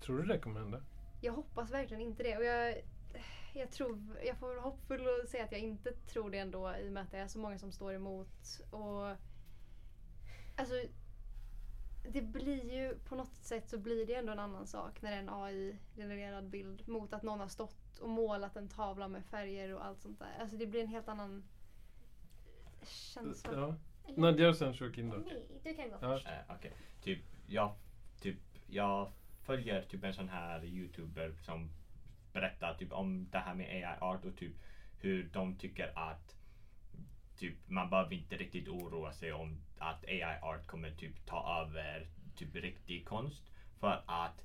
Tror 0.00 0.18
du 0.18 0.24
det 0.24 0.38
kommer 0.38 0.60
hända? 0.60 0.82
jag 1.20 1.32
hoppas 1.32 1.70
verkligen 1.70 2.02
inte 2.02 2.22
det. 2.22 2.36
Och 2.36 2.44
jag, 2.44 2.82
jag, 3.54 3.70
tror, 3.70 4.16
jag 4.24 4.36
får 4.38 4.46
vara 4.48 4.60
hoppfull 4.60 5.06
och 5.06 5.28
säga 5.28 5.44
att 5.44 5.52
jag 5.52 5.60
inte 5.60 5.92
tror 5.92 6.30
det 6.30 6.38
ändå 6.38 6.74
i 6.76 6.88
och 6.88 6.92
med 6.92 7.02
att 7.02 7.10
det 7.10 7.18
är 7.18 7.28
så 7.28 7.38
många 7.38 7.58
som 7.58 7.72
står 7.72 7.94
emot. 7.94 8.60
Och, 8.70 9.06
alltså, 10.56 10.74
det 12.08 12.22
blir 12.22 12.72
ju 12.72 12.94
på 12.98 13.14
något 13.14 13.34
sätt 13.36 13.68
så 13.68 13.78
blir 13.78 14.06
det 14.06 14.14
ändå 14.14 14.32
en 14.32 14.38
annan 14.38 14.66
sak 14.66 15.02
när 15.02 15.10
det 15.10 15.16
är 15.16 15.20
en 15.20 15.28
AI-genererad 15.30 16.48
bild 16.50 16.88
mot 16.88 17.12
att 17.12 17.22
någon 17.22 17.40
har 17.40 17.48
stått 17.48 17.89
och 18.00 18.08
målat 18.08 18.56
en 18.56 18.68
tavla 18.68 19.08
med 19.08 19.24
färger 19.24 19.74
och 19.74 19.84
allt 19.84 20.00
sånt 20.00 20.18
där. 20.18 20.38
Alltså 20.40 20.56
det 20.56 20.66
blir 20.66 20.80
en 20.80 20.88
helt 20.88 21.08
annan 21.08 21.42
känsla. 22.84 23.52
Ja. 23.52 23.74
Nadja 24.16 24.48
och 24.48 24.56
sen 24.56 24.74
Shokin 24.74 25.08
då. 25.08 25.16
Nej, 25.16 25.46
du 25.64 25.74
kan 25.74 25.88
gå 25.90 25.94
Ja. 25.94 25.98
först. 25.98 26.26
Eh, 26.26 26.32
Okej, 26.56 26.72
typ 27.02 27.20
jag, 27.46 27.74
typ 28.20 28.36
jag 28.66 29.12
följer 29.42 29.82
typ 29.82 30.04
en 30.04 30.14
sån 30.14 30.28
här 30.28 30.64
youtuber 30.64 31.32
som 31.42 31.70
berättar 32.32 32.74
typ 32.74 32.92
om 32.92 33.28
det 33.30 33.38
här 33.38 33.54
med 33.54 33.66
AI-art 33.66 34.24
och 34.24 34.36
typ 34.36 34.52
hur 35.00 35.28
de 35.32 35.56
tycker 35.56 35.98
att 35.98 36.36
typ 37.36 37.68
man 37.68 37.90
behöver 37.90 38.12
inte 38.12 38.36
riktigt 38.36 38.68
oroa 38.68 39.12
sig 39.12 39.32
om 39.32 39.60
att 39.78 40.04
AI-art 40.04 40.66
kommer 40.66 40.90
typ 40.90 41.26
ta 41.26 41.62
över 41.62 42.06
typ 42.36 42.54
riktig 42.54 43.06
konst 43.06 43.50
för 43.78 44.02
att 44.06 44.44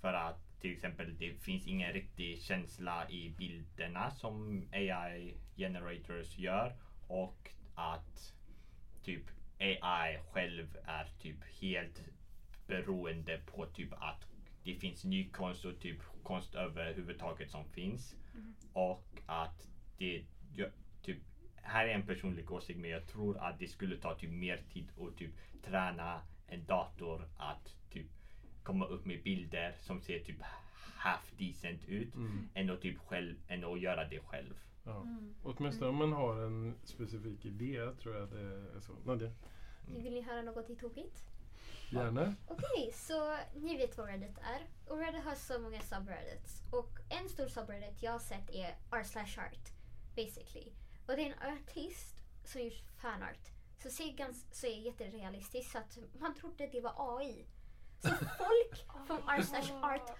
för 0.00 0.12
att 0.14 0.47
till 0.60 0.70
exempel 0.72 1.14
det 1.18 1.32
finns 1.32 1.66
ingen 1.66 1.92
riktig 1.92 2.38
känsla 2.38 3.08
i 3.08 3.28
bilderna 3.28 4.10
som 4.10 4.64
AI 4.72 5.34
generators 5.56 6.38
gör 6.38 6.74
och 7.06 7.50
att 7.74 8.32
typ 9.02 9.22
AI 9.58 10.18
själv 10.30 10.76
är 10.84 11.08
typ 11.18 11.44
helt 11.60 12.02
beroende 12.66 13.38
på 13.38 13.66
typ 13.66 13.92
att 13.92 14.26
det 14.64 14.74
finns 14.74 15.04
ny 15.04 15.24
konst 15.24 15.64
och 15.64 15.78
typ 15.78 15.98
konst 16.22 16.54
överhuvudtaget 16.54 17.50
som 17.50 17.64
finns. 17.64 18.14
Och 18.72 19.20
att 19.26 19.68
det 19.98 20.22
typ 21.02 21.18
här 21.62 21.86
är 21.86 21.90
en 21.94 22.02
personlig 22.02 22.50
åsikt 22.50 22.78
men 22.78 22.90
jag 22.90 23.06
tror 23.06 23.36
att 23.36 23.58
det 23.58 23.66
skulle 23.66 23.96
ta 23.96 24.14
typ 24.14 24.30
mer 24.30 24.56
tid 24.72 24.90
att 24.98 25.16
typ 25.16 25.30
träna 25.62 26.22
en 26.46 26.64
dator 26.66 27.26
att 27.36 27.74
komma 28.68 28.86
upp 28.86 29.04
med 29.06 29.22
bilder 29.22 29.76
som 29.80 30.00
ser 30.00 30.18
typ 30.18 30.36
half 30.96 31.32
decent 31.38 31.84
ut 31.88 32.14
Mm. 32.14 32.48
än 32.54 32.70
att 32.70 32.80
typ 32.80 32.98
själv, 32.98 33.36
än 33.48 33.64
att 33.64 33.80
göra 33.80 34.04
det 34.08 34.20
själv. 34.20 34.54
Ja. 34.84 35.00
Mm. 35.02 35.34
Åtminstone 35.42 35.90
om 35.90 35.96
man 35.96 36.12
har 36.12 36.42
en 36.46 36.74
specifik 36.84 37.44
idé 37.44 37.90
tror 38.02 38.16
jag 38.16 38.28
det 38.30 38.40
är 38.76 38.80
så. 38.80 38.92
Nadja? 39.04 39.30
Vill 39.86 40.12
ni 40.12 40.20
höra 40.20 40.42
något 40.42 40.78
tokigt? 40.80 41.24
Gärna. 41.92 42.34
Okej, 42.48 42.92
så 42.92 43.36
ni 43.54 43.76
vet 43.76 43.98
vad 43.98 44.06
Reddit 44.06 44.38
är. 44.38 44.92
Och 44.92 44.98
Reddit 44.98 45.24
har 45.24 45.34
så 45.34 45.58
många 45.58 45.80
subreddits. 45.80 46.62
Och 46.72 46.98
en 47.08 47.28
stor 47.28 47.46
subreddit 47.48 48.02
jag 48.02 48.12
har 48.12 48.18
sett 48.18 48.50
är 48.50 48.74
art 48.90 49.06
slash 49.06 49.38
art. 49.46 49.66
Basically. 50.16 50.72
Och 51.06 51.16
det 51.16 51.22
är 51.22 51.32
en 51.32 51.52
artist 51.52 52.16
som 52.44 52.60
gjort 52.62 52.82
fanart. 53.02 53.44
Så 53.82 53.90
ser 53.90 54.12
gans, 54.12 54.46
så 54.52 54.66
är 54.66 54.76
jätterealistiskt 54.80 55.72
så 55.72 55.78
att 55.78 55.98
man 56.20 56.34
trodde 56.34 56.66
det 56.72 56.80
var 56.80 57.18
AI. 57.18 57.46
Så 58.02 58.08
folk 58.08 59.06
från 59.06 59.28
art 59.28 59.44
slash 59.44 59.74
art 59.82 60.10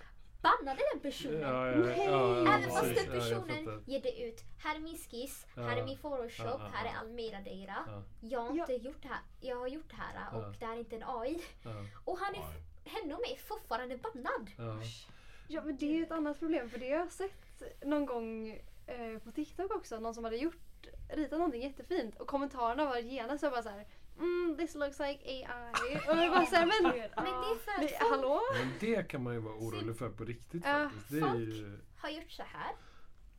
bannade 0.42 0.80
den 0.92 1.00
personen. 1.02 1.40
Ja, 1.40 1.66
ja, 1.66 2.04
ja, 2.04 2.54
Även 2.54 2.70
fast 2.70 2.94
den 2.94 3.06
personen 3.06 3.82
ger 3.86 4.00
det 4.02 4.22
ut. 4.22 4.40
Här 4.58 4.76
är 4.76 4.80
min 4.80 4.98
skiss, 4.98 5.46
Ja. 5.56 5.62
här 5.62 5.76
är 5.76 5.84
min 5.84 5.98
photoshop, 5.98 6.46
Ja, 6.46 6.60
ja, 6.60 6.70
här 6.72 6.86
är 7.04 7.08
metadata. 7.08 7.84
Ja. 7.88 8.02
Jag 8.20 8.40
har 8.40 8.56
Ja. 8.56 8.60
inte 8.72 8.86
gjort 8.88 9.02
det 9.02 9.08
här. 9.08 9.20
Jag 9.40 9.56
har 9.56 9.66
gjort 9.68 9.90
det 9.90 9.96
här 9.96 10.36
och 10.38 10.42
Ja. 10.42 10.54
det 10.58 10.66
här 10.66 10.74
är 10.74 10.78
inte 10.78 10.96
en 10.96 11.02
AI. 11.06 11.42
Ja. 11.64 11.70
Och 12.04 12.18
han 12.18 12.34
är, 12.34 12.42
henne 12.90 13.14
och 13.14 13.20
mig 13.20 13.32
är 13.32 13.36
fortfarande 13.38 13.96
bannad. 13.98 14.50
Ja. 14.58 14.78
Ja 15.48 15.62
men 15.64 15.76
det 15.76 15.86
är 15.86 15.92
ju 15.96 16.02
ett 16.02 16.10
annat 16.12 16.38
problem 16.38 16.70
för 16.70 16.78
det 16.78 16.90
har 16.90 16.98
jag 16.98 17.12
sett 17.12 17.62
någon 17.84 18.06
gång 18.06 18.48
eh, 18.86 19.18
på 19.24 19.30
TikTok 19.32 19.74
också. 19.76 20.00
Någon 20.00 20.14
som 20.14 20.24
hade 20.24 20.36
gjort, 20.36 20.86
ritat 21.08 21.38
någonting 21.38 21.62
jättefint 21.62 22.20
och 22.20 22.26
kommentarerna 22.26 22.84
var 22.84 22.96
genast 22.98 23.40
så 23.44 23.50
bara 23.50 23.62
så 23.62 23.68
här. 23.68 23.86
Mm, 24.18 24.56
this 24.58 24.74
looks 24.74 24.98
like 24.98 25.20
AI. 25.24 25.94
Och 26.08 26.16
jag 26.16 26.30
bara 26.32 26.46
såhär 26.46 26.66
men, 26.66 26.82
Men 26.82 26.92
det 27.24 27.30
är 27.30 27.58
för 27.58 27.70
att 27.70 27.78
men 27.80 27.88
folk 27.88 28.10
hallå? 28.10 28.40
Men 28.54 28.72
det 28.80 29.08
kan 29.08 29.22
man 29.22 29.34
ju 29.34 29.40
vara 29.40 29.54
orolig 29.54 29.96
för 29.96 30.10
på 30.10 30.24
riktigt 30.24 30.62
Ja, 30.66 30.90
faktiskt. 30.94 31.20
Folk- 31.20 31.38
ju... 31.38 31.78
har 31.96 32.08
gjort 32.08 32.30
så 32.30 32.42
här. 32.42 32.72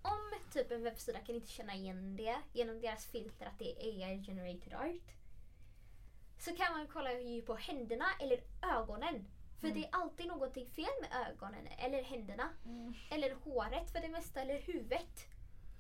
om 0.02 0.20
typ 0.54 0.72
en 0.72 0.84
webbsida 0.84 1.20
kan 1.20 1.36
inte 1.36 1.48
känna 1.48 1.76
igen 1.76 2.16
det 2.16 2.36
genom 2.54 2.82
deras 2.82 3.06
filter 3.08 3.46
att 3.46 3.60
det 3.60 3.72
är 3.72 4.08
AI 4.08 4.24
generated 4.24 4.74
art. 4.74 5.12
Så 6.40 6.56
kan 6.56 6.74
man 6.78 6.88
kolla 6.88 7.14
ju 7.14 7.42
på 7.42 7.56
händerna 7.56 8.06
eller 8.20 8.40
ögonen. 8.78 9.26
För 9.60 9.68
Mm. 9.68 9.82
det 9.82 9.88
är 9.88 9.90
alltid 9.92 10.28
någonting 10.28 10.66
fel 10.66 10.86
med 11.02 11.28
ögonen 11.32 11.68
eller 11.78 12.04
händerna. 12.04 12.50
Mm. 12.66 12.94
Eller 13.12 13.34
håret 13.36 13.92
för 13.92 14.00
det 14.02 14.08
mesta, 14.10 14.42
eller 14.42 14.60
huvudet. 14.62 15.28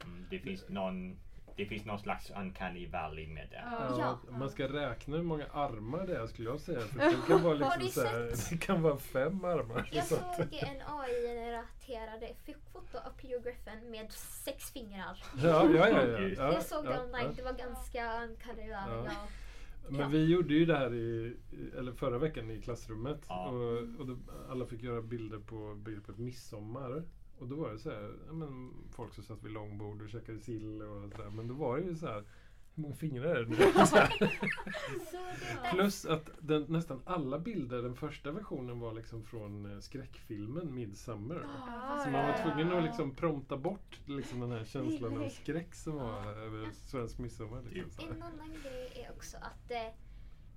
Mm, 0.04 0.28
det, 0.30 0.40
finns 0.40 0.70
någon, 0.70 1.20
det 1.60 1.66
finns 1.66 1.86
någon 1.86 2.00
slags 2.00 2.32
uncanny 2.32 2.88
valley 2.88 3.28
med 3.28 3.48
det. 3.52 3.64
Ja. 3.66 4.20
Ja. 4.28 4.38
Man 4.38 4.50
ska 4.50 4.68
räkna 4.68 5.16
hur 5.18 5.24
många 5.24 5.46
armar 5.46 6.08
det 6.08 6.18
är 6.18 6.28
skulle 6.28 6.50
jag 6.50 6.60
säga. 6.60 6.80
För 6.80 7.00
det 7.00 7.16
kan 7.28 7.44
vara, 7.44 7.76
liksom 7.76 8.04
så 8.04 8.10
här, 8.10 8.34
det 8.50 8.58
kan 8.58 8.82
vara 8.82 8.98
fem 8.98 9.46
armar. 9.46 9.90
Jag 9.92 10.06
såg 10.06 10.20
en 10.52 10.82
AI-generaterade 10.88 12.34
foto 12.74 12.98
av 12.98 13.10
Peter 13.22 13.40
Griffin 13.44 13.92
med 13.92 14.12
sex 14.46 14.72
fingrar. 14.72 15.24
Ja, 15.44 15.70
ja, 15.76 15.90
ja. 15.90 16.02
ja, 16.20 16.54
jag 16.54 16.64
såg 16.64 16.86
ja, 16.86 16.90
det 16.90 17.04
online, 17.04 17.26
ja. 17.26 17.32
det 17.36 17.42
var 17.44 17.54
ganska 17.54 18.24
uncanny 18.24 18.70
valley. 18.70 18.96
Ja. 18.96 19.04
Ja. 19.06 19.28
Men 19.90 20.00
Ja. 20.02 20.08
vi 20.08 20.26
gjorde 20.26 20.54
ju 20.54 20.66
det 20.66 20.78
här 20.78 20.94
i, 20.94 21.36
i- 21.52 21.78
eller 21.78 21.92
förra 21.92 22.18
veckan 22.18 22.52
i 22.52 22.62
klassrummet. 22.62 23.22
Ja. 23.28 23.46
Och, 23.50 23.78
och 24.00 24.08
då, 24.08 24.18
alla 24.50 24.66
fick 24.66 24.84
göra 24.84 25.02
bilder 25.02 25.40
på 25.40 25.76
begreppet 25.76 26.18
midsommar. 26.18 27.04
Och 27.40 27.48
då 27.48 27.56
var 27.56 27.72
det 27.72 27.80
så 27.80 27.90
här, 27.90 28.16
ja, 28.28 28.34
men, 28.34 28.74
folk 28.92 29.14
som 29.14 29.24
satt 29.24 29.44
vid 29.44 29.52
långbord 29.52 30.02
och 30.02 30.10
käkade 30.10 30.40
sill 30.40 30.82
och 30.82 31.12
sådär. 31.12 31.30
Men 31.30 31.48
då 31.48 31.54
var 31.54 31.78
det 31.78 31.84
ju 31.84 31.96
så 31.96 32.08
här, 32.08 32.24
hur 32.76 32.82
många 32.84 32.96
fingrar 32.96 33.36
är 33.36 33.44
det 33.44 33.50
nu? 33.50 33.56
Så. 33.86 33.86
Så 35.12 35.74
Plus 35.74 36.06
att 36.06 36.30
den, 36.40 36.66
nästan 36.70 37.02
alla 37.06 37.40
bilder, 37.40 37.82
den 37.82 37.96
första 37.96 38.32
versionen 38.32 38.80
var 38.80 38.94
liksom 38.94 39.24
från 39.24 39.74
eh, 39.74 39.80
skräckfilmen 39.80 40.76
Midsummer. 40.76 41.46
Ah, 41.48 42.04
Så 42.04 42.10
man 42.10 42.28
var 42.28 42.38
tvungen 42.44 42.78
att 42.78 42.84
liksom 42.84 43.16
prompta 43.16 43.58
bort 43.58 44.00
liksom 44.06 44.40
den 44.40 44.52
här 44.52 44.66
känslan 44.66 45.24
av 45.24 45.30
skräck 45.44 45.76
som 45.76 45.96
var 45.96 46.26
över 46.26 46.72
svensk 46.72 47.18
midsommar. 47.18 47.62
Liksom, 47.62 47.92
så. 47.92 48.14
En 48.14 48.24
annan 48.24 48.54
grej 48.64 48.92
är 49.06 49.12
också 49.12 49.38
att 49.38 49.72
eh, 49.72 49.94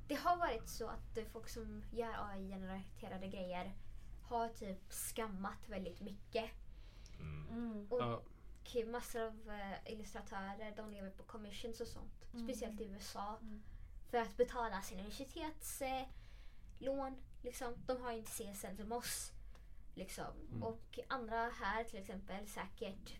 det 0.09 0.15
har 0.15 0.37
varit 0.37 0.69
så 0.69 0.87
att 0.87 1.19
eh, 1.19 1.25
folk 1.33 1.49
som 1.49 1.83
gör 1.91 2.13
AI-generaterade 2.33 3.27
grejer 3.27 3.75
har 4.23 4.49
typ 4.49 4.79
skammat 4.89 5.69
väldigt 5.69 6.01
mycket. 6.01 6.51
Mm. 7.21 7.49
Mm. 7.49 7.87
Och 7.91 8.01
Ja, 8.01 8.23
massor 8.87 9.23
av 9.23 9.51
eh, 9.51 9.93
illustratörer 9.93 10.73
de 10.77 10.91
lever 10.91 11.11
på 11.11 11.23
commissions 11.23 11.81
och 11.81 11.89
sånt. 11.89 12.25
Mm. 12.33 12.47
Speciellt 12.47 12.81
i 12.81 12.85
USA. 12.85 13.39
Mm. 13.41 13.63
För 14.11 14.19
att 14.19 14.37
betala 14.37 14.83
sina 14.83 15.01
universitetslån. 15.01 16.13
Eh, 16.81 17.13
liksom. 17.43 17.75
De 17.87 18.03
har 18.03 18.13
inte 18.13 18.31
CSN 18.31 18.77
som 18.77 18.93
oss. 18.93 19.33
Liksom. 19.95 20.35
Mm. 20.51 20.63
Och 20.63 20.99
andra 21.09 21.51
här 21.61 21.85
till 21.85 21.99
exempel 21.99 22.47
säkert 22.47 23.17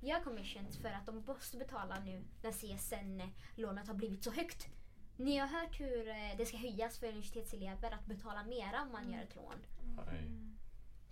gör 0.00 0.20
commissions 0.20 0.76
för 0.78 0.88
att 0.88 1.06
de 1.06 1.24
måste 1.26 1.56
betala 1.56 2.00
nu 2.00 2.24
när 2.42 2.52
CSN-lånet 2.52 3.86
har 3.86 3.94
blivit 3.94 4.24
så 4.24 4.30
högt. 4.30 4.68
Ni 5.16 5.38
har 5.38 5.46
hört 5.46 5.80
hur 5.80 6.08
eh, 6.08 6.36
det 6.36 6.46
ska 6.46 6.56
höjas 6.56 6.98
för 6.98 7.06
universitetselever 7.06 7.90
att 7.90 8.06
betala 8.06 8.44
mera 8.44 8.82
om 8.82 8.92
man 8.92 9.10
gör 9.10 9.22
ett 9.22 9.36
lån. 9.36 9.66
Oj. 9.98 10.30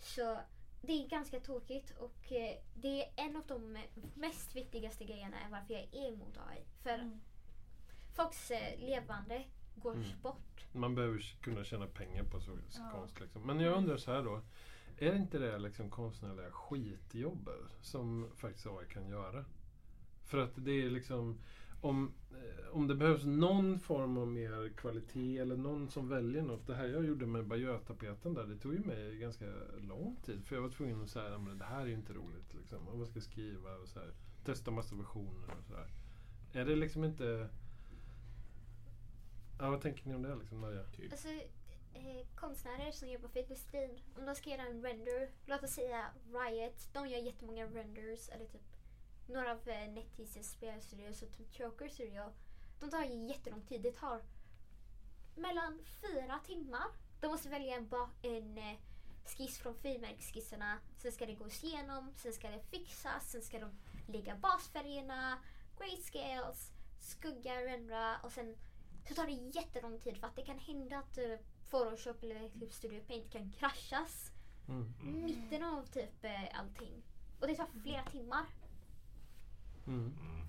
Så 0.00 0.38
det 0.82 0.92
är 1.04 1.08
ganska 1.08 1.40
tokigt 1.40 1.90
och 1.98 2.32
eh, 2.32 2.58
det 2.74 3.02
är 3.04 3.12
en 3.16 3.36
av 3.36 3.42
de 3.46 3.78
mest 4.14 4.56
viktigaste 4.56 5.04
grejerna 5.04 5.40
är 5.40 5.50
varför 5.50 5.74
jag 5.74 5.82
är 5.94 6.12
emot 6.12 6.38
AI. 6.38 6.64
För 6.82 6.90
Mm. 6.98 7.20
folks 8.14 8.50
eh, 8.50 8.78
levande 8.80 9.44
går 9.76 9.94
Mm. 9.94 10.06
bort. 10.22 10.66
man 10.72 10.94
behöver 10.94 11.18
kunna 11.40 11.64
tjäna 11.64 11.86
pengar 11.86 12.24
på 12.24 12.40
så, 12.40 12.58
Ja. 12.78 12.90
konst. 12.92 13.20
Liksom. 13.20 13.42
Men 13.46 13.60
jag 13.60 13.76
undrar 13.78 13.96
så 13.96 14.12
här 14.12 14.22
då. 14.22 14.40
Är 14.98 15.14
inte 15.16 15.38
det 15.38 15.58
liksom 15.58 15.90
konstnärliga 15.90 16.50
skitjobb 16.50 17.48
som 17.80 18.30
faktiskt 18.36 18.66
AI 18.66 18.86
kan 18.88 19.08
göra? 19.08 19.44
För 20.24 20.38
att 20.38 20.52
det 20.56 20.72
är 20.82 20.90
liksom 20.90 21.38
om, 21.82 22.12
eh, 22.30 22.76
om 22.76 22.86
det 22.86 22.94
behövs 22.94 23.24
någon 23.24 23.78
form 23.78 24.18
av 24.18 24.28
mer 24.28 24.72
kvalitet 24.76 25.38
eller 25.38 25.56
någon 25.56 25.88
som 25.88 26.08
väljer 26.08 26.42
något. 26.42 26.66
Det 26.66 26.74
här 26.74 26.86
jag 26.86 27.04
gjorde 27.04 27.26
med 27.26 27.46
Bayeux-tapeten 27.46 28.34
där, 28.34 28.46
det 28.46 28.56
tog 28.56 28.74
ju 28.74 28.80
mig 28.80 29.16
ganska 29.16 29.46
lång 29.80 30.16
tid. 30.24 30.44
För 30.44 30.54
jag 30.54 30.62
var 30.62 30.70
tvungen 30.70 31.02
att 31.02 31.10
säga 31.10 31.34
att 31.34 31.58
det 31.58 31.64
här 31.64 31.82
är 31.82 31.86
ju 31.86 31.94
inte 31.94 32.12
roligt. 32.12 32.54
Liksom. 32.54 32.88
Och 32.88 32.98
vad 32.98 33.08
ska 33.08 33.16
jag 33.16 33.24
skriva? 33.24 33.74
Och 33.74 33.88
så 33.88 33.98
här. 33.98 34.12
Testa 34.44 34.70
massa 34.70 34.94
versioner 34.94 35.56
och 35.58 35.64
sådär. 35.64 35.86
Är 36.52 36.64
det 36.64 36.76
liksom 36.76 37.04
inte... 37.04 37.48
Ja, 39.58 39.70
vad 39.70 39.80
tänker 39.80 40.08
ni 40.08 40.14
om 40.14 40.22
det 40.22 40.36
liksom, 40.36 40.58
Maria? 40.58 40.84
Typ. 40.84 41.12
Alltså, 41.12 41.28
eh, 41.94 42.26
konstnärer 42.34 42.92
som 42.92 43.08
jobbar 43.08 43.28
för 43.28 43.40
industrin, 43.40 43.98
om 44.18 44.26
de 44.26 44.34
ska 44.34 44.50
göra 44.50 44.62
en 44.62 44.82
render, 44.82 45.30
låt 45.46 45.62
oss 45.62 45.70
säga 45.70 46.06
Riot, 46.26 46.88
de 46.92 47.08
gör 47.08 47.18
jättemånga 47.18 47.66
renders, 47.66 48.28
eller 48.28 48.46
typ 48.46 48.62
några 49.26 49.52
av 49.52 49.68
eh, 49.68 49.88
NetEases 49.92 50.50
spelstudios 50.50 51.22
och 51.22 51.32
typ 51.32 51.58
Joker 51.60 51.88
Studio. 51.88 52.32
De 52.80 52.90
tar 52.90 53.04
ju 53.04 53.26
jättelång 53.28 53.62
tid. 53.62 53.82
Det 53.82 53.92
tar 53.92 54.22
mellan 55.36 55.80
fyra 56.00 56.38
timmar. 56.46 56.86
De 57.20 57.26
måste 57.28 57.48
välja 57.48 57.76
en, 57.76 57.88
en 58.22 58.58
eh, 58.58 58.78
skiss 59.24 59.58
från 59.58 59.74
frimärksskisserna. 59.74 60.78
Sen 60.96 61.12
ska 61.12 61.26
det 61.26 61.34
gås 61.34 61.64
igenom, 61.64 62.12
sen 62.16 62.32
ska 62.32 62.50
det 62.50 62.62
fixas, 62.70 63.30
sen 63.30 63.42
ska 63.42 63.58
de 63.58 63.70
lägga 64.06 64.36
basfärgerna, 64.36 65.38
grayscales, 65.78 66.70
skugga, 67.00 67.54
rendera 67.64 68.18
och 68.22 68.32
sen 68.32 68.56
så 69.08 69.14
tar 69.14 69.26
det 69.26 69.32
jättelång 69.60 69.98
tid 70.00 70.16
för 70.16 70.26
att 70.26 70.36
det 70.36 70.42
kan 70.44 70.58
hända 70.58 70.98
att 70.98 71.18
eh, 71.18 71.38
Photoshop 71.70 72.22
eller 72.22 72.48
typ 72.48 72.72
Studio 72.72 73.00
Paint 73.00 73.32
kan 73.32 73.52
kraschas 73.52 74.28
Mm. 74.68 74.92
mitten 75.24 75.62
av 75.64 75.86
typ 75.86 76.24
eh, 76.24 76.58
allting. 76.60 77.02
Och 77.40 77.46
det 77.46 77.54
tar 77.54 77.66
flera 77.82 78.04
timmar. 78.04 78.44
Mm. 79.86 80.00
Mm. 80.00 80.42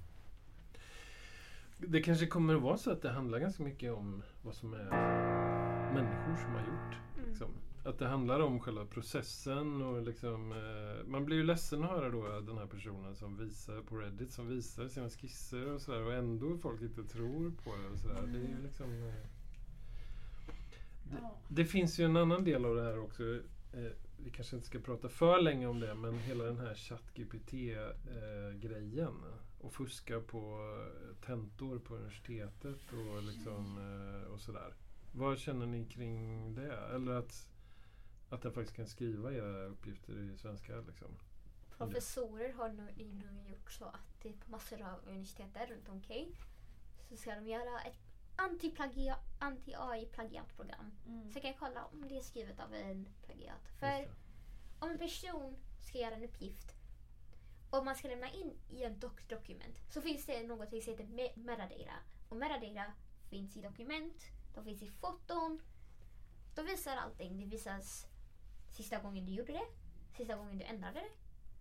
Det 1.77 2.01
kanske 2.01 2.27
kommer 2.27 2.55
att 2.55 2.61
vara 2.61 2.77
så 2.77 2.91
att 2.91 3.01
det 3.01 3.09
handlar 3.09 3.39
ganska 3.39 3.63
mycket 3.63 3.93
om 3.93 4.23
vad 4.41 4.55
som 4.55 4.73
är 4.73 4.89
människor 5.93 6.35
som 6.35 6.51
har 6.51 6.59
gjort. 6.59 6.97
Mm. 7.17 7.29
Liksom. 7.29 7.47
Att 7.85 7.99
det 7.99 8.07
handlar 8.07 8.39
om 8.39 8.59
själva 8.59 8.85
processen 8.85 9.81
och 9.81 10.01
liksom, 10.01 10.51
eh, 10.51 11.05
man 11.07 11.25
blir 11.25 11.37
ju 11.37 11.43
ledsen 11.43 11.83
att 11.83 11.89
höra 11.89 12.09
då 12.09 12.39
den 12.39 12.57
här 12.57 12.65
personen 12.65 13.15
som 13.15 13.37
visar 13.37 13.81
på 13.81 13.97
Reddit 13.97 14.31
som 14.31 14.47
visar 14.47 14.87
sina 14.87 15.09
skisser 15.09 15.73
och 15.73 15.81
sådär 15.81 16.05
och 16.05 16.13
ändå 16.13 16.57
folk 16.57 16.81
inte 16.81 17.03
tror 17.03 17.51
på 17.63 17.75
det 17.75 17.89
och 17.89 17.99
sådär. 17.99 18.21
Det 18.27 18.37
är 18.37 18.41
ju 18.41 18.63
liksom... 18.63 19.07
Eh, 19.07 19.13
det, 21.03 21.17
det 21.47 21.65
finns 21.65 21.99
ju 21.99 22.05
en 22.05 22.17
annan 22.17 22.43
del 22.43 22.65
av 22.65 22.75
det 22.75 22.83
här 22.83 22.99
också. 22.99 23.23
Eh, 23.73 23.91
vi 24.23 24.31
kanske 24.31 24.55
inte 24.55 24.67
ska 24.67 24.79
prata 24.79 25.09
för 25.09 25.41
länge 25.41 25.67
om 25.67 25.79
det 25.79 25.95
men 25.95 26.19
hela 26.19 26.43
den 26.43 26.59
här 26.59 26.75
ChatGPT-grejen. 26.75 29.07
Eh, 29.07 29.65
och 29.65 29.73
fuska 29.73 30.19
på 30.19 30.39
eh, 30.39 31.15
tentor 31.25 31.79
på 31.79 31.95
universitetet 31.95 32.79
och, 32.91 33.23
liksom, 33.23 33.77
eh, 33.77 34.23
och 34.31 34.39
sådär. 34.39 34.73
Vad 35.12 35.39
känner 35.39 35.65
ni 35.65 35.86
kring 35.86 36.55
det? 36.55 36.77
Eller 36.95 37.12
att, 37.12 37.49
att 38.29 38.41
den 38.41 38.53
faktiskt 38.53 38.75
kan 38.75 38.88
skriva 38.88 39.33
era 39.33 39.65
uppgifter 39.65 40.13
i 40.13 40.38
svenska? 40.38 40.81
Liksom? 40.81 41.07
Professorer 41.77 42.53
har 42.53 42.69
nu, 42.69 42.88
nu 42.97 43.51
gjort 43.51 43.71
så 43.71 43.86
att 43.86 44.21
det 44.21 44.29
är 44.29 44.33
på 44.33 44.51
massor 44.51 44.81
av 44.81 44.99
universitet 45.07 45.69
runt 45.69 45.89
omkring 45.89 46.36
så 47.09 47.17
ska 47.17 47.36
de 47.36 47.47
göra 47.47 47.81
ett 47.81 47.99
antiplagiat 48.36 49.19
anti-AI-plagiatprogram. 49.43 50.91
Mm. 51.08 51.32
Så 51.32 51.39
kan 51.39 51.49
jag 51.49 51.60
kolla 51.60 51.86
om 51.86 52.08
det 52.08 52.17
är 52.17 52.21
skrivet 52.21 52.60
av 52.60 52.73
en 52.73 53.08
plagiat. 53.25 53.67
För 53.79 54.08
om 54.79 54.89
en 54.89 54.97
person 54.99 55.58
ska 55.79 55.97
göra 55.97 56.15
en 56.15 56.23
uppgift 56.23 56.75
och 57.69 57.86
man 57.86 57.95
ska 57.95 58.08
lämna 58.08 58.29
in 58.32 58.58
i 58.69 58.84
ett 58.84 58.97
doc- 59.01 59.27
dokument 59.29 59.77
så 59.89 60.01
finns 60.01 60.25
det 60.25 60.43
något 60.43 60.69
som 60.69 60.77
heter 60.77 61.03
me- 61.03 61.38
metadata. 61.39 61.93
Och 62.29 62.38
metadata 62.38 62.93
finns 63.29 63.58
i 63.58 63.62
dokument, 63.62 64.23
de 64.56 64.63
finns 64.65 64.82
i 64.82 64.89
foton. 64.89 65.62
De 66.56 66.65
visar 66.65 66.95
allting. 66.95 67.39
Det 67.39 67.45
visas 67.45 68.08
sista 68.71 68.99
gången 68.99 69.25
du 69.25 69.32
gjorde 69.32 69.53
det, 69.53 69.65
sista 70.17 70.36
gången 70.36 70.58
du 70.58 70.65
ändrade 70.65 70.99
det, 70.99 71.10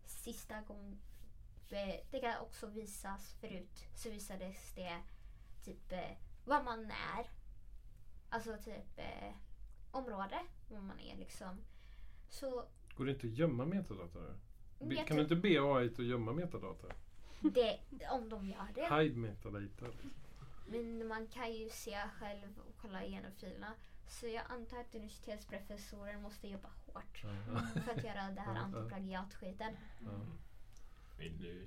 sista 0.08 0.60
gången... 0.60 0.98
Det 2.10 2.20
kan 2.20 2.40
också 2.42 2.66
visas 2.66 3.32
förut 3.40 3.84
så 3.94 4.10
visades 4.10 4.74
det 4.74 5.02
typ 5.64 5.92
eh, 5.92 6.10
vad 6.44 6.64
man 6.64 6.90
är. 6.90 7.30
Alltså 8.32 8.56
typ 8.64 8.98
eh, 8.98 9.32
område, 9.90 10.40
vad 10.70 10.82
man 10.82 11.00
är 11.00 11.16
liksom. 11.16 11.60
Så 12.28 12.64
Går 12.96 13.04
det 13.04 13.10
inte 13.12 13.26
att 13.26 13.32
gömma 13.32 13.64
metadata? 13.66 14.18
Be, 14.20 14.84
Mm, 14.84 14.96
jag 14.96 15.06
kan 15.06 15.16
du 15.16 15.22
inte 15.22 15.36
be 15.36 15.48
AI 15.48 15.86
att 15.86 15.98
gömma 15.98 16.32
metadata? 16.32 16.86
det, 17.40 17.78
om 18.10 18.28
de 18.28 18.48
gör 18.48 18.66
det. 18.74 18.94
Hide 18.96 19.16
metadata. 19.16 19.86
Men 20.66 21.06
man 21.08 21.26
kan 21.26 21.52
ju 21.52 21.68
se 21.70 21.96
själv 22.20 22.58
och 22.58 22.74
kolla 22.80 23.04
igenom 23.04 23.32
filerna. 23.32 23.72
Så 24.06 24.26
jag 24.26 24.42
antar 24.48 24.80
att 24.80 24.94
universitetsprofessorer 24.94 26.18
måste 26.18 26.48
jobba 26.48 26.68
hårt 26.86 27.24
Ja. 27.24 27.60
för 27.84 27.90
att 27.90 28.04
göra 28.04 28.30
det 28.30 28.40
här 28.40 28.54
Ja, 28.54 28.60
ja. 28.72 28.78
antiplagiatskiten. 28.78 29.76
Ja. 30.04 30.10
Vill 31.18 31.38
du? 31.38 31.66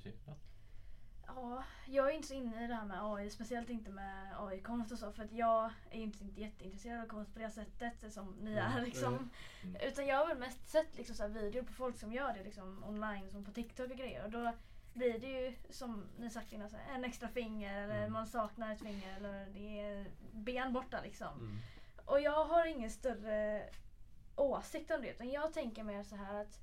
Ja, 1.28 1.64
jag 1.86 2.10
är 2.10 2.14
inte 2.14 2.28
så 2.28 2.34
inne 2.34 2.64
i 2.64 2.68
det 2.68 2.76
här 2.76 2.86
med 2.86 2.98
AI, 3.04 3.30
speciellt 3.30 3.70
inte 3.70 3.92
med 3.92 4.34
AI-konst 4.40 4.92
och 4.92 5.00
så 5.00 5.12
för 5.12 5.24
att 5.24 5.32
jag 5.32 5.72
är 5.92 6.00
inte, 6.00 6.24
inte 6.24 6.42
jätteintresserad 6.42 7.02
av 7.02 7.08
konst 7.08 7.34
på 7.34 7.40
det 7.40 7.50
sättet 7.50 8.14
som 8.14 8.36
ni 8.42 8.52
Mm, 8.52 8.64
är. 8.78 8.82
Liksom. 8.82 9.30
Mm. 9.64 9.76
Utan 9.82 10.06
jag 10.08 10.18
har 10.18 10.28
väl 10.28 10.38
mest 10.38 10.70
sett 10.70 10.98
liksom, 10.98 11.16
så 11.16 11.24
här, 11.24 11.30
videor 11.30 11.64
på 11.64 11.74
folk 11.74 11.98
som 11.98 12.14
gör 12.14 12.34
det 12.34 12.44
liksom, 12.44 12.84
online, 12.84 13.32
som 13.32 13.46
på 13.46 13.52
TikTok 13.52 13.92
och 13.92 13.98
grejer. 13.98 14.24
Och 14.24 14.32
då 14.32 14.54
blir 14.94 15.20
det 15.20 15.28
ju 15.28 15.56
som 15.70 16.06
ni 16.18 16.30
sagt 16.30 16.54
innan, 16.54 16.70
så 16.70 16.78
här, 16.78 16.96
en 16.96 17.06
extra 17.06 17.28
finger 17.28 17.82
eller 17.84 17.98
Mm. 18.00 18.14
man 18.14 18.28
saknar 18.28 18.74
ett 18.74 18.82
finger 18.82 19.16
eller 19.18 19.46
det 19.46 19.80
är 19.82 20.06
ben 20.32 20.74
borta 20.74 21.02
liksom. 21.04 21.40
Mm. 21.40 21.58
Och 22.06 22.22
jag 22.22 22.46
har 22.46 22.66
ingen 22.66 22.90
större 22.92 23.70
åsikt 24.36 24.92
om 24.92 25.02
det 25.02 25.10
utan 25.12 25.30
jag 25.32 25.54
tänker 25.54 25.84
mer 25.84 26.04
så 26.04 26.16
här 26.16 26.42
att 26.42 26.60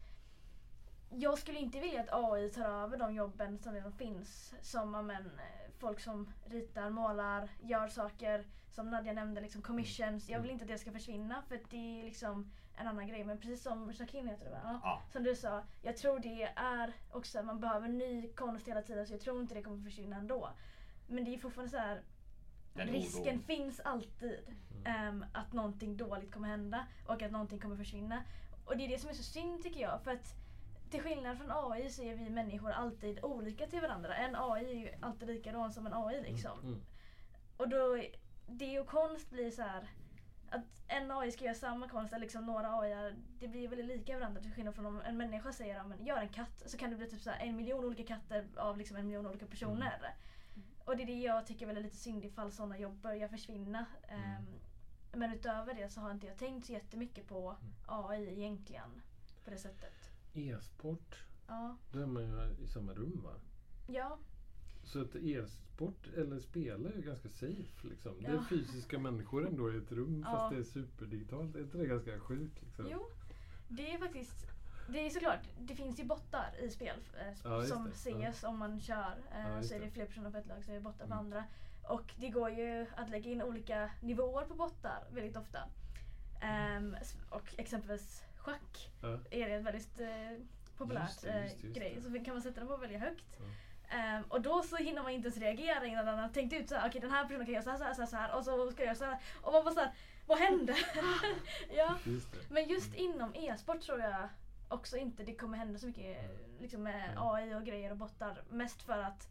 jag 1.14 1.38
skulle 1.38 1.58
inte 1.58 1.80
vilja 1.80 2.00
att 2.00 2.12
AI 2.12 2.50
tar 2.50 2.64
över 2.64 2.96
de 2.96 3.14
jobben 3.14 3.58
som 3.58 3.74
redan 3.74 3.92
finns. 3.92 4.54
Som 4.62 4.94
ja, 4.94 5.02
men, 5.02 5.26
eh, 5.26 5.70
folk 5.78 6.00
som 6.00 6.32
ritar, 6.44 6.90
målar, 6.90 7.48
gör 7.60 7.88
saker. 7.88 8.46
Som 8.70 8.90
Nadja 8.90 9.12
nämnde, 9.12 9.40
liksom 9.40 9.62
commissions. 9.62 10.28
Jag 10.28 10.40
vill 10.40 10.50
inte 10.50 10.64
att 10.64 10.68
det 10.68 10.78
ska 10.78 10.92
försvinna 10.92 11.42
för 11.48 11.54
att 11.54 11.70
det 11.70 12.00
är 12.00 12.04
liksom 12.04 12.50
en 12.76 12.86
annan 12.86 13.06
grej. 13.06 13.24
Men 13.24 13.38
precis 13.38 13.62
som 13.62 13.92
Shakin 13.92 14.28
heter 14.28 14.44
det 14.44 14.50
va? 14.50 14.80
Ja. 14.82 15.02
Som 15.12 15.22
du 15.22 15.36
sa, 15.36 15.62
jag 15.82 15.96
tror 15.96 16.18
det 16.18 16.42
är 16.56 16.92
också, 17.10 17.42
man 17.42 17.60
behöver 17.60 17.88
ny 17.88 18.32
konst 18.32 18.68
hela 18.68 18.82
tiden 18.82 19.06
så 19.06 19.12
jag 19.12 19.20
tror 19.20 19.40
inte 19.40 19.54
det 19.54 19.62
kommer 19.62 19.84
försvinna 19.84 20.16
ändå. 20.16 20.50
Men 21.06 21.24
det 21.24 21.34
är 21.34 21.38
fortfarande 21.38 21.70
så 21.70 21.78
här, 21.78 22.02
risken 22.74 23.22
oron. 23.22 23.42
finns 23.42 23.80
alltid 23.80 24.38
ehm, 24.84 25.24
att 25.32 25.52
någonting 25.52 25.96
dåligt 25.96 26.32
kommer 26.32 26.48
hända 26.48 26.86
och 27.06 27.22
att 27.22 27.32
någonting 27.32 27.58
kommer 27.58 27.76
försvinna. 27.76 28.22
Och 28.64 28.76
det 28.76 28.84
är 28.84 28.88
det 28.88 28.98
som 28.98 29.10
är 29.10 29.14
så 29.14 29.22
synd 29.22 29.62
tycker 29.62 29.80
jag. 29.80 30.00
För 30.04 30.10
att 30.10 30.41
till 30.92 31.02
skillnad 31.02 31.38
från 31.38 31.50
AI 31.50 31.90
så 31.90 32.02
är 32.02 32.14
vi 32.14 32.30
människor 32.30 32.70
alltid 32.70 33.24
olika 33.24 33.66
till 33.66 33.80
varandra. 33.80 34.14
En 34.14 34.36
AI 34.36 34.64
är 34.64 34.74
ju 34.74 34.90
alltid 35.00 35.28
likadan 35.28 35.72
som 35.72 35.86
en 35.86 35.94
AI 35.94 36.22
liksom. 36.22 36.60
Mm. 36.60 36.80
Och 37.56 37.68
då, 37.68 38.02
det 38.46 38.80
och 38.80 38.86
konst 38.86 39.30
blir 39.30 39.50
så 39.50 39.62
här 39.62 39.88
att 40.50 40.82
en 40.88 41.10
AI 41.10 41.32
ska 41.32 41.44
göra 41.44 41.54
samma 41.54 41.88
konst, 41.88 42.12
eller 42.12 42.20
liksom 42.20 42.46
några 42.46 42.78
AI, 42.78 43.14
det 43.38 43.48
blir 43.48 43.68
väldigt 43.68 43.86
lika 43.86 44.18
varandra 44.18 44.42
till 44.42 44.52
skillnad 44.52 44.74
från 44.74 44.86
om 44.86 45.00
en 45.00 45.16
människa 45.16 45.52
säger 45.52 45.80
att 45.80 46.06
gör 46.06 46.18
en 46.18 46.28
katt 46.28 46.62
så 46.66 46.76
kan 46.76 46.90
det 46.90 46.96
bli 46.96 47.10
typ 47.10 47.20
så 47.20 47.30
här 47.30 47.46
en 47.46 47.56
miljon 47.56 47.84
olika 47.84 48.04
katter 48.04 48.46
av 48.56 48.78
liksom 48.78 48.96
en 48.96 49.06
miljon 49.06 49.26
olika 49.26 49.46
personer. 49.46 50.14
Och 50.84 50.96
det 50.96 51.02
är 51.02 51.06
det 51.06 51.20
jag 51.20 51.46
tycker 51.46 51.62
är 51.62 51.66
väldigt 51.66 51.84
lite 51.84 51.96
synd 51.96 52.24
ifall 52.24 52.52
sådana 52.52 52.78
jobb 52.78 53.00
börjar 53.00 53.28
försvinna. 53.28 53.86
Ehm, 54.08 54.46
men 55.12 55.32
utöver 55.32 55.74
det 55.74 55.88
så 55.88 56.00
har 56.00 56.10
inte 56.10 56.26
jag 56.26 56.36
tänkt 56.36 56.66
så 56.66 56.72
jättemycket 56.72 57.28
på 57.28 57.56
AI 57.86 58.32
egentligen. 58.32 59.02
På 59.44 59.50
det 59.50 59.58
sättet. 59.58 60.01
E-sport, 60.34 61.16
Ja. 61.46 61.76
då 61.92 61.98
är 62.00 62.06
man 62.06 62.22
ju 62.22 62.64
i 62.64 62.66
samma 62.66 62.92
rum 62.94 63.20
va? 63.24 63.34
Ja. 63.86 64.18
Så 64.84 65.00
att 65.00 65.14
e-sport 65.14 66.06
eller 66.16 66.38
spel 66.38 66.86
är 66.86 66.92
ju 66.96 67.02
ganska 67.02 67.28
safe. 67.28 67.86
Liksom. 67.88 68.22
Det 68.22 68.26
är 68.26 68.34
Ja. 68.34 68.44
fysiska 68.48 68.98
människor 68.98 69.46
ändå 69.48 69.72
i 69.72 69.76
ett 69.76 69.92
rum 69.92 70.22
Ja. 70.26 70.32
fast 70.32 70.54
det 70.54 70.58
är 70.60 70.62
superdigitalt. 70.84 71.54
Är 71.56 71.60
inte 71.60 71.78
det 71.78 71.86
ganska 71.86 72.20
sjukt? 72.20 72.62
Liksom? 72.62 72.86
Jo. 72.90 73.06
Det 73.68 73.92
är 73.94 73.98
faktiskt 73.98 74.46
det 74.88 74.98
är 75.06 75.10
såklart, 75.10 75.48
det 75.60 75.74
finns 75.74 76.00
ju 76.00 76.04
bottar 76.04 76.54
i 76.60 76.70
spel 76.70 76.96
eh, 77.20 77.34
Ja, 77.44 77.64
som 77.64 77.84
det. 77.84 78.30
CS 78.32 78.44
om 78.44 78.58
man 78.58 78.80
kör. 78.80 79.14
Eh, 79.32 79.48
Ja, 79.50 79.62
så 79.62 79.74
är 79.74 79.80
det 79.80 79.90
fler 79.90 80.06
personer 80.06 80.30
på 80.30 80.36
ett 80.38 80.46
lag 80.46 80.64
så 80.64 80.70
är 80.70 80.74
det 80.74 80.80
bottar 80.80 80.98
på 81.06 81.12
Mm. 81.14 81.18
andra. 81.18 81.44
Och 81.88 82.14
det 82.16 82.28
går 82.28 82.50
ju 82.50 82.86
att 82.96 83.10
lägga 83.10 83.30
in 83.30 83.42
olika 83.42 83.90
nivåer 84.02 84.44
på 84.44 84.54
bottar 84.54 85.04
väldigt 85.12 85.36
ofta. 85.36 85.58
S- 87.00 87.16
och 87.30 87.54
exempelvis 87.58 88.24
schack 88.42 88.90
Ja. 89.02 89.08
är 89.30 89.48
det 89.48 89.54
ett 89.54 89.64
väldigt 89.64 90.00
eh, 90.00 90.06
det, 90.78 91.28
eh, 91.28 91.72
grej. 91.72 91.92
det. 91.96 92.02
Så 92.02 92.24
kan 92.24 92.34
man 92.34 92.42
sätta 92.42 92.60
den 92.60 92.68
på 92.68 92.76
väldigt 92.76 93.00
högt. 93.00 93.24
Ja. 93.38 93.44
Ehm, 93.96 94.22
och 94.28 94.40
då 94.40 94.62
så 94.62 94.76
hinner 94.76 95.02
man 95.02 95.12
inte 95.12 95.26
ens 95.28 95.38
reagera 95.40 95.86
innan 95.86 96.06
den 96.06 96.18
har 96.18 96.28
tänkt 96.28 96.52
ut 96.52 96.68
så 96.68 96.74
här, 96.74 96.88
okej 96.88 97.00
den 97.00 97.10
här 97.10 97.24
personen 97.24 97.46
kan 97.46 97.54
göra 97.54 97.62
så 97.64 97.70
här, 97.70 97.78
så 97.78 97.84
här, 97.84 97.94
så 97.94 98.00
här, 98.00 98.06
så 98.08 98.16
här 98.16 98.36
och 98.36 98.44
så 98.44 98.70
ska 98.70 98.82
jag 98.82 98.86
göra 98.86 98.96
så 98.96 99.04
här. 99.04 99.18
Och 99.42 99.52
man 99.52 99.64
bara 99.64 99.74
så 99.74 99.80
här, 99.80 99.92
vad 100.26 100.38
hände? 100.38 100.76
ja. 101.76 101.98
Just. 102.04 102.28
Men 102.50 102.68
just 102.68 102.94
inom 102.94 103.34
e-sport 103.34 103.80
tror 103.80 104.00
jag 104.00 104.28
också 104.68 104.96
inte 104.96 105.22
det 105.24 105.34
kommer 105.34 105.58
hända 105.58 105.78
så 105.78 105.86
mycket 105.86 106.16
liksom 106.60 106.82
med. 106.82 107.14
AI 107.16 107.54
och 107.54 107.64
grejer 107.64 107.90
och 107.90 107.96
bottar. 107.96 108.42
Mest 108.50 108.82
för 108.82 108.98
att 109.02 109.28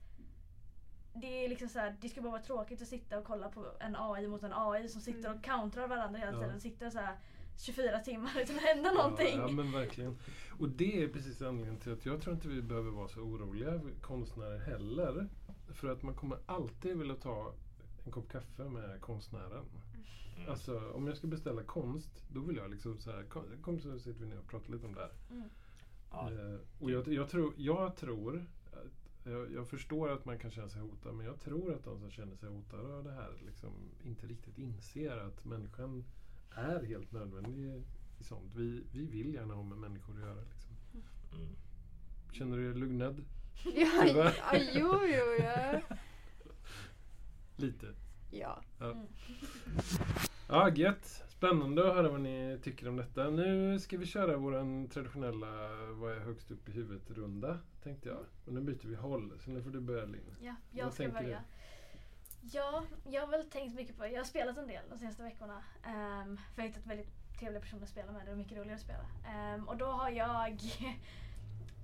det 1.13 1.45
är 1.45 1.49
liksom 1.49 1.69
så 1.69 1.79
här, 1.79 1.95
det 2.01 2.09
skulle 2.09 2.23
bara 2.23 2.31
vara 2.31 2.41
tråkigt 2.41 2.81
att 2.81 2.87
sitta 2.87 3.17
och 3.17 3.25
kolla 3.25 3.49
på 3.49 3.65
en 3.79 3.95
AI 3.99 4.27
mot 4.27 4.43
en 4.43 4.53
AI 4.53 4.89
som 4.89 5.01
sitter 5.01 5.25
Mm. 5.25 5.37
och 5.37 5.43
countrar 5.43 5.87
varandra 5.87 6.19
hela 6.19 6.31
Ja. 6.31 6.39
tiden. 6.39 6.61
Sitter 6.61 6.89
så 6.89 6.99
här 6.99 7.15
24 7.61 7.99
timmar 7.99 8.31
utan 8.43 8.55
att 8.55 8.61
hända 8.61 8.91
någonting. 8.91 9.37
Ja, 9.37 9.47
ja, 9.47 9.51
men 9.51 9.71
verkligen. 9.71 10.17
Och 10.59 10.69
det 10.69 11.03
är 11.03 11.07
precis 11.07 11.41
anledningen 11.41 11.79
till 11.81 11.93
att 11.93 12.05
jag 12.05 12.21
tror 12.21 12.35
inte 12.35 12.47
vi 12.47 12.61
behöver 12.61 12.91
vara 12.91 13.07
så 13.07 13.19
oroliga 13.19 13.81
konstnärer 14.01 14.59
heller. 14.59 15.27
För 15.73 15.87
att 15.87 16.03
man 16.03 16.13
kommer 16.15 16.37
alltid 16.45 16.97
vilja 16.97 17.15
ta 17.15 17.53
en 18.05 18.11
kopp 18.11 18.31
kaffe 18.31 18.63
med 18.63 19.01
konstnären. 19.01 19.65
Mm. 20.37 20.49
Alltså 20.49 20.91
om 20.91 21.07
jag 21.07 21.17
ska 21.17 21.27
beställa 21.27 21.63
konst, 21.63 22.23
då 22.33 22.39
vill 22.39 22.57
jag 22.57 22.71
liksom 22.71 22.97
så 22.97 23.11
här, 23.11 23.23
kom, 23.23 23.43
kom 23.61 23.79
så 23.79 23.99
sitter 23.99 24.19
vi 24.19 24.25
ner 24.25 24.39
och 24.39 24.47
pratar 24.47 24.71
lite 24.73 24.85
om 24.85 24.93
det 24.93 24.99
här. 25.01 25.11
Ja, 26.11 26.31
Eh, 26.31 26.59
och 26.79 26.91
jag, 26.91 27.07
jag, 27.07 27.29
tror, 27.29 27.53
jag 27.57 27.95
tror, 27.95 28.45
att- 28.71 29.31
jag, 29.31 29.51
jag 29.53 29.67
förstår 29.67 30.09
att 30.09 30.25
man 30.25 30.39
kan 30.39 30.51
känna 30.51 30.69
sig 30.69 30.81
hotad, 30.81 31.15
men 31.15 31.25
jag 31.25 31.39
tror 31.39 31.73
att 31.73 31.83
de 31.83 31.99
som 31.99 32.11
känner 32.11 32.35
sig 32.35 32.49
hotade 32.49 32.95
av 32.95 33.03
det 33.03 33.11
här 33.11 33.33
liksom 33.45 33.69
inte 34.03 34.27
riktigt 34.27 34.57
inser 34.57 35.17
att 35.17 35.45
människan 35.45 36.03
är 36.55 36.83
helt 36.85 37.11
nödvändig 37.11 37.83
i 38.19 38.23
sånt. 38.23 38.51
Vi, 38.55 38.83
vi 38.91 39.05
vill 39.05 39.33
gärna 39.33 39.53
ha 39.53 39.63
med 39.63 39.77
människor 39.77 40.13
att 40.15 40.21
göra. 40.21 40.41
Liksom. 40.53 40.71
mm. 41.33 41.55
Känner 42.31 42.57
du 42.57 42.71
dig 42.71 42.79
lugnad? 42.81 43.25
Ja, 43.75 44.05
ja, 44.37 44.57
jo, 44.73 44.99
jo, 45.03 45.43
ja. 45.45 45.81
Lite. 47.55 47.85
Ja. 48.31 48.61
Ja, 48.79 48.85
Mm. 48.91 49.07
ja 50.49 50.69
gött. 50.69 51.23
Spännande 51.29 51.89
att 51.89 51.95
höra 51.95 52.09
vad 52.09 52.21
ni 52.21 52.59
tycker 52.63 52.87
om 52.87 52.95
detta. 52.95 53.29
Nu 53.29 53.79
ska 53.79 53.97
vi 53.97 54.05
köra 54.05 54.37
vår 54.37 54.87
traditionella 54.87 55.47
vad 55.91 56.11
är 56.11 56.19
högst 56.19 56.51
upp 56.51 56.69
i 56.69 56.71
huvudet-runda, 56.71 57.57
tänkte 57.83 58.09
jag. 58.09 58.25
Och 58.45 58.53
nu 58.53 58.61
byter 58.61 58.87
vi 58.87 58.95
håll, 58.95 59.33
så 59.39 59.51
nu 59.51 59.61
får 59.63 59.69
du 59.69 59.79
börja 59.79 60.05
Linn. 60.05 60.35
Ja, 60.41 60.55
jag 60.71 60.85
Vad 60.85 60.93
ska 60.93 61.09
börja. 61.09 61.43
Ja, 62.41 62.83
jag 63.03 63.21
har 63.21 63.27
väl 63.27 63.49
tänkt 63.49 63.75
mycket 63.75 63.97
på 63.97 64.07
Jag 64.07 64.17
har 64.19 64.23
spelat 64.25 64.57
en 64.57 64.67
del 64.67 64.83
de 64.89 64.97
senaste 64.97 65.23
veckorna. 65.23 65.63
Um, 65.85 66.37
för 66.37 66.61
jag 66.61 66.63
har 66.63 66.67
hittat 66.67 66.85
väldigt 66.85 67.37
trevliga 67.39 67.61
personer 67.61 67.83
att 67.83 67.89
spela 67.89 68.11
med. 68.11 68.25
Det 68.25 68.31
är 68.31 68.35
mycket 68.35 68.57
roligare 68.57 68.75
att 68.75 68.81
spela. 68.81 69.05
Ehm, 69.27 69.67
och 69.67 69.77
då 69.77 69.85
har 69.85 70.09
jag 70.09 70.61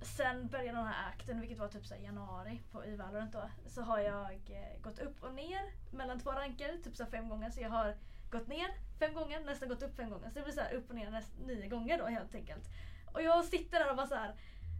Sen 0.02 0.46
början 0.48 0.76
av 0.76 0.84
den 0.84 0.92
här 0.92 1.08
akten, 1.08 1.40
vilket 1.40 1.58
var 1.58 1.68
typ 1.68 1.86
så 1.86 1.94
januari 1.94 2.60
på, 2.72 2.84
i 2.84 2.96
Valorant 2.96 3.32
då, 3.32 3.50
så 3.66 3.82
har 3.82 3.98
jag 3.98 4.32
eh, 4.32 4.80
gått 4.82 4.98
upp 4.98 5.22
och 5.22 5.34
ner 5.34 5.60
mellan 5.96 6.20
två 6.20 6.30
ranker, 6.32 6.78
typ 6.84 6.96
så 6.96 7.06
fem 7.06 7.28
gånger. 7.28 7.50
Så 7.50 7.60
jag 7.60 7.70
har 7.70 7.96
gått 8.30 8.48
ner 8.48 8.66
fem 8.98 9.14
gånger, 9.14 9.40
nästan 9.40 9.68
gått 9.68 9.82
upp 9.82 9.96
fem 9.96 10.10
gånger. 10.10 10.28
Så 10.28 10.34
det 10.34 10.42
blir 10.42 10.52
så 10.52 10.60
upp 10.76 10.90
och 10.90 10.96
ner 10.96 11.10
näst, 11.10 11.32
nio 11.46 11.68
gånger 11.68 11.98
då 11.98 12.06
helt 12.06 12.34
enkelt. 12.34 12.64
Och 13.12 13.22
jag 13.22 13.44
sitter 13.44 13.78
där 13.78 13.90
och 13.90 13.96
bara 13.96 14.06
så 14.06 14.14
här. 14.14 14.34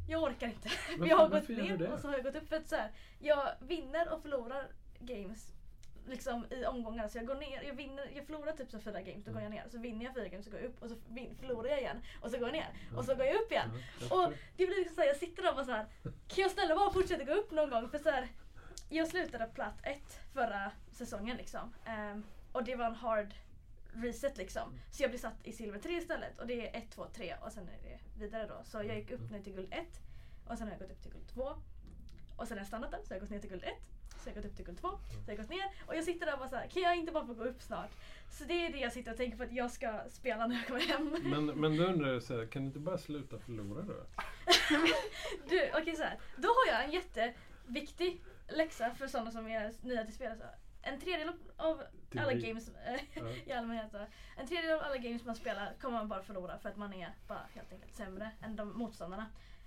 jag 0.08 0.22
orkar 0.22 0.46
inte. 0.46 0.68
För 0.98 1.06
jag 1.06 1.16
har 1.16 1.28
Varför- 1.28 1.54
gått 1.54 1.58
varför 1.58 1.78
ner 1.78 1.92
och 1.92 2.00
så 2.00 2.08
har 2.08 2.14
jag 2.14 2.24
gått 2.24 2.36
upp. 2.36 2.48
För 2.48 2.56
att 2.56 2.68
så 2.68 2.76
här, 2.76 2.90
jag 3.18 3.52
vinner 3.60 4.12
och 4.12 4.22
förlorar 4.22 4.66
games 5.00 5.52
liksom 6.08 6.46
i 6.50 6.64
omgångar. 6.66 7.08
Så 7.08 7.18
jag 7.18 7.26
går 7.26 7.34
ner, 7.34 7.62
jag 7.62 7.74
vinner, 7.74 8.10
jag 8.14 8.26
förlorar 8.26 8.52
typ 8.52 8.70
så 8.70 8.78
fyra 8.78 9.02
games, 9.02 9.24
då 9.24 9.32
går 9.32 9.42
jag 9.42 9.50
ner. 9.50 9.64
Så 9.70 9.78
vinner 9.78 10.04
jag 10.04 10.14
fyra 10.14 10.28
games 10.28 10.44
så 10.44 10.50
går 10.50 10.60
jag 10.60 10.68
upp 10.68 10.82
och 10.82 10.88
så 10.88 10.96
vin, 11.08 11.36
förlorar 11.40 11.68
jag 11.68 11.80
igen. 11.80 12.00
Och 12.22 12.30
så 12.30 12.38
går 12.38 12.48
jag 12.48 12.52
ner. 12.52 12.68
Och 12.96 13.04
så 13.04 13.14
går 13.14 13.26
jag 13.26 13.34
upp 13.34 13.52
igen. 13.52 13.70
Jag 14.00 14.18
Och 14.18 14.32
det 14.56 14.66
blir 14.66 14.76
liksom 14.76 14.94
såhär, 14.94 15.08
jag 15.08 15.16
sitter 15.16 15.42
där 15.42 15.50
och 15.50 15.56
bara 15.56 15.64
såhär, 15.64 15.86
kan 16.02 16.42
jag 16.42 16.50
snälla 16.50 16.74
bara 16.74 16.90
fortsätta 16.90 17.24
gå 17.24 17.32
upp 17.32 17.50
någon 17.50 17.70
gång? 17.70 17.88
För 17.90 17.98
så 17.98 18.10
här, 18.10 18.28
jag 18.88 19.08
slutade 19.08 19.46
platt 19.46 19.78
ett 19.82 20.20
förra 20.32 20.72
säsongen 20.92 21.36
liksom. 21.36 21.74
Ehm, 21.84 22.24
och 22.52 22.64
det 22.64 22.76
var 22.76 22.86
en 22.86 22.94
hard 22.94 23.34
reset 23.94 24.38
liksom. 24.38 24.78
Så 24.90 25.02
jag 25.02 25.10
blev 25.10 25.20
satt 25.20 25.46
i 25.46 25.52
silver 25.52 25.78
3 25.78 25.92
istället. 25.92 26.38
Och 26.38 26.46
det 26.46 26.68
är 26.68 26.78
1, 26.78 26.90
2, 26.90 27.06
3 27.14 27.34
och 27.42 27.52
sen 27.52 27.68
är 27.68 27.82
det 27.82 27.98
vidare 28.18 28.46
då. 28.46 28.64
Så 28.64 28.76
jag 28.76 28.96
gick 28.96 29.10
upp 29.10 29.30
nu 29.30 29.42
till 29.42 29.52
guld 29.54 29.72
1. 29.72 29.86
Och 30.46 30.58
sen 30.58 30.66
har 30.66 30.74
jag 30.74 30.80
gått 30.80 30.90
upp 30.90 31.02
till 31.02 31.12
guld 31.12 31.28
2. 31.28 31.42
Och 32.36 32.48
sen 32.48 32.56
har 32.56 32.60
jag 32.60 32.66
stannat 32.66 32.90
där 32.90 32.98
så 33.04 33.14
jag 33.14 33.16
har 33.16 33.20
gått 33.20 33.30
ner 33.30 33.40
till 33.40 33.50
guld 33.50 33.64
1. 33.64 33.72
Så 34.28 34.32
jag 34.32 34.36
har 34.36 34.42
gått 34.42 34.50
upp 34.50 34.56
till 34.56 34.64
guld 34.64 34.80
2. 34.80 34.88
Så 34.88 35.30
jag 35.30 35.36
har 35.36 35.42
gått 35.42 35.50
ner. 35.50 35.64
Och 35.86 35.96
jag 35.96 36.04
sitter 36.04 36.26
där 36.26 36.32
och 36.32 36.38
bara 36.38 36.48
såhär, 36.48 36.66
kan 36.66 36.82
jag 36.82 36.96
inte 36.96 37.12
bara 37.12 37.26
få 37.26 37.34
gå 37.34 37.44
upp 37.44 37.62
snart? 37.62 37.90
Så 38.30 38.44
det 38.44 38.66
är 38.66 38.72
det 38.72 38.78
jag 38.78 38.92
sitter 38.92 39.10
och 39.10 39.16
tänker 39.16 39.36
på 39.36 39.42
att 39.42 39.52
jag 39.52 39.70
ska 39.70 40.00
spela 40.08 40.46
när 40.46 40.56
jag 40.56 40.66
kommer 40.66 40.80
hem. 40.80 41.16
Men, 41.22 41.46
men 41.60 41.76
då 41.76 41.84
undrar 41.84 42.12
jag 42.12 42.22
så 42.22 42.38
här, 42.38 42.46
kan 42.46 42.62
du 42.62 42.66
inte 42.66 42.78
bara 42.78 42.98
sluta 42.98 43.38
förlora 43.38 43.82
då? 43.82 43.94
Du, 45.48 45.70
okej 45.74 45.96
så 45.96 46.02
här. 46.02 46.18
Då 46.36 46.48
har 46.48 46.72
jag 46.72 46.84
en 46.84 46.90
jätteviktig 46.90 48.22
läxa 48.48 48.94
för 48.94 49.06
sådana 49.06 49.30
som 49.30 49.46
är 49.46 49.72
nya 49.82 50.04
till 50.04 50.14
spel. 50.14 50.38
Så 50.38 50.44
En 50.82 51.00
tredjedel 51.00 51.32
av 51.56 51.82
alla 52.18 52.32
games 52.34 52.70
i 53.46 53.52
allmänhet. 53.52 53.94
En 54.36 54.46
tredjedel 54.46 54.78
av 54.78 54.82
alla 54.84 54.96
games 54.96 55.24
man 55.24 55.34
spelar 55.36 55.74
kommer 55.80 55.98
man 55.98 56.08
bara 56.08 56.22
förlora 56.22 56.58
för 56.58 56.68
att 56.68 56.76
man 56.76 56.92
är 56.94 57.14
bara 57.28 57.46
helt 57.54 57.72
enkelt 57.72 57.94
sämre 57.96 58.30
än 58.42 58.56
de 58.56 58.78
motståndarna. 58.78 59.26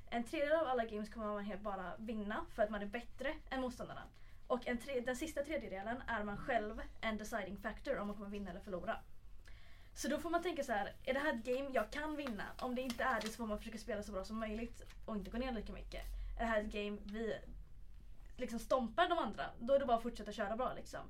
En 0.10 0.24
tredjedel 0.24 0.60
av 0.60 0.68
alla 0.68 0.86
games 0.86 1.10
kommer 1.10 1.28
man 1.28 1.44
helt 1.44 1.62
bara 1.62 1.92
vinna 1.98 2.46
för 2.56 2.64
att 2.64 2.70
man 2.70 2.82
är 2.82 2.86
bättre 2.86 3.34
än 3.50 3.62
motståndarna. 3.62 4.04
Och 4.52 4.68
en 4.68 4.78
tre, 4.78 5.00
den 5.00 5.16
sista 5.16 5.44
tredjedelen 5.44 6.02
är 6.08 6.24
man 6.24 6.38
själv 6.38 6.82
en 7.02 7.18
deciding 7.18 7.58
factor 7.58 8.00
om 8.00 8.08
man 8.08 8.16
kommer 8.16 8.30
vinna 8.30 8.50
eller 8.50 8.60
förlora. 8.60 9.00
Så 9.94 10.08
då 10.08 10.18
får 10.20 10.30
man 10.30 10.44
tänka 10.44 10.64
så 10.64 10.72
här, 10.72 10.94
är 11.06 11.14
det 11.14 11.20
här 11.20 11.34
ett 11.34 11.44
game 11.44 11.70
jag 11.74 11.92
kan 11.92 12.16
vinna? 12.16 12.44
Om 12.60 12.76
det 12.76 12.82
inte 12.82 13.04
är 13.04 13.22
det 13.22 13.28
så 13.28 13.34
får 13.34 13.48
man 13.48 13.58
försöka 13.58 13.78
spela 13.78 14.04
så 14.04 14.12
bra 14.12 14.24
som 14.24 14.40
möjligt 14.40 14.82
och 15.06 15.16
inte 15.16 15.32
gå 15.32 15.38
ner 15.38 15.52
lika 15.52 15.74
mycket. 15.74 16.02
Är 16.40 16.44
det 16.44 16.46
här 16.46 16.62
ett 16.62 16.72
game 16.72 16.98
vi 17.06 17.36
liksom 18.38 18.60
stompar 18.60 19.10
de 19.10 19.18
andra, 19.18 19.46
då 19.60 19.74
är 19.74 19.80
det 19.80 19.86
bara 19.86 19.98
att 19.98 20.04
fortsätta 20.04 20.32
köra 20.32 20.56
bra 20.56 20.74
liksom. 20.74 21.02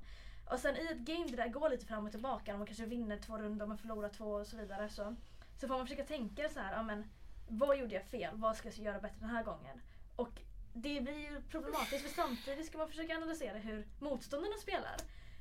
Och 0.50 0.58
sen 0.58 0.76
i 0.76 0.86
ett 0.90 0.98
game 0.98 1.26
där 1.26 1.44
det 1.44 1.48
går 1.48 1.70
lite 1.70 1.86
fram 1.86 2.06
och 2.06 2.10
tillbaka, 2.10 2.56
man 2.56 2.66
kanske 2.66 2.86
vinner 2.86 3.18
två 3.18 3.38
runder, 3.38 3.66
man 3.66 3.78
förlorar 3.78 4.08
två 4.08 4.32
och 4.32 4.46
så 4.46 4.56
vidare. 4.56 4.88
Så, 4.88 5.16
så 5.60 5.68
får 5.68 5.74
man 5.74 5.86
försöka 5.86 6.04
tänka 6.04 6.48
så 6.48 6.60
här, 6.60 6.72
ja, 6.72 6.82
men, 6.82 7.04
vad 7.48 7.78
gjorde 7.78 7.94
jag 7.94 8.04
fel? 8.04 8.34
Vad 8.34 8.56
ska 8.56 8.68
jag 8.68 8.78
göra 8.78 9.00
bättre 9.00 9.20
den 9.20 9.30
här 9.30 9.44
gången? 9.44 9.80
Och 10.16 10.42
det 10.72 11.00
blir 11.00 11.18
ju 11.18 11.42
problematiskt 11.50 12.02
för 12.02 12.14
samtidigt 12.22 12.66
ska 12.66 12.78
man 12.78 12.88
försöka 12.88 13.16
analysera 13.16 13.58
hur 13.58 13.86
motståndarna 13.98 14.56
spelar. 14.56 14.96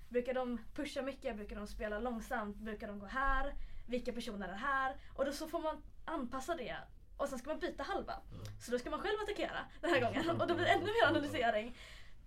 Brukar 0.09 0.33
de 0.33 0.59
pusha 0.75 1.01
mycket? 1.01 1.35
Brukar 1.35 1.55
de 1.55 1.67
spela 1.67 1.99
långsamt? 1.99 2.57
Brukar 2.57 2.87
de 2.87 2.99
gå 2.99 3.05
här? 3.05 3.53
Vilka 3.87 4.13
personer 4.13 4.47
är 4.47 4.53
här? 4.53 4.95
Och 5.15 5.25
då 5.25 5.31
så 5.31 5.47
får 5.47 5.59
man 5.59 5.83
anpassa 6.05 6.55
det 6.55 6.77
och 7.17 7.29
sen 7.29 7.39
ska 7.39 7.49
man 7.49 7.59
byta 7.59 7.83
halva. 7.83 8.13
Så 8.59 8.71
då 8.71 8.79
ska 8.79 8.89
man 8.89 8.99
själv 8.99 9.15
attackera 9.23 9.65
den 9.81 9.89
här 9.89 10.01
gången 10.01 10.29
och 10.41 10.47
då 10.47 10.55
blir 10.55 10.65
det 10.65 10.71
ännu 10.71 10.85
mer 10.85 11.07
analysering. 11.07 11.77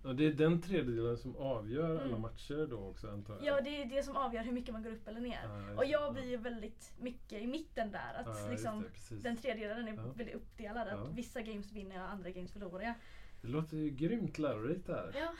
Och 0.05 0.15
det 0.15 0.25
är 0.25 0.31
den 0.33 0.61
tredjedelen 0.61 1.17
som 1.17 1.35
avgör 1.35 1.89
alla 1.89 2.01
Mm. 2.01 2.21
matcher 2.21 2.67
då 2.69 2.77
också 2.77 3.07
antar 3.09 3.33
jag? 3.33 3.43
Ja, 3.45 3.61
det 3.61 3.81
är 3.81 3.85
det 3.85 4.03
som 4.03 4.15
avgör 4.15 4.43
hur 4.43 4.51
mycket 4.51 4.73
man 4.73 4.83
går 4.83 4.91
upp 4.91 5.07
eller 5.07 5.19
ner. 5.21 5.39
Ja, 5.43 5.67
just 5.67 5.77
Och 5.79 5.85
jag 5.85 6.13
blir 6.13 6.23
ju 6.29 6.37
väldigt 6.37 6.93
mycket 6.99 7.41
i 7.41 7.47
mitten 7.47 7.91
där. 7.91 8.13
Att 8.19 8.25
Ja, 8.25 8.31
just 8.39 8.49
liksom, 8.49 8.83
det, 9.09 9.15
den 9.15 9.37
tredjedelen 9.37 9.87
är 9.87 9.93
Ja. 9.95 10.01
väldigt 10.15 10.35
uppdelad. 10.35 10.87
Att 10.87 10.99
Ja. 10.99 11.07
vissa 11.13 11.41
games 11.41 11.71
vinner 11.71 11.95
jag, 11.95 12.05
andra 12.09 12.29
games 12.29 12.51
förlorar 12.51 12.83
jag. 12.83 12.93
Det 13.41 13.47
låter 13.51 13.77
ju 13.77 13.89
grymt 13.89 14.37
lärorikt 14.37 14.87
det 14.87 14.93
här. 14.93 15.11
Ja, 15.19 15.33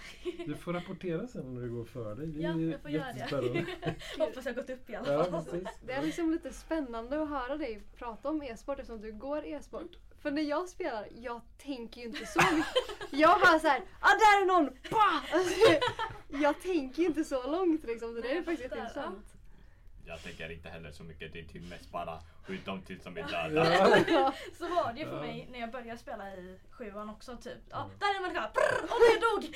Du 0.46 0.56
får 0.56 0.74
rapportera 0.74 1.28
sen 1.28 1.54
när 1.56 1.62
det 1.62 1.68
går 1.68 1.86
för 1.86 2.16
dig. 2.16 2.28
Det 2.28 2.40
är 2.40 2.50
ja 2.50 2.60
jag 2.72 2.82
får 2.82 2.92
göra 2.92 3.14
det. 3.42 3.66
Hoppas 4.20 4.46
jag 4.46 4.54
har 4.54 4.62
gått 4.62 4.70
upp 4.70 4.90
i 4.90 4.96
alla 4.96 5.14
Ja, 5.14 5.24
fall. 5.24 5.46
precis. 5.46 5.80
Det 5.86 5.92
är 5.94 6.02
liksom 6.04 6.32
lite 6.32 6.54
spännande 6.54 7.22
att 7.22 7.30
höra 7.30 7.58
dig 7.58 7.82
prata 7.98 8.30
om 8.30 8.42
e-sport 8.44 8.80
eftersom 8.80 9.02
du 9.02 9.12
går 9.12 9.46
e-sport. 9.46 9.98
För 10.26 10.32
när 10.32 10.42
jag 10.42 10.70
spelar, 10.70 11.08
jag 11.12 11.42
tänker 11.58 12.02
ju 12.02 12.08
inte 12.08 12.26
så 12.26 12.40
mycket. 12.56 13.12
Jag 13.12 13.42
bara 13.42 13.60
såhär, 13.60 13.82
ah 14.00 14.10
där 14.10 14.42
är 14.42 14.46
någon! 14.46 14.66
Bah! 14.92 15.22
Alltså, 15.34 15.56
jag 16.44 16.62
tänker 16.62 17.02
ju 17.02 17.08
inte 17.08 17.24
så 17.24 17.52
långt 17.52 17.84
liksom. 17.84 18.16
Så 18.16 18.22
det 18.22 18.32
är 18.38 18.44
faktiskt 18.44 18.76
intressant. 18.76 19.26
Jag 20.06 20.24
tänker 20.24 20.52
inte 20.52 20.70
heller 20.70 20.92
så 20.92 21.04
mycket. 21.04 21.34
Det 21.34 21.40
är 21.40 21.44
typ 21.44 21.70
mest 21.70 21.92
bara 21.92 22.20
skjut 22.48 22.66
dem 22.66 22.82
tills 22.82 23.04
de 23.04 23.18
är 23.18 23.24
döda. 23.50 24.00
Ja. 24.08 24.34
Så 24.58 24.68
var 24.68 24.94
det 24.94 25.00
ju 25.00 25.06
för 25.06 25.22
mig 25.22 25.48
när 25.52 25.60
jag 25.60 25.72
började 25.72 26.00
spela 26.00 26.34
i 26.36 26.60
sjuan 26.72 27.10
också. 27.10 27.38
Typ. 27.38 27.60
Ja, 27.70 27.84
Mm. 27.86 27.98
där 28.00 28.12
är 28.12 28.16
en 28.16 28.22
människa! 28.22 28.52
Brr, 28.54 28.84
och 28.84 29.02
jag 29.14 29.22
dog! 29.22 29.44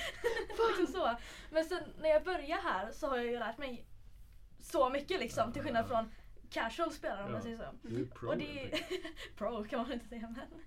liksom 0.69 0.87
så. 1.01 1.15
Men 1.51 1.65
sen 1.65 1.83
när 2.01 2.09
jag 2.09 2.23
började 2.23 2.61
här 2.61 2.91
så 2.91 3.07
har 3.07 3.17
jag 3.17 3.25
ju 3.25 3.39
lärt 3.39 3.57
mig 3.57 3.85
så 4.61 4.89
mycket 4.89 5.19
liksom. 5.19 5.53
Till 5.53 5.61
skillnad 5.63 5.87
från 5.87 6.11
casual 6.49 6.91
spelare 6.91 7.25
om 7.25 7.31
man 7.31 7.41
säger 7.41 7.57
så. 7.57 7.63
Du 7.81 8.01
är 8.01 8.05
pro 8.05 8.29
Och 8.29 8.37
det 8.37 8.71
pro 9.37 9.63
kan 9.63 9.79
man 9.81 9.91
inte 9.91 10.07
säga 10.07 10.35
men. 10.35 10.61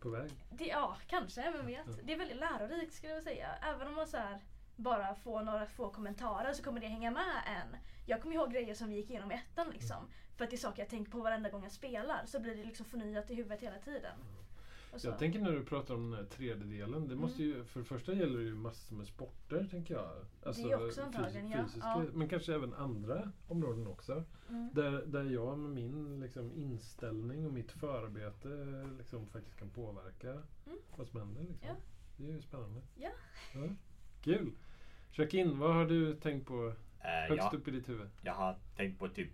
på 0.00 0.08
väg. 0.08 0.30
Det, 0.50 0.66
ja, 0.66 0.96
kanske, 1.06 1.50
vem 1.52 1.66
vet. 1.66 1.86
Ja. 1.86 1.92
Det 2.04 2.12
är 2.12 2.18
väldigt 2.18 2.36
lärorikt 2.36 2.94
skulle 2.94 3.12
jag 3.12 3.22
säga. 3.22 3.48
Även 3.62 3.86
om 3.88 3.94
man 3.94 4.06
så 4.06 4.16
här 4.16 4.40
bara 4.76 5.14
får 5.14 5.42
några 5.42 5.66
få 5.66 5.90
kommentarer 5.90 6.52
så 6.52 6.62
kommer 6.62 6.80
det 6.80 6.86
hänga 6.86 7.10
med 7.10 7.42
en. 7.46 7.76
Jag 8.06 8.22
kommer 8.22 8.34
ihåg 8.34 8.52
grejer 8.52 8.74
som 8.74 8.88
vi 8.88 8.96
gick 8.96 9.10
igenom 9.10 9.32
i 9.32 9.34
ettan 9.34 9.70
liksom. 9.70 10.08
För 10.36 10.44
att 10.44 10.50
det 10.50 10.56
är 10.56 10.58
saker 10.58 10.82
jag 10.82 10.88
tänker 10.90 11.12
på 11.12 11.18
varenda 11.18 11.50
gång 11.50 11.62
jag 11.62 11.72
spelar. 11.72 12.22
Så 12.26 12.40
blir 12.40 12.54
det 12.56 12.64
liksom 12.64 12.86
förnyat 12.86 13.30
i 13.30 13.34
huvudet 13.34 13.62
hela 13.62 13.78
tiden. 13.78 14.12
Så. 14.18 14.35
Jag 15.02 15.18
tänker 15.18 15.38
när 15.40 15.52
du 15.52 15.64
pratar 15.64 15.94
om 15.94 16.10
den 16.10 16.20
här 16.20 16.26
tredjedelen. 16.30 17.08
Det 17.08 17.16
måste 17.16 17.42
ju, 17.42 17.64
för 17.64 17.80
det 17.80 17.86
första 17.86 18.12
gäller 18.12 18.38
det 18.38 18.44
ju 18.44 18.54
massor 18.54 18.96
med 18.96 19.06
sporter 19.06 19.66
tänker 19.70 19.94
jag. 19.94 20.10
Alltså, 20.44 20.62
Det 20.68 20.72
är 20.72 20.86
också 20.86 21.02
antagligen, 21.02 21.50
ja. 21.50 21.64
fysiska, 21.64 21.88
Ja. 21.88 22.04
Men 22.12 22.28
kanske 22.28 22.54
även 22.54 22.74
andra 22.74 23.32
områden 23.48 23.86
också. 23.86 24.24
Mm. 24.48 24.68
Där, 24.74 25.06
där 25.06 25.24
jag 25.24 25.58
med 25.58 25.70
min 25.70 26.20
liksom, 26.20 26.52
inställning 26.52 27.46
och 27.46 27.52
mitt 27.52 27.72
förarbete 27.72 28.48
liksom, 28.98 29.26
faktiskt 29.26 29.56
kan 29.58 29.70
påverka 29.70 30.30
Mm. 30.30 30.78
vad 30.96 31.08
som 31.08 31.20
händer. 31.20 31.42
Liksom. 31.42 31.68
Ja. 31.68 31.74
Det 32.16 32.24
är 32.30 32.34
ju 32.34 32.42
spännande. 32.42 32.80
Ja. 32.94 33.10
Ja. 33.54 33.60
Kul! 34.22 34.50
Check-in, 35.10 35.58
vad 35.58 35.74
har 35.74 35.84
du 35.86 36.14
tänkt 36.14 36.46
på 36.46 36.72
Eh, 37.00 37.28
högst 37.28 37.44
jag, 37.52 37.54
upp 37.54 37.68
i 37.68 37.70
ditt 37.70 37.88
huvud? 37.88 38.08
jag 38.22 38.32
har 38.34 38.56
tänkt 38.76 38.98
på 38.98 39.08
typ 39.08 39.28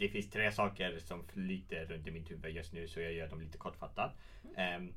det 0.00 0.08
finns 0.08 0.30
tre 0.30 0.52
saker 0.52 0.98
som 0.98 1.24
flyter 1.24 1.86
runt 1.86 2.06
i 2.06 2.10
mitt 2.10 2.30
huvud 2.30 2.56
just 2.56 2.72
nu 2.72 2.88
så 2.88 3.00
jag 3.00 3.12
gör 3.12 3.28
dem 3.28 3.40
lite 3.40 3.58
kortfattat. 3.58 4.12
Ehm, 4.56 4.94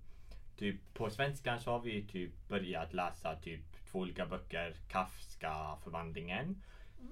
typ 0.57 0.93
på 0.93 1.09
svenskan 1.09 1.59
så 1.59 1.71
har 1.71 1.79
vi 1.79 2.03
typ 2.03 2.47
börjat 2.47 2.93
läsa 2.93 3.35
typ 3.35 3.61
två 3.91 3.99
olika 3.99 4.25
böcker. 4.25 4.75
Kafka 4.87 5.77
förvandlingen 5.83 6.63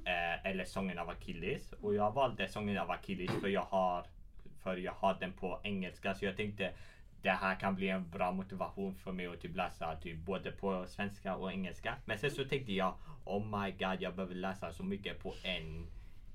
eh, 0.05 0.45
eller 0.45 0.65
Sången 0.65 0.99
av 0.99 1.09
Achilles. 1.09 1.73
Och 1.73 1.95
jag 1.95 2.11
valde 2.11 2.47
Sången 2.47 2.77
av 2.77 2.91
Achilles 2.91 3.31
för 3.41 3.47
jag 3.47 3.65
har 3.65 4.05
för 4.63 4.77
jag 4.77 4.93
har 4.93 5.17
den 5.19 5.33
på 5.33 5.59
engelska 5.63 6.15
så 6.15 6.25
jag 6.25 6.37
tänkte 6.37 6.73
det 7.21 7.29
här 7.29 7.59
kan 7.59 7.75
bli 7.75 7.89
en 7.89 8.09
bra 8.09 8.31
motivation 8.31 8.95
för 8.95 9.11
mig 9.11 9.27
att 9.27 9.41
typ 9.41 9.55
läsa 9.55 9.95
typ 9.95 10.17
både 10.17 10.51
på 10.51 10.85
svenska 10.87 11.35
och 11.35 11.51
engelska. 11.51 11.95
Men 12.05 12.17
sen 12.17 12.31
så 12.31 12.45
tänkte 12.45 12.73
jag 12.73 12.93
Oh 13.25 13.61
my 13.61 13.71
god 13.71 14.01
jag 14.01 14.15
behöver 14.15 14.35
läsa 14.35 14.73
så 14.73 14.83
mycket 14.83 15.19
på 15.19 15.33
en 15.43 15.87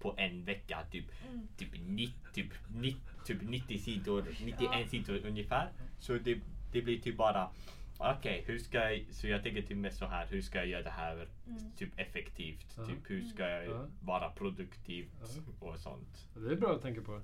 på 0.07 0.15
en 0.21 0.45
vecka. 0.45 0.79
Typ, 0.91 1.05
Mm. 1.29 1.49
typ, 1.57 1.69
90, 1.87 2.15
typ, 2.33 2.53
90, 2.69 3.01
typ 3.25 3.43
90 3.43 3.79
sidor, 3.79 4.27
91 4.45 4.69
Ja. 4.83 4.89
sidor 4.89 5.27
ungefär. 5.27 5.69
Så 5.99 6.13
det, 6.19 6.39
det 6.73 6.83
blir 6.83 7.01
typ 7.01 7.17
bara 7.17 7.51
Okej, 7.99 8.45
hur 8.47 8.59
ska 8.59 8.79
jag, 8.93 9.07
så 9.11 9.29
jag 9.29 9.43
tänker 9.43 9.63
typ 9.63 9.77
mest 9.79 9.99
så 9.99 10.07
här, 10.07 10.27
hur 10.27 10.43
ska 10.43 10.59
jag 10.59 10.67
göra 10.67 10.83
det 10.83 10.91
här 10.91 11.29
Mm. 11.47 11.73
typ 11.77 11.99
effektivt? 11.99 12.75
Ja. 12.77 12.87
Typ 12.87 13.11
hur 13.11 13.23
ska 13.25 13.49
jag 13.49 13.67
Ja. 13.67 13.87
vara 14.03 14.31
produktivt 14.31 15.09
Ja. 15.21 15.67
och 15.67 15.79
sånt. 15.79 16.29
Det 16.35 16.53
är 16.53 16.57
bra 16.57 16.75
att 16.75 16.83
tänka 16.83 17.01
på. 17.01 17.21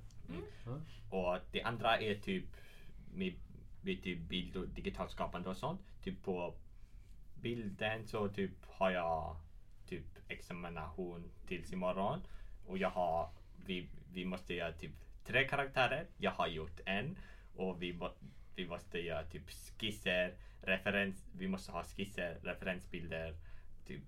Och 1.09 1.37
det 1.51 1.61
andra 1.63 1.97
är 1.99 2.15
typ 2.15 2.45
med, 3.13 3.33
med 3.81 4.03
typ 4.03 4.19
bild 4.19 4.55
och 4.55 4.67
digitalt 4.67 5.11
skapande 5.11 5.49
och 5.49 5.57
sånt. 5.57 5.81
Typ 6.03 6.23
på 6.23 6.53
bilden 7.41 8.07
så 8.07 8.27
typ 8.27 8.51
har 8.67 8.91
jag 8.91 9.35
typ 9.87 10.05
examination 10.27 11.23
tills 11.47 11.73
imorgon. 11.73 12.19
Och 12.65 12.77
jag 12.77 12.89
har, 12.89 13.29
vi, 13.65 13.87
vi 14.13 14.25
måste 14.25 14.53
göra 14.53 14.71
typ 14.71 14.91
tre 15.25 15.47
karaktärer. 15.47 16.05
Jag 16.17 16.31
har 16.31 16.47
gjort 16.47 16.79
en. 16.85 17.17
Och 17.55 17.81
vi, 17.81 17.93
må, 17.93 18.11
vi 18.55 18.67
måste 18.67 18.99
göra 18.99 19.23
typ 19.23 19.49
skisser, 19.79 20.33
referens, 20.61 21.25
vi 21.37 21.47
måste 21.47 21.71
ha 21.71 21.83
skisser, 21.83 22.37
referensbilder, 22.43 23.35
typ, 23.87 24.01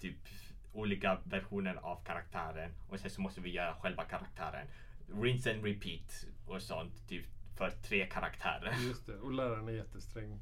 typ 0.00 0.16
olika 0.72 1.18
versioner 1.24 1.74
av 1.74 2.04
karaktären. 2.04 2.70
Och 2.88 3.00
sen 3.00 3.10
så 3.10 3.20
måste 3.20 3.40
vi 3.40 3.50
göra 3.50 3.74
själva 3.74 4.04
karaktären. 4.04 4.66
Rinse 5.22 5.54
and 5.54 5.64
repeat 5.64 6.26
och 6.46 6.62
sånt. 6.62 7.08
Typ 7.08 7.24
för 7.56 7.70
tre 7.70 8.06
karaktärer. 8.06 8.74
Just 8.88 9.06
det, 9.06 9.16
och 9.16 9.32
läraren 9.32 9.68
är 9.68 9.72
jättesträng. 9.72 10.40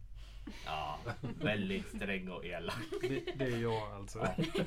Ja, 0.67 0.99
väldigt 1.23 1.89
sträng 1.89 2.29
och 2.29 2.45
elak. 2.45 2.83
Det, 3.01 3.39
det 3.39 3.45
är 3.45 3.59
jag 3.59 3.93
alltså. 3.93 4.19
Ja. 4.19 4.65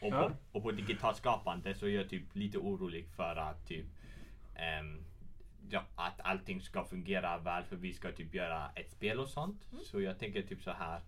Och, 0.00 0.10
på, 0.10 0.32
och 0.52 0.62
på 0.62 0.70
digitalt 0.70 1.16
skapande 1.16 1.74
så 1.74 1.86
är 1.86 1.90
jag 1.90 2.08
typ 2.08 2.34
lite 2.34 2.58
orolig 2.58 3.08
för 3.16 3.36
att 3.36 3.66
typ 3.66 3.86
ehm, 4.54 5.04
ja, 5.70 5.84
att 5.94 6.20
allting 6.20 6.60
ska 6.60 6.84
fungera 6.84 7.38
väl 7.38 7.64
för 7.64 7.76
vi 7.76 7.92
ska 7.92 8.12
typ 8.12 8.34
göra 8.34 8.70
ett 8.74 8.90
spel 8.90 9.20
och 9.20 9.28
sånt. 9.28 9.64
Så 9.84 10.00
jag 10.00 10.18
tänker 10.18 10.42
typ 10.42 10.62
så 10.62 10.70
här. 10.70 11.00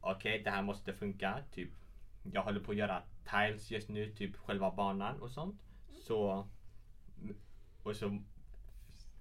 Okej, 0.00 0.42
det 0.44 0.50
här 0.50 0.62
måste 0.62 0.92
funka. 0.92 1.38
Typ, 1.52 1.70
jag 2.32 2.42
håller 2.42 2.60
på 2.60 2.70
att 2.72 2.78
göra 2.78 3.02
tiles 3.24 3.70
just 3.70 3.88
nu, 3.88 4.14
typ 4.14 4.36
själva 4.36 4.70
banan 4.70 5.20
och 5.20 5.30
sånt. 5.30 5.60
Så 5.92 6.48
och 7.82 7.96
så 7.96 8.22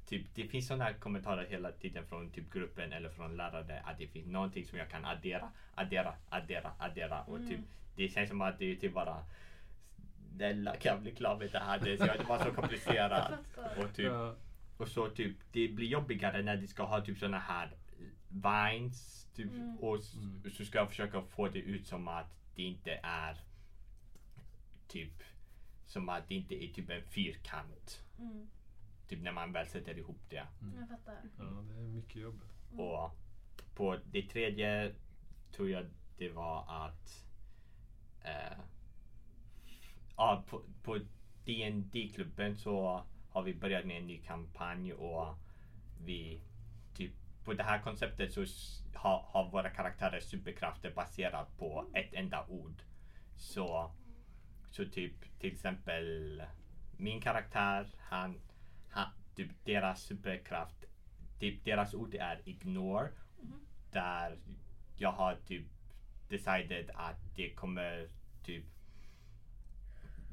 Typ, 0.05 0.25
det 0.35 0.47
finns 0.47 0.67
sådana 0.67 0.83
här 0.83 0.93
kommentarer 0.93 1.45
hela 1.49 1.71
tiden 1.71 2.05
från 2.05 2.29
typ 2.29 2.53
gruppen 2.53 2.93
eller 2.93 3.09
från 3.09 3.37
lärare 3.37 3.81
att 3.85 3.97
det 3.97 4.07
finns 4.07 4.27
någonting 4.27 4.65
som 4.65 4.77
jag 4.77 4.89
kan 4.89 5.05
addera, 5.05 5.51
addera, 5.75 6.13
addera, 6.29 6.71
addera 6.79 7.21
och 7.23 7.39
typ 7.47 7.59
det 7.95 8.07
känns 8.09 8.29
som 8.29 8.41
att 8.41 8.59
det 8.59 8.71
är 8.71 8.75
typ 8.75 8.93
bara 8.93 9.23
Snälla 10.35 10.75
kan 10.75 10.91
jag 10.93 11.01
bli 11.01 11.11
klar 11.11 11.37
med 11.37 11.51
det 11.51 11.59
här? 11.59 11.79
Det 11.79 11.97
ska 11.97 12.11
inte 12.11 12.23
vara 12.29 12.43
så 12.43 12.51
komplicerat. 12.51 13.31
Och, 13.77 13.93
typ, 13.95 14.05
Ja, 14.05 14.35
och 14.77 14.87
så 14.87 15.09
typ 15.09 15.35
det 15.51 15.67
blir 15.67 15.87
jobbigare 15.87 16.41
när 16.41 16.57
de 16.57 16.67
ska 16.67 16.83
ha 16.83 17.01
typ 17.01 17.17
såna 17.19 17.39
här 17.39 17.69
vines 18.29 19.27
typ, 19.35 19.51
Mm. 19.51 19.77
och 19.77 19.95
Mm. 20.15 20.51
så 20.51 20.65
ska 20.65 20.77
jag 20.77 20.89
försöka 20.89 21.21
få 21.21 21.47
det 21.47 21.59
ut 21.59 21.87
som 21.87 22.07
att 22.07 22.35
det 22.55 22.63
inte 22.63 22.99
är 23.03 23.37
typ 24.87 25.23
som 25.85 26.09
att 26.09 26.27
det 26.27 26.35
inte 26.35 26.63
är 26.63 26.67
typ 26.67 26.89
en 26.89 27.01
fyrkant. 27.03 28.01
Mm. 29.13 29.19
Typ 29.19 29.23
när 29.23 29.31
man 29.31 29.53
väl 29.53 29.67
sätter 29.67 29.97
ihop 29.97 30.21
det. 30.29 30.47
Jag 30.79 30.87
fattar. 30.89 31.15
ja, 31.37 31.43
det 31.43 31.73
är 31.73 31.87
mycket 31.87 32.15
jobb. 32.15 32.41
Och 32.71 33.11
på 33.75 33.97
det 34.11 34.21
tredje 34.21 34.95
tror 35.51 35.69
jag 35.69 35.85
det 36.17 36.29
var 36.29 36.85
att 36.85 37.25
eh, 38.21 38.57
ja, 40.17 40.43
på, 40.49 40.61
på 40.83 40.99
DND-klubben 41.45 42.55
så 42.55 43.03
har 43.29 43.43
vi 43.43 43.53
börjat 43.53 43.85
med 43.85 43.97
en 43.97 44.07
ny 44.07 44.17
kampanj 44.17 44.93
och 44.93 45.35
vi 46.05 46.41
typ 46.93 47.11
på 47.43 47.53
det 47.53 47.63
här 47.63 47.81
konceptet 47.81 48.33
så 48.33 48.45
har, 48.93 49.25
har 49.27 49.49
våra 49.49 49.69
karaktärer 49.69 50.19
superkrafter 50.19 50.91
baserat 50.91 51.57
på 51.57 51.85
ett 51.93 52.13
enda 52.13 52.45
ord. 52.47 52.81
Så, 53.37 53.91
så 54.71 54.85
typ 54.85 55.39
till 55.39 55.53
exempel 55.53 56.43
min 56.97 57.21
karaktär, 57.21 57.87
han 57.99 58.41
typ 59.36 59.50
deras 59.65 60.04
superkraft 60.04 60.86
typ 61.40 61.65
deras 61.65 61.94
ord 61.94 62.15
är 62.15 62.42
ignore. 62.46 63.10
Där 63.92 64.38
jag 64.98 65.12
har 65.12 65.36
typ 65.48 65.65
decided 66.29 66.92
att 66.94 67.36
det 67.36 67.50
kommer 67.50 68.08
typ 68.44 68.63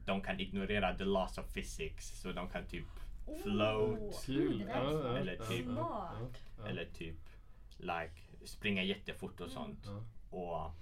de 0.05 0.20
kan 0.20 0.40
ignorera 0.40 0.94
the 0.94 1.05
laws 1.05 1.38
of 1.38 1.55
physics 1.55 2.20
så 2.20 2.32
de 2.32 2.48
kan 2.48 2.66
typ 2.66 2.84
float 3.42 3.98
Oh, 3.98 4.36
är 4.36 4.68
ja, 4.68 5.16
Eller 5.16 5.36
typ- 5.36 6.66
eller 6.66 6.84
typ 6.84 7.16
like 7.78 8.12
springa 8.44 8.82
jättefort 8.82 9.40
och 9.40 9.51
sånt. 9.51 9.86
Ja. 9.86 10.03
Och 10.38 10.72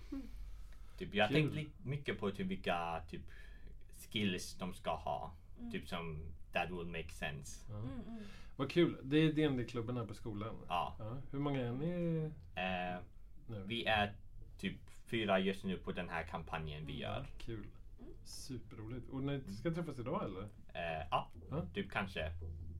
typ, 0.99 1.14
jag 1.14 1.25
har 1.25 1.33
tänkt 1.33 1.55
lite 1.55 1.71
mycket 1.83 2.19
på 2.19 2.31
typ 2.31 2.47
vilka 2.47 3.03
typ, 3.09 3.23
skills 4.11 4.55
de 4.55 4.75
ska 4.75 4.95
ha. 4.97 5.33
Typ 5.73 5.89
som 5.89 6.33
that 6.59 6.71
will 6.71 6.87
make 6.87 7.09
sense. 7.13 7.65
Ja. 7.69 7.75
Mm, 7.79 7.91
mm. 8.09 8.23
Vad 8.57 8.71
kul. 8.71 8.97
Det 9.03 9.17
är 9.19 9.33
DND-klubben 9.33 9.97
här 9.97 10.05
på 10.07 10.15
skolan. 10.15 10.57
Ja. 10.69 10.97
Ja. 10.99 11.17
Hur 11.31 11.39
många 11.39 11.61
är 11.61 11.73
ni 11.73 12.31
Eh, 12.55 13.01
nu? 13.47 13.63
vi 13.67 13.85
är 13.85 14.13
typ 14.59 14.77
fyra 15.07 15.39
just 15.39 15.65
nu 15.65 15.77
på 15.77 15.93
den 15.93 16.09
här 16.09 16.23
kampanjen 16.23 16.87
vi 16.87 16.93
Ja, 17.01 17.09
gör. 17.09 17.27
kul. 17.39 17.67
Superroligt. 18.25 19.09
Och 19.11 19.23
ni 19.23 19.41
ska 19.61 19.71
träffas 19.71 19.99
idag 19.99 20.25
eller? 20.25 20.43
Eh, 20.75 21.07
ja, 21.11 21.29
Ja. 21.51 21.67
typ 21.75 21.91
kanske. 21.91 22.33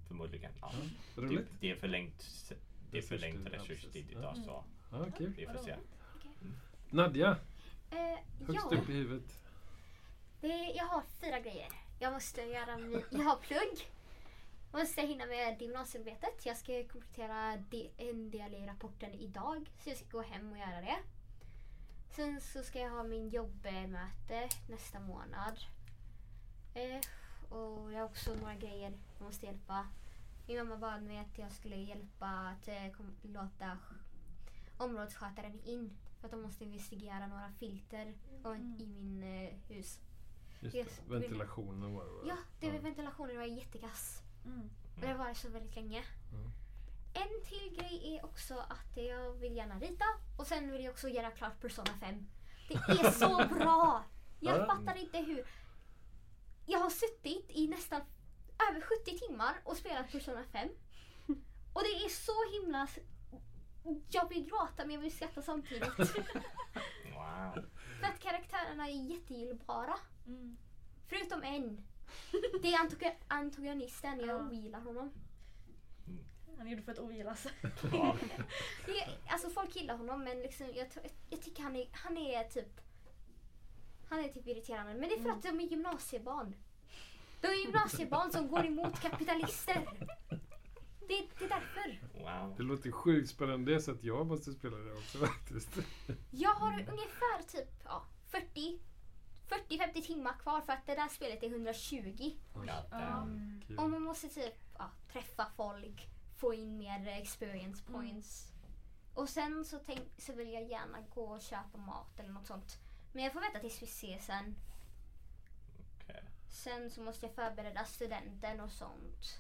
Förmodligen. 0.09 0.53
Ja. 0.61 0.73
Ja. 1.17 1.23
Roligt. 1.23 1.39
Typ, 1.39 1.47
det 1.61 1.71
är 1.71 1.75
förlängt, 1.75 2.53
det 2.91 2.99
är 2.99 3.03
förlängt 3.03 3.47
Resurstid, 3.53 4.11
idag 4.11 4.35
Ja. 4.37 4.43
så 4.45 4.65
Ja, 4.91 5.07
kul. 5.19 5.33
vi 5.37 5.47
får 5.47 5.59
se. 5.59 5.75
Nadja, 6.91 7.37
Eh, 7.91 7.97
högst 8.47 8.67
ja, 8.71 8.79
upp 8.79 8.89
i 8.89 8.93
huvudet. 8.93 9.41
det, 10.41 10.73
jag 10.77 10.85
har 10.85 11.03
fyra 11.21 11.41
grejer. 11.41 11.69
Jag 11.99 12.13
måste 12.13 12.43
göra 12.43 12.77
min, 12.77 13.03
jag 13.11 13.25
har 13.25 13.37
plugg. 13.37 13.91
Jag 14.73 14.81
måste 14.81 15.03
hinna 15.03 15.27
med 15.27 15.63
gymnasiearbetet. 15.63 16.47
Jag 16.47 16.57
ska 16.57 16.85
komplettera 16.89 17.53
en 17.97 18.31
del 18.31 18.55
i 18.55 18.67
rapporten 18.67 19.15
idag. 19.15 19.71
Så 19.79 19.89
jag 19.91 19.99
ska 19.99 20.07
gå 20.11 20.23
hem 20.23 20.53
och 20.53 20.59
göra 20.59 20.81
det. 20.81 20.97
Sen 22.11 22.41
så 22.41 22.63
ska 22.63 22.79
jag 22.79 22.91
ha 22.91 23.03
min 23.03 23.29
jobbmöte 23.29 24.49
nästa 24.69 25.01
månad. 25.01 25.59
Eh, 26.75 27.01
och 27.59 27.93
jag 27.93 27.99
har 27.99 28.05
också 28.05 28.35
några 28.35 28.55
grejer 28.55 28.93
jag 29.19 29.25
måste 29.27 29.47
hjälpa. 29.47 29.89
Min 30.47 30.57
mamma 30.59 30.77
bad 30.77 31.03
mig 31.03 31.19
att 31.19 31.39
jag 31.39 31.53
skulle 31.53 31.77
hjälpa 31.77 32.27
att 32.27 32.69
eh, 32.69 32.87
låta 33.23 33.79
områdesskötaren 34.79 35.61
in. 35.65 35.91
För 36.21 36.27
att 36.27 36.31
de 36.33 36.43
måste 36.43 36.65
investigera 36.65 37.27
några 37.27 37.53
filter 37.59 38.15
och- 38.43 38.57
i 38.57 38.87
min 38.87 39.23
eh, 39.23 39.55
hus. 39.69 40.01
Just 40.61 40.75
Yes, 40.77 41.01
det. 41.07 41.13
Ventilationen 41.15 41.95
var 41.95 42.05
det 42.05 42.11
va? 42.11 42.23
Ja, 42.27 42.37
det 42.61 42.73
med 42.73 42.83
ventilationen 42.83 43.37
var 43.37 43.45
jättekass. 43.45 44.23
Mm. 44.45 44.71
Och 44.95 45.01
det 45.01 45.07
har 45.07 45.15
varit 45.19 45.37
så 45.37 45.49
väldigt 45.49 45.75
länge. 45.77 46.05
Mm. 46.33 46.51
En 47.15 47.45
till 47.45 47.77
grej 47.79 48.17
är 48.17 48.25
också 48.25 48.55
att 48.59 48.97
jag 48.97 49.33
vill 49.33 49.57
gärna 49.57 49.79
rita 49.81 50.05
och 50.39 50.47
sen 50.47 50.73
vill 50.73 50.85
jag 50.85 50.93
också 50.93 51.09
göra 51.09 51.31
klart 51.31 51.61
Persona 51.61 51.91
5. 52.01 52.27
Det 52.69 52.75
är 52.75 53.11
så 53.21 53.55
bra! 53.55 54.05
Jag 54.41 54.59
Ja. 54.61 54.67
fattar 54.67 54.97
inte 54.97 55.19
hur. 55.19 55.47
Jag 56.67 56.79
har 56.79 56.91
suttit 56.91 57.47
i 57.51 57.69
nästan 57.69 58.01
över 58.71 58.81
70 58.81 59.19
timmar 59.19 59.61
och 59.65 59.77
spelat 59.77 60.13
Persona 60.13 60.45
5. 60.53 60.69
Och 61.73 61.83
det 61.83 62.05
är 62.05 62.09
så 62.09 62.33
himla... 62.61 62.89
Jag 64.11 64.29
vill 64.29 64.45
gråta 64.45 64.77
men 64.85 64.91
jag 64.91 65.01
vill 65.01 65.13
skratta 65.17 65.43
samtidigt. 65.43 65.89
Wow. 67.15 67.65
För 68.01 68.07
att 68.07 68.21
karaktärerna 68.21 68.89
är 68.89 69.11
jättegillbara. 69.11 69.95
Mm. 70.29 70.57
Förutom 71.09 71.43
en. 71.43 71.81
Det 72.63 72.69
är 72.75 72.79
antago- 72.79 73.17
antagonisten, 73.29 74.21
jag 74.21 74.29
Ja. 74.29 74.47
ogillar 74.47 74.81
honom. 74.81 75.11
Han 76.59 76.69
gjorde 76.69 76.83
för 76.83 76.93
att 76.93 76.99
ogillas. 76.99 77.47
Ja. 77.93 78.17
Alltså 79.29 79.51
folk 79.51 79.77
gillar 79.77 79.97
honom 79.97 80.25
men 80.25 80.41
liksom, 80.43 80.67
jag, 80.75 80.87
jag 81.31 81.43
tycker 81.43 81.63
han 81.63 81.77
är, 81.77 81.89
han 81.93 82.17
är 82.17 82.45
typ 82.45 82.81
Han 84.09 84.19
är 84.25 84.29
typ 84.29 84.47
irriterande. 84.47 84.95
Men 84.95 85.09
det 85.09 85.15
är 85.15 85.23
för 85.23 85.31
att 85.31 85.43
de 85.43 85.49
är 85.61 85.65
gymnasiebarn. 85.65 86.55
De 87.41 87.47
är 87.49 87.65
gymnasiebarn 87.65 88.31
som 88.33 88.49
går 88.49 88.67
emot 88.67 89.01
kapitalister. 89.01 89.89
Det, 91.09 91.27
det 91.39 91.45
är 91.45 91.49
därför. 91.49 92.01
Wow. 92.15 92.55
Det 92.57 92.63
låter 92.63 92.91
sjukt 92.91 93.31
spännande. 93.31 93.71
Det 93.73 93.77
är 93.77 93.81
så 93.81 93.91
att 93.93 94.05
jag 94.05 94.27
måste 94.27 94.53
spela 94.53 94.77
det 94.77 94.93
också 94.93 95.19
faktiskt. 95.19 95.69
Jag 96.31 96.51
har 96.55 96.73
ungefär 96.73 97.43
typ 97.49 97.69
ja, 97.85 98.05
40 98.31 98.81
40-50 99.49 100.03
timmar 100.03 100.33
kvar 100.39 100.61
för 100.61 100.73
att 100.73 100.87
det 100.87 100.95
där 100.95 101.09
spelet 101.09 101.43
är 101.43 101.49
120. 101.49 102.37
Goddamn. 102.55 103.63
Kul. 103.67 103.79
Och 103.79 103.91
man 103.91 104.03
måste 104.03 104.29
typ 104.29 104.55
ja, 104.79 104.91
träffa 105.13 105.47
folk, 105.57 106.09
få 106.37 106.55
in 106.55 106.79
mer 106.79 107.09
experience 107.09 107.85
Mm. 107.89 108.01
points. 108.01 108.53
Och 109.15 109.29
sen 109.29 109.65
så, 109.65 109.79
tänk, 109.87 110.01
så 110.19 110.33
vill 110.33 110.53
jag 110.53 110.63
gärna 110.71 110.99
gå 111.15 111.23
och 111.25 111.41
köpa 111.43 111.79
mat 111.79 112.21
eller 112.21 112.31
något 112.31 112.47
sånt. 112.47 112.79
Men 113.13 113.25
jag 113.25 113.33
får 113.33 113.41
vänta 113.41 113.59
tills 113.59 113.83
vi 113.83 113.87
ses 113.87 114.27
sen. 114.27 114.55
Okej. 116.03 116.23
Sen 116.51 116.91
så 116.91 117.01
måste 117.01 117.27
jag 117.27 117.35
förbereda 117.35 117.85
studenten 117.85 118.61
och 118.61 118.71
sånt. 118.71 119.39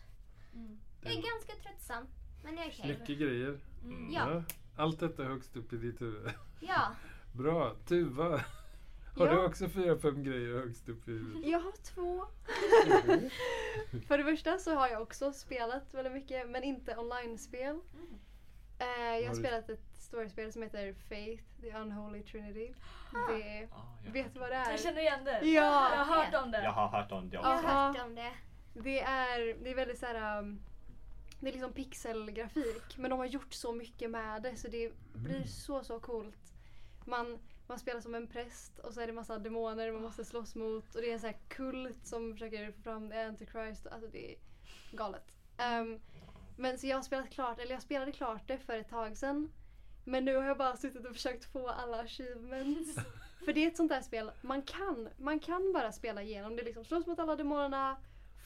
Mm. 0.54 0.78
Jag 1.02 1.12
är 1.12 1.16
ganska 1.22 1.62
tröttsam. 1.62 2.06
Men 2.44 2.56
jag 2.56 2.66
är 2.66 2.70
okej. 2.70 2.88
Mycket 2.98 3.18
grejer. 3.18 3.60
Mm. 3.82 4.12
Ja. 4.12 4.42
Allt 4.76 5.00
detta 5.00 5.24
högst 5.24 5.56
upp 5.56 5.72
i 5.72 5.76
ditt 5.76 6.00
huvud. 6.00 6.30
Ja. 6.60 6.94
Bra. 7.32 7.74
Tuva. 7.86 8.44
Har 9.18 9.26
Ja. 9.26 9.32
du 9.32 9.44
också 9.44 9.68
fyra, 9.68 9.98
fem 9.98 10.22
grejer 10.22 10.54
högst 10.54 10.88
upp 10.88 11.08
i 11.08 11.10
huvudet? 11.10 11.46
Jag 11.50 11.60
har 11.60 11.72
två. 11.72 12.24
För 14.08 14.18
det 14.18 14.24
första 14.24 14.58
så 14.58 14.74
har 14.74 14.88
jag 14.88 15.02
också 15.02 15.32
spelat 15.32 15.94
väldigt 15.94 16.12
mycket 16.12 16.48
men 16.50 16.64
inte 16.64 16.96
online-spel. 16.96 17.80
Mm. 17.94 18.18
Eh, 18.78 18.86
jag 18.88 19.14
Har 19.14 19.22
har 19.26 19.34
du- 19.34 19.40
spelat 19.40 19.68
ett 19.70 19.96
storyspel 19.98 20.52
som 20.52 20.62
heter 20.62 20.92
Faith, 20.92 21.42
the 21.60 21.72
Unholy 21.72 22.22
Trinity. 22.22 22.74
Det, 23.12 23.68
Ah, 23.72 23.80
jag, 24.04 24.12
vet 24.12 24.34
du 24.34 24.40
vad 24.40 24.50
det 24.50 24.54
är? 24.56 24.70
Jag 24.70 24.80
känner 24.80 25.00
igen 25.00 25.24
det. 25.24 25.40
Ja. 25.48 25.90
Jag 25.96 26.04
har 26.04 26.16
hört 26.24 26.44
om 26.44 26.50
det. 26.50 26.62
jag 26.62 26.72
har 26.72 26.88
hört 26.88 27.12
om 27.12 27.30
det 27.30 27.34
Jag 27.36 27.42
har 27.42 27.54
också. 27.54 27.66
Hört 27.68 28.06
om 28.06 28.14
det. 28.14 28.32
Det 28.74 29.00
är, 29.00 29.56
det 29.64 29.70
är 29.70 29.74
väldigt 29.74 29.98
så 29.98 30.06
här. 30.06 30.38
um, 30.38 30.60
Det 31.40 31.48
är 31.48 31.52
liksom 31.52 31.72
pixelgrafik 31.72 32.96
men 32.98 33.10
de 33.10 33.18
har 33.18 33.26
gjort 33.26 33.52
så 33.54 33.72
mycket 33.72 34.10
med 34.10 34.42
det 34.42 34.56
så 34.56 34.68
det 34.68 34.92
blir 35.14 35.44
så 35.46 35.84
så 35.84 36.00
coolt. 36.00 36.52
Man, 37.04 37.38
man 37.68 37.78
spelar 37.78 38.00
som 38.00 38.14
en 38.14 38.26
präst 38.26 38.78
och 38.78 38.94
så 38.94 39.00
är 39.00 39.06
det 39.06 39.12
massa 39.12 39.38
demoner 39.38 39.92
man 39.92 40.02
måste 40.02 40.24
slåss 40.24 40.54
mot 40.54 40.94
och 40.94 41.00
det 41.00 41.10
är 41.10 41.14
en 41.14 41.20
så 41.20 41.26
här 41.26 41.36
kult 41.48 42.06
som 42.06 42.32
försöker 42.32 42.72
få 42.72 42.82
fram 42.82 43.10
the 43.10 43.18
Antichrist. 43.18 43.86
Alltså 43.86 44.08
det 44.08 44.32
är 44.32 44.36
galet. 44.92 45.24
Um, 45.80 46.00
men 46.56 46.78
så 46.78 46.86
jag 46.86 46.96
har 46.96 47.02
spelat 47.02 47.30
klart, 47.30 47.58
eller 47.58 47.72
jag 47.72 47.82
spelade 47.82 48.12
klart 48.12 48.42
det 48.46 48.58
för 48.58 48.78
ett 48.78 48.88
tag 48.88 49.16
sedan. 49.16 49.52
Men 50.04 50.24
nu 50.24 50.36
har 50.36 50.44
jag 50.44 50.58
bara 50.58 50.76
suttit 50.76 51.06
och 51.06 51.12
försökt 51.12 51.44
få 51.44 51.68
alla 51.68 52.00
achievements. 52.00 52.94
för 53.44 53.52
det 53.52 53.64
är 53.64 53.68
ett 53.68 53.76
sånt 53.76 53.90
där 53.90 54.00
spel, 54.00 54.30
man 54.40 54.62
kan, 54.62 55.08
man 55.16 55.40
kan 55.40 55.72
bara 55.72 55.92
spela 55.92 56.22
igenom 56.22 56.56
det. 56.56 56.62
Liksom 56.62 56.84
slåss 56.84 57.06
mot 57.06 57.18
alla 57.18 57.36
demonerna, 57.36 57.96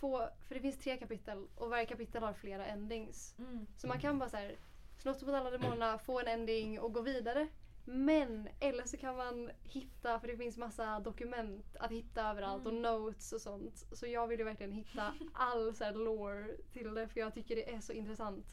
få, 0.01 0.29
för 0.49 0.55
det 0.55 0.61
finns 0.61 0.79
tre 0.79 0.97
kapitel 0.97 1.47
och 1.57 1.71
varje 1.71 1.87
kapitel 1.87 2.23
har 2.23 2.33
flera 2.33 2.67
endings. 2.67 3.35
Mm. 3.39 3.67
Så 3.77 3.87
man 3.87 4.01
kan 4.01 4.19
bara 4.19 4.29
så 4.29 4.37
här, 4.37 4.57
slåss 4.99 5.23
mot 5.23 5.35
alla 5.35 5.51
demonerna, 5.51 5.99
få 5.99 6.21
en 6.21 6.29
ending 6.29 6.81
och 6.81 6.93
gå 6.93 7.01
vidare. 7.01 7.49
Men 7.85 8.49
eller 8.61 8.85
så 8.85 8.97
kan 8.97 9.17
man 9.17 9.51
hitta, 9.63 10.21
för 10.21 10.29
det 10.29 10.37
finns 10.37 10.57
massa 10.57 11.01
dokument 11.01 11.77
att 11.81 11.91
hitta 11.91 12.31
överallt 12.31 12.67
och 12.67 12.75
notes 12.75 13.33
och 13.33 13.41
sånt. 13.41 13.87
Så 13.93 14.07
jag 14.07 14.27
vill 14.27 14.39
ju 14.39 14.45
verkligen 14.45 14.73
hitta 14.73 15.15
all 15.33 15.75
så 15.75 15.85
här 15.85 15.93
lore 15.93 16.57
till 16.73 16.95
det 16.95 17.09
för 17.09 17.21
jag 17.21 17.35
tycker 17.35 17.57
det 17.57 17.75
är 17.75 17.81
så 17.81 17.93
intressant. 17.93 18.47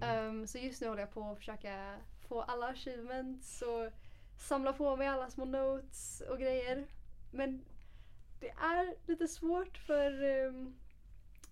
Ehm, 0.00 0.46
så 0.46 0.58
just 0.58 0.80
nu 0.80 0.88
håller 0.88 1.02
jag 1.02 1.14
på 1.14 1.30
att 1.30 1.38
försöka 1.38 1.98
få 2.28 2.42
alla 2.42 2.66
achievements 2.66 3.62
och 3.62 3.92
samla 4.38 4.72
på 4.72 4.96
mig 4.96 5.06
alla 5.06 5.30
små 5.30 5.44
notes 5.44 6.22
och 6.30 6.38
grejer. 6.38 6.86
Men 7.30 7.64
det 8.40 8.50
är 8.50 8.94
lite 9.06 9.28
svårt 9.28 9.78
för 9.78 10.22
ehm, 10.22 10.74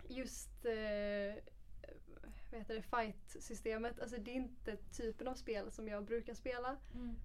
just 0.07 0.65
uh, 0.65 1.43
vad 2.51 2.61
heter 2.61 2.75
det, 2.75 2.81
fight-systemet. 2.81 3.99
Alltså 3.99 4.17
det 4.17 4.31
är 4.31 4.35
inte 4.35 4.75
typen 4.75 5.27
av 5.27 5.35
spel 5.35 5.71
som 5.71 5.87
jag 5.87 6.05
brukar 6.05 6.33
spela. 6.33 6.77
Mm. 6.93 7.15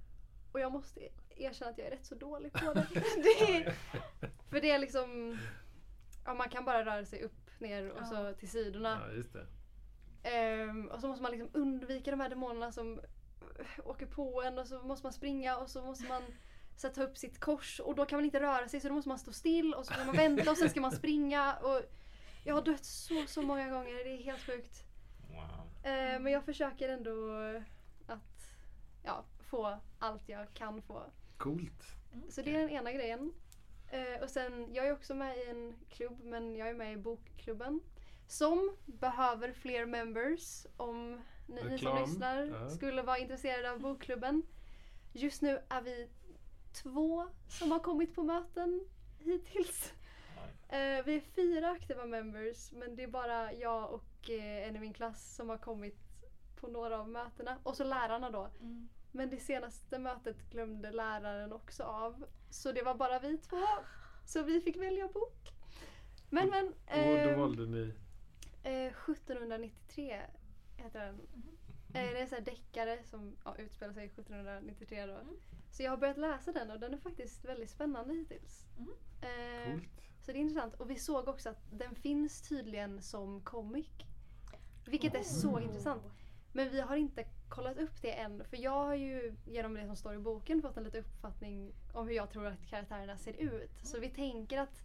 Och 0.53 0.61
jag 0.61 0.72
måste 0.72 1.09
erkänna 1.37 1.70
att 1.70 1.79
jag 1.79 1.87
är 1.87 1.91
rätt 1.91 2.07
så 2.07 2.14
dålig 2.14 2.53
på 2.53 2.72
det. 2.72 2.87
det 3.16 3.57
är, 3.57 3.74
för 4.51 4.61
det 4.61 4.70
är 4.70 4.79
liksom, 4.79 5.39
ja, 6.24 6.35
man 6.35 6.49
kan 6.49 6.64
bara 6.64 6.85
röra 6.85 7.05
sig 7.05 7.22
upp, 7.22 7.61
ner 7.61 7.91
och 7.91 8.07
så 8.07 8.33
till 8.39 8.51
sidorna. 8.51 9.03
Ja, 9.07 9.12
just 9.16 9.33
det. 9.33 9.47
Ehm, 10.22 10.89
och 10.89 11.01
så 11.01 11.09
måste 11.09 11.22
man 11.22 11.33
liksom 11.33 11.51
undvika 11.53 12.11
de 12.11 12.20
här 12.20 12.29
demonerna 12.29 12.72
som 12.72 13.01
åker 13.85 14.07
på 14.07 14.43
en 14.43 14.59
och 14.59 14.66
så 14.66 14.83
måste 14.83 15.07
man 15.07 15.12
springa 15.12 15.57
och 15.57 15.70
så 15.70 15.83
måste 15.83 16.05
man 16.05 16.22
sätta 16.77 17.03
upp 17.03 17.18
sitt 17.18 17.41
kors 17.41 17.81
och 17.81 17.95
då 17.95 18.07
kan 18.07 18.16
man 18.16 18.24
inte 18.24 18.41
röra 18.41 18.68
sig 18.68 18.81
så 18.81 18.89
då 18.89 18.95
måste 18.95 19.09
man 19.09 19.18
stå 19.18 19.33
still 19.33 19.74
och 19.74 19.87
så 19.87 19.95
kan 19.95 20.07
man 20.07 20.16
vänta 20.16 20.51
och 20.51 20.59
sen 20.59 20.70
ska 20.70 20.81
man 20.81 20.93
springa. 20.93 21.57
Och 21.57 21.83
jag 22.45 22.55
har 22.55 22.62
dött 22.62 22.85
så, 22.85 23.24
så 23.27 23.43
många 23.43 23.68
gånger, 23.68 24.05
det 24.05 24.11
är 24.11 24.22
helt 24.22 24.47
sjukt. 24.47 24.86
Eh, 25.87 26.20
men 26.20 26.32
jag 26.32 26.45
försöker 26.45 26.89
ändå 26.89 27.12
att 28.07 28.51
ja, 29.03 29.24
få 29.41 29.78
allt 29.99 30.28
jag 30.28 30.55
kan 30.55 30.82
få. 30.82 31.03
Coolt. 31.37 31.82
Så 32.28 32.43
det 32.43 32.55
är 32.55 32.59
den 32.61 32.70
ena 32.70 32.93
grejen. 32.93 33.32
Eh, 33.91 34.22
och 34.22 34.30
sen, 34.30 34.74
jag 34.74 34.87
är 34.87 34.93
också 34.93 35.14
med 35.14 35.39
i 35.39 35.51
en 35.51 35.76
klubb 35.91 36.20
men 36.22 36.57
jag 36.57 36.68
är 36.68 36.74
med 36.74 36.93
i 36.93 36.97
bokklubben. 36.97 37.80
Som 38.28 38.76
behöver 38.87 39.53
fler 39.53 39.87
members 39.87 40.66
om 40.76 41.20
ni, 41.47 41.62
ni 41.64 41.78
som 41.78 41.99
lyssnar 41.99 42.43
Ja. 42.47 42.70
skulle 42.70 43.03
vara 43.03 43.18
intresserade 43.18 43.70
av 43.70 43.80
bokklubben. 43.80 44.43
Just 45.12 45.43
nu 45.43 45.59
är 45.68 45.80
vi 45.82 46.09
två 46.82 47.26
som 47.49 47.70
har 47.72 47.78
kommit 47.78 48.14
på 48.14 48.22
möten 48.22 48.87
hittills. 49.18 49.93
Eh, 50.77 51.05
vi 51.05 51.16
är 51.16 51.20
fyra 51.20 51.70
aktiva 51.70 52.05
members 52.05 52.72
men 52.72 52.97
det 52.97 53.03
är 53.03 53.09
bara 53.09 53.53
jag 53.53 53.93
och 53.93 54.31
eh, 54.31 54.68
en 54.68 54.77
i 54.77 54.79
min 54.79 54.93
klass 54.93 55.35
som 55.37 55.49
har 55.49 55.59
kommit 55.59 55.99
på 56.57 56.68
några 56.68 57.01
av 57.01 57.09
mötena. 57.09 57.59
Och 57.62 57.77
så 57.77 57.85
lärarna 57.85 58.31
då. 58.31 58.51
Mm. 58.61 58.89
Men 59.12 59.31
det 59.31 59.37
senaste 59.37 59.99
mötet 59.99 60.51
glömde 60.51 60.91
läraren 60.91 61.53
också 61.53 61.83
av. 61.83 62.27
Så 62.51 62.72
det 62.72 62.83
var 62.83 62.95
bara 62.95 63.18
vi 63.18 63.39
två. 63.39 63.62
Så 64.27 64.43
vi 64.43 64.61
fick 64.61 64.77
välja 64.77 65.09
bok. 65.09 65.53
Men 66.31 66.49
men. 66.49 66.66
Och 66.68 66.74
då 66.87 67.31
ehm, 67.31 67.41
valde 67.41 67.66
ni... 67.66 67.95
eh, 68.62 68.87
1793 68.87 70.20
heter 70.77 71.01
den. 71.01 71.14
Mhm. 71.14 71.57
Eh, 71.95 72.12
det 72.12 72.18
är 72.18 72.22
en 72.22 72.29
sån 72.29 72.45
deckare 72.45 73.03
som 73.05 73.37
ja, 73.45 73.57
utspelar 73.59 73.93
sig 73.93 74.07
1793 74.07 75.07
då. 75.07 75.12
Mm. 75.12 75.37
Så 75.70 75.83
jag 75.83 75.91
har 75.91 75.97
börjat 75.97 76.18
läsa 76.18 76.53
den 76.53 76.70
och 76.70 76.81
den 76.81 76.95
är 76.95 76.99
faktiskt 76.99 77.45
väldigt 77.45 77.70
spännande 77.70 78.14
hittills. 78.14 78.66
Mhm. 78.79 78.91
Eh, 79.22 79.72
Coolt. 79.72 80.05
Så 80.27 80.33
det 80.33 80.39
är 80.39 80.41
intressant. 80.41 80.74
Och 80.74 80.91
vi 80.91 80.97
såg 80.97 81.29
också 81.29 81.49
att 81.49 81.62
den 81.70 81.95
finns 81.95 82.49
tydligen 82.49 83.03
som 83.03 83.41
comic. 83.41 83.87
Vilket 84.87 85.14
är 85.14 85.22
så 85.22 85.49
Oh. 85.57 85.62
intressant. 85.62 86.03
Men 86.53 86.70
vi 86.70 86.81
har 86.81 86.97
inte 86.97 87.24
kollat 87.49 87.79
upp 87.79 88.03
det 88.03 88.12
än. 88.12 88.45
För 88.45 88.57
jag 88.57 88.85
har 88.85 88.95
ju 88.95 89.35
genom 89.47 89.74
det 89.74 89.87
som 89.87 89.97
står 89.97 90.14
i 90.14 90.18
boken 90.18 90.62
fått 90.62 90.77
en 90.77 90.85
liten 90.85 91.01
uppfattning 91.01 91.72
om 91.93 92.09
hur 92.09 92.14
jag 92.14 92.31
tror 92.31 92.47
att 92.47 92.66
karaktärerna 92.66 93.18
ser 93.18 93.33
ut. 93.33 93.70
Så 93.83 93.99
vi 94.01 94.09
tänker 94.11 94.59
att 94.59 94.83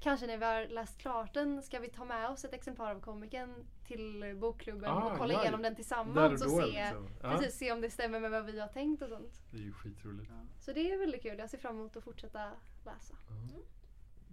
kanske 0.00 0.26
när 0.26 0.38
vi 0.38 0.44
har 0.44 0.66
läst 0.66 0.98
klart 0.98 1.34
den 1.34 1.62
ska 1.62 1.78
vi 1.78 1.88
ta 1.88 2.04
med 2.04 2.28
oss 2.30 2.44
ett 2.44 2.52
exemplar 2.54 2.94
av 2.94 3.00
komikern 3.00 3.54
till 3.86 4.36
bokklubben 4.40 4.90
Ah, 4.90 5.12
och 5.12 5.18
kolla 5.18 5.34
ja. 5.34 5.42
igenom 5.42 5.62
den 5.62 5.72
och 5.72 5.76
tillsammans 5.76 6.44
och 6.44 6.50
se, 6.50 6.66
liksom. 6.66 7.08
Ja, 7.22 7.30
precis, 7.38 7.58
se 7.58 7.72
om 7.72 7.80
det 7.80 7.90
stämmer 7.90 8.20
med 8.20 8.30
vad 8.30 8.44
vi 8.44 8.60
har 8.60 8.68
tänkt 8.68 9.02
och 9.02 9.08
sånt. 9.08 9.42
det 9.50 9.56
är 9.56 9.62
ju 9.62 9.72
skitroligt. 9.72 10.30
Så 10.60 10.72
det 10.72 10.92
är 10.92 10.98
väldigt 10.98 11.22
kul. 11.22 11.38
Jag 11.38 11.50
ser 11.50 11.58
fram 11.58 11.76
emot 11.76 11.96
att 11.96 12.04
fortsätta 12.04 12.50
läsa. 12.84 13.14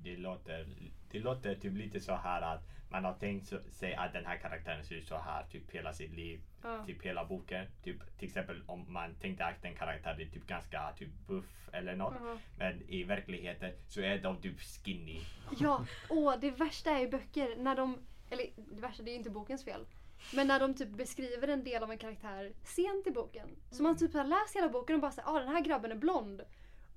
Det 0.04 0.18
låter, 0.18 0.68
det 1.12 1.20
låter 1.20 1.56
typ 1.56 1.74
lite 1.74 2.00
så 2.00 2.16
här 2.16 2.41
att 2.41 2.64
man 2.89 3.06
har 3.06 3.14
tänkt 3.14 3.54
sig 3.72 3.95
att 3.95 4.14
den 4.14 4.26
här 4.26 4.38
karaktären 4.38 4.84
ser 4.84 4.95
ut 4.95 5.08
så 5.08 5.18
här 5.18 5.43
typ 5.52 5.72
hela 5.72 5.93
sitt 5.93 6.14
liv. 6.14 6.41
Ja. 6.64 6.86
Typ 6.86 7.06
hela 7.06 7.26
boken. 7.26 7.66
Typ, 7.84 8.18
till 8.18 8.28
exempel 8.28 8.62
om 8.66 8.93
man 8.93 9.16
tänkte 9.16 9.45
att 9.45 9.66
en 9.66 9.76
karaktär 9.76 10.22
är 10.22 10.26
typ 10.26 10.48
ganska 10.48 10.93
typ 10.98 11.10
buff 11.28 11.70
eller 11.72 11.95
något. 11.95 12.14
Ja. 12.20 12.38
Men 12.58 12.89
i 12.89 13.04
verkligheten 13.04 13.72
så 13.88 14.02
är 14.02 14.18
de 14.18 14.41
typ 14.41 14.60
skinny. 14.60 15.22
Ja, 15.60 15.86
åh 16.10 16.36
det 16.41 16.52
värsta 16.52 16.91
är 16.91 17.04
i 17.04 17.08
böcker 17.08 17.56
när 17.58 17.76
de, 17.76 17.98
eller 18.30 18.45
det 18.56 18.82
värsta 18.82 19.04
det 19.04 19.10
är 19.10 19.14
ju 19.14 19.18
inte 19.18 19.30
bokens 19.30 19.66
fel. 19.66 19.86
Men 20.34 20.48
när 20.48 20.60
de 20.60 20.74
typ 20.74 20.89
beskriver 20.89 21.48
en 21.48 21.64
del 21.64 21.84
av 21.84 21.91
en 21.91 21.98
karaktär 21.98 22.54
sent 22.64 23.08
i 23.08 23.12
boken. 23.12 23.50
Så 23.72 23.84
man 23.84 23.98
typ 23.98 24.14
har 24.14 24.24
läst 24.24 24.56
hela 24.56 24.70
boken 24.70 24.95
och 24.95 25.02
bara 25.02 25.12
såhär, 25.12 25.36
ah 25.36 25.39
den 25.39 25.50
här 25.50 25.62
grabben 25.62 25.91
är 25.91 25.95
blond. 25.95 26.41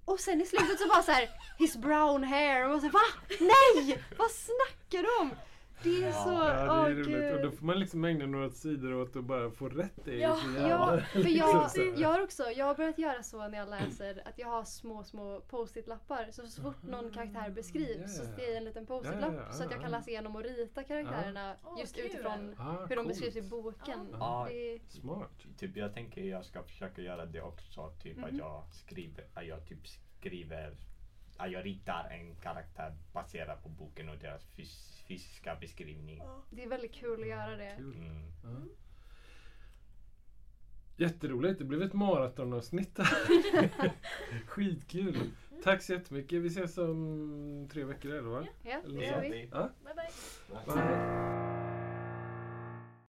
Och 0.05 0.21
sen 0.21 0.41
i 0.41 0.47
slutet 0.47 0.81
så 0.81 0.89
bara 0.89 1.03
såhär, 1.03 1.31
his 1.59 1.77
brown 1.77 2.25
hair. 2.25 2.65
Och 2.65 2.71
man 2.71 2.81
säger 2.81 2.93
va? 2.93 3.01
Nej! 3.41 4.05
Vad 4.19 4.31
snackar 4.31 5.03
du 5.03 5.21
om? 5.21 5.31
Det 5.83 5.89
är 6.03 6.07
Ja. 6.07 6.13
så, 6.13 6.31
Ja, 6.31 6.85
det 6.89 6.91
är 6.91 6.95
roligt. 6.95 7.35
Och 7.35 7.43
då 7.43 7.51
får 7.51 7.67
man 7.67 7.79
liksom 7.79 8.05
ägna 8.05 8.27
några 8.27 8.51
sidor 8.51 8.95
åt 8.95 9.17
att 9.17 9.25
bara 9.25 9.51
få 9.51 9.69
rätt 9.69 10.05
det. 10.05 10.17
Ja. 10.17 10.37
så 10.37 10.61
Ja, 10.69 11.01
för 11.13 11.29
jag, 11.29 11.71
så 11.71 11.93
jag 11.97 12.09
har 12.09 12.23
också, 12.23 12.43
jag 12.51 12.67
har 12.67 12.75
börjat 12.75 12.99
göra 12.99 13.23
så 13.23 13.49
när 13.49 13.59
jag 13.59 13.69
läser 13.71 14.23
att 14.29 14.39
jag 14.39 14.49
har 14.49 14.65
små, 14.65 15.05
små 15.05 15.41
post-it-lappar. 15.41 16.29
Så, 16.31 16.47
så 16.47 16.63
fort 16.63 16.83
någon 16.83 17.11
karaktär 17.13 17.51
beskrivs 17.51 18.17
så 18.17 18.23
Ja, 18.23 18.27
ja. 18.27 18.33
skriver 18.33 18.49
jag 18.49 18.57
en 18.57 18.65
liten 18.65 18.87
post-it-lapp 18.87 19.35
Ja, 19.37 19.43
ja, 19.47 19.53
så 19.53 19.63
att 19.65 19.71
jag 19.71 19.79
ja, 19.79 19.83
kan 19.83 19.91
läsa 19.91 20.11
igenom 20.11 20.37
och 20.37 20.43
rita 20.43 20.83
karaktärerna 20.85 21.57
Åh, 21.65 21.81
just 21.81 21.97
kul. 21.97 22.05
utifrån 22.07 22.55
Ah, 22.59 22.87
hur 22.89 22.97
de 22.97 23.07
beskrivs 23.09 23.37
i 23.37 23.43
boken. 23.43 24.09
Ja. 24.13 24.47
Det, 24.51 24.79
Smart. 24.89 25.47
Typ 25.59 25.77
jag 25.77 25.95
tänker 25.95 26.21
jag 26.21 26.45
ska 26.45 26.63
försöka 26.63 27.03
göra 27.03 27.27
det 27.27 27.43
också. 27.43 27.91
Typ 28.03 28.25
att 28.25 28.31
Mhm. 28.31 28.39
jag 28.39 28.65
skriver, 28.73 29.25
att 29.35 29.47
jag 29.47 29.67
typ 29.67 29.87
skriver, 30.19 30.77
att 31.37 31.51
jag 31.53 31.65
ritar 31.67 32.09
en 32.11 32.35
karaktär 32.37 32.97
baserat 33.13 33.63
på 33.63 33.69
boken 33.69 34.09
och 34.09 34.19
deras 34.19 34.45
fys- 34.57 35.00
fysiska 35.11 35.57
beskrivning. 35.61 36.23
det 36.51 36.65
är 36.65 36.69
väldigt 36.69 36.95
kul 36.95 37.23
att 37.23 37.29
göra 37.29 37.57
det. 37.57 37.75
Kul. 37.77 37.97
Mm. 37.97 38.33
Ja. 38.43 38.49
Jätteroligt. 40.97 41.59
Det 41.59 41.65
blev 41.65 41.83
ett 41.83 41.93
maratonavsnitt 41.93 42.99
här. 42.99 43.93
Skitkul. 44.47 45.31
Tack 45.65 45.83
så 45.83 45.93
jättemycket. 45.93 46.43
Vi 46.43 46.47
ses 46.47 46.79
om 46.79 47.69
tre 47.73 47.85
veckor 47.85 48.11
eller 48.11 48.29
va? 48.29 48.47
Ja, 48.63 48.81
Eller 48.85 49.01
det 49.01 49.07
gör 49.07 49.21
vi. 49.21 49.49
Ja. 49.53 49.71
Bye 49.85 49.95
bye. 49.95 50.75
Bye. 50.75 51.50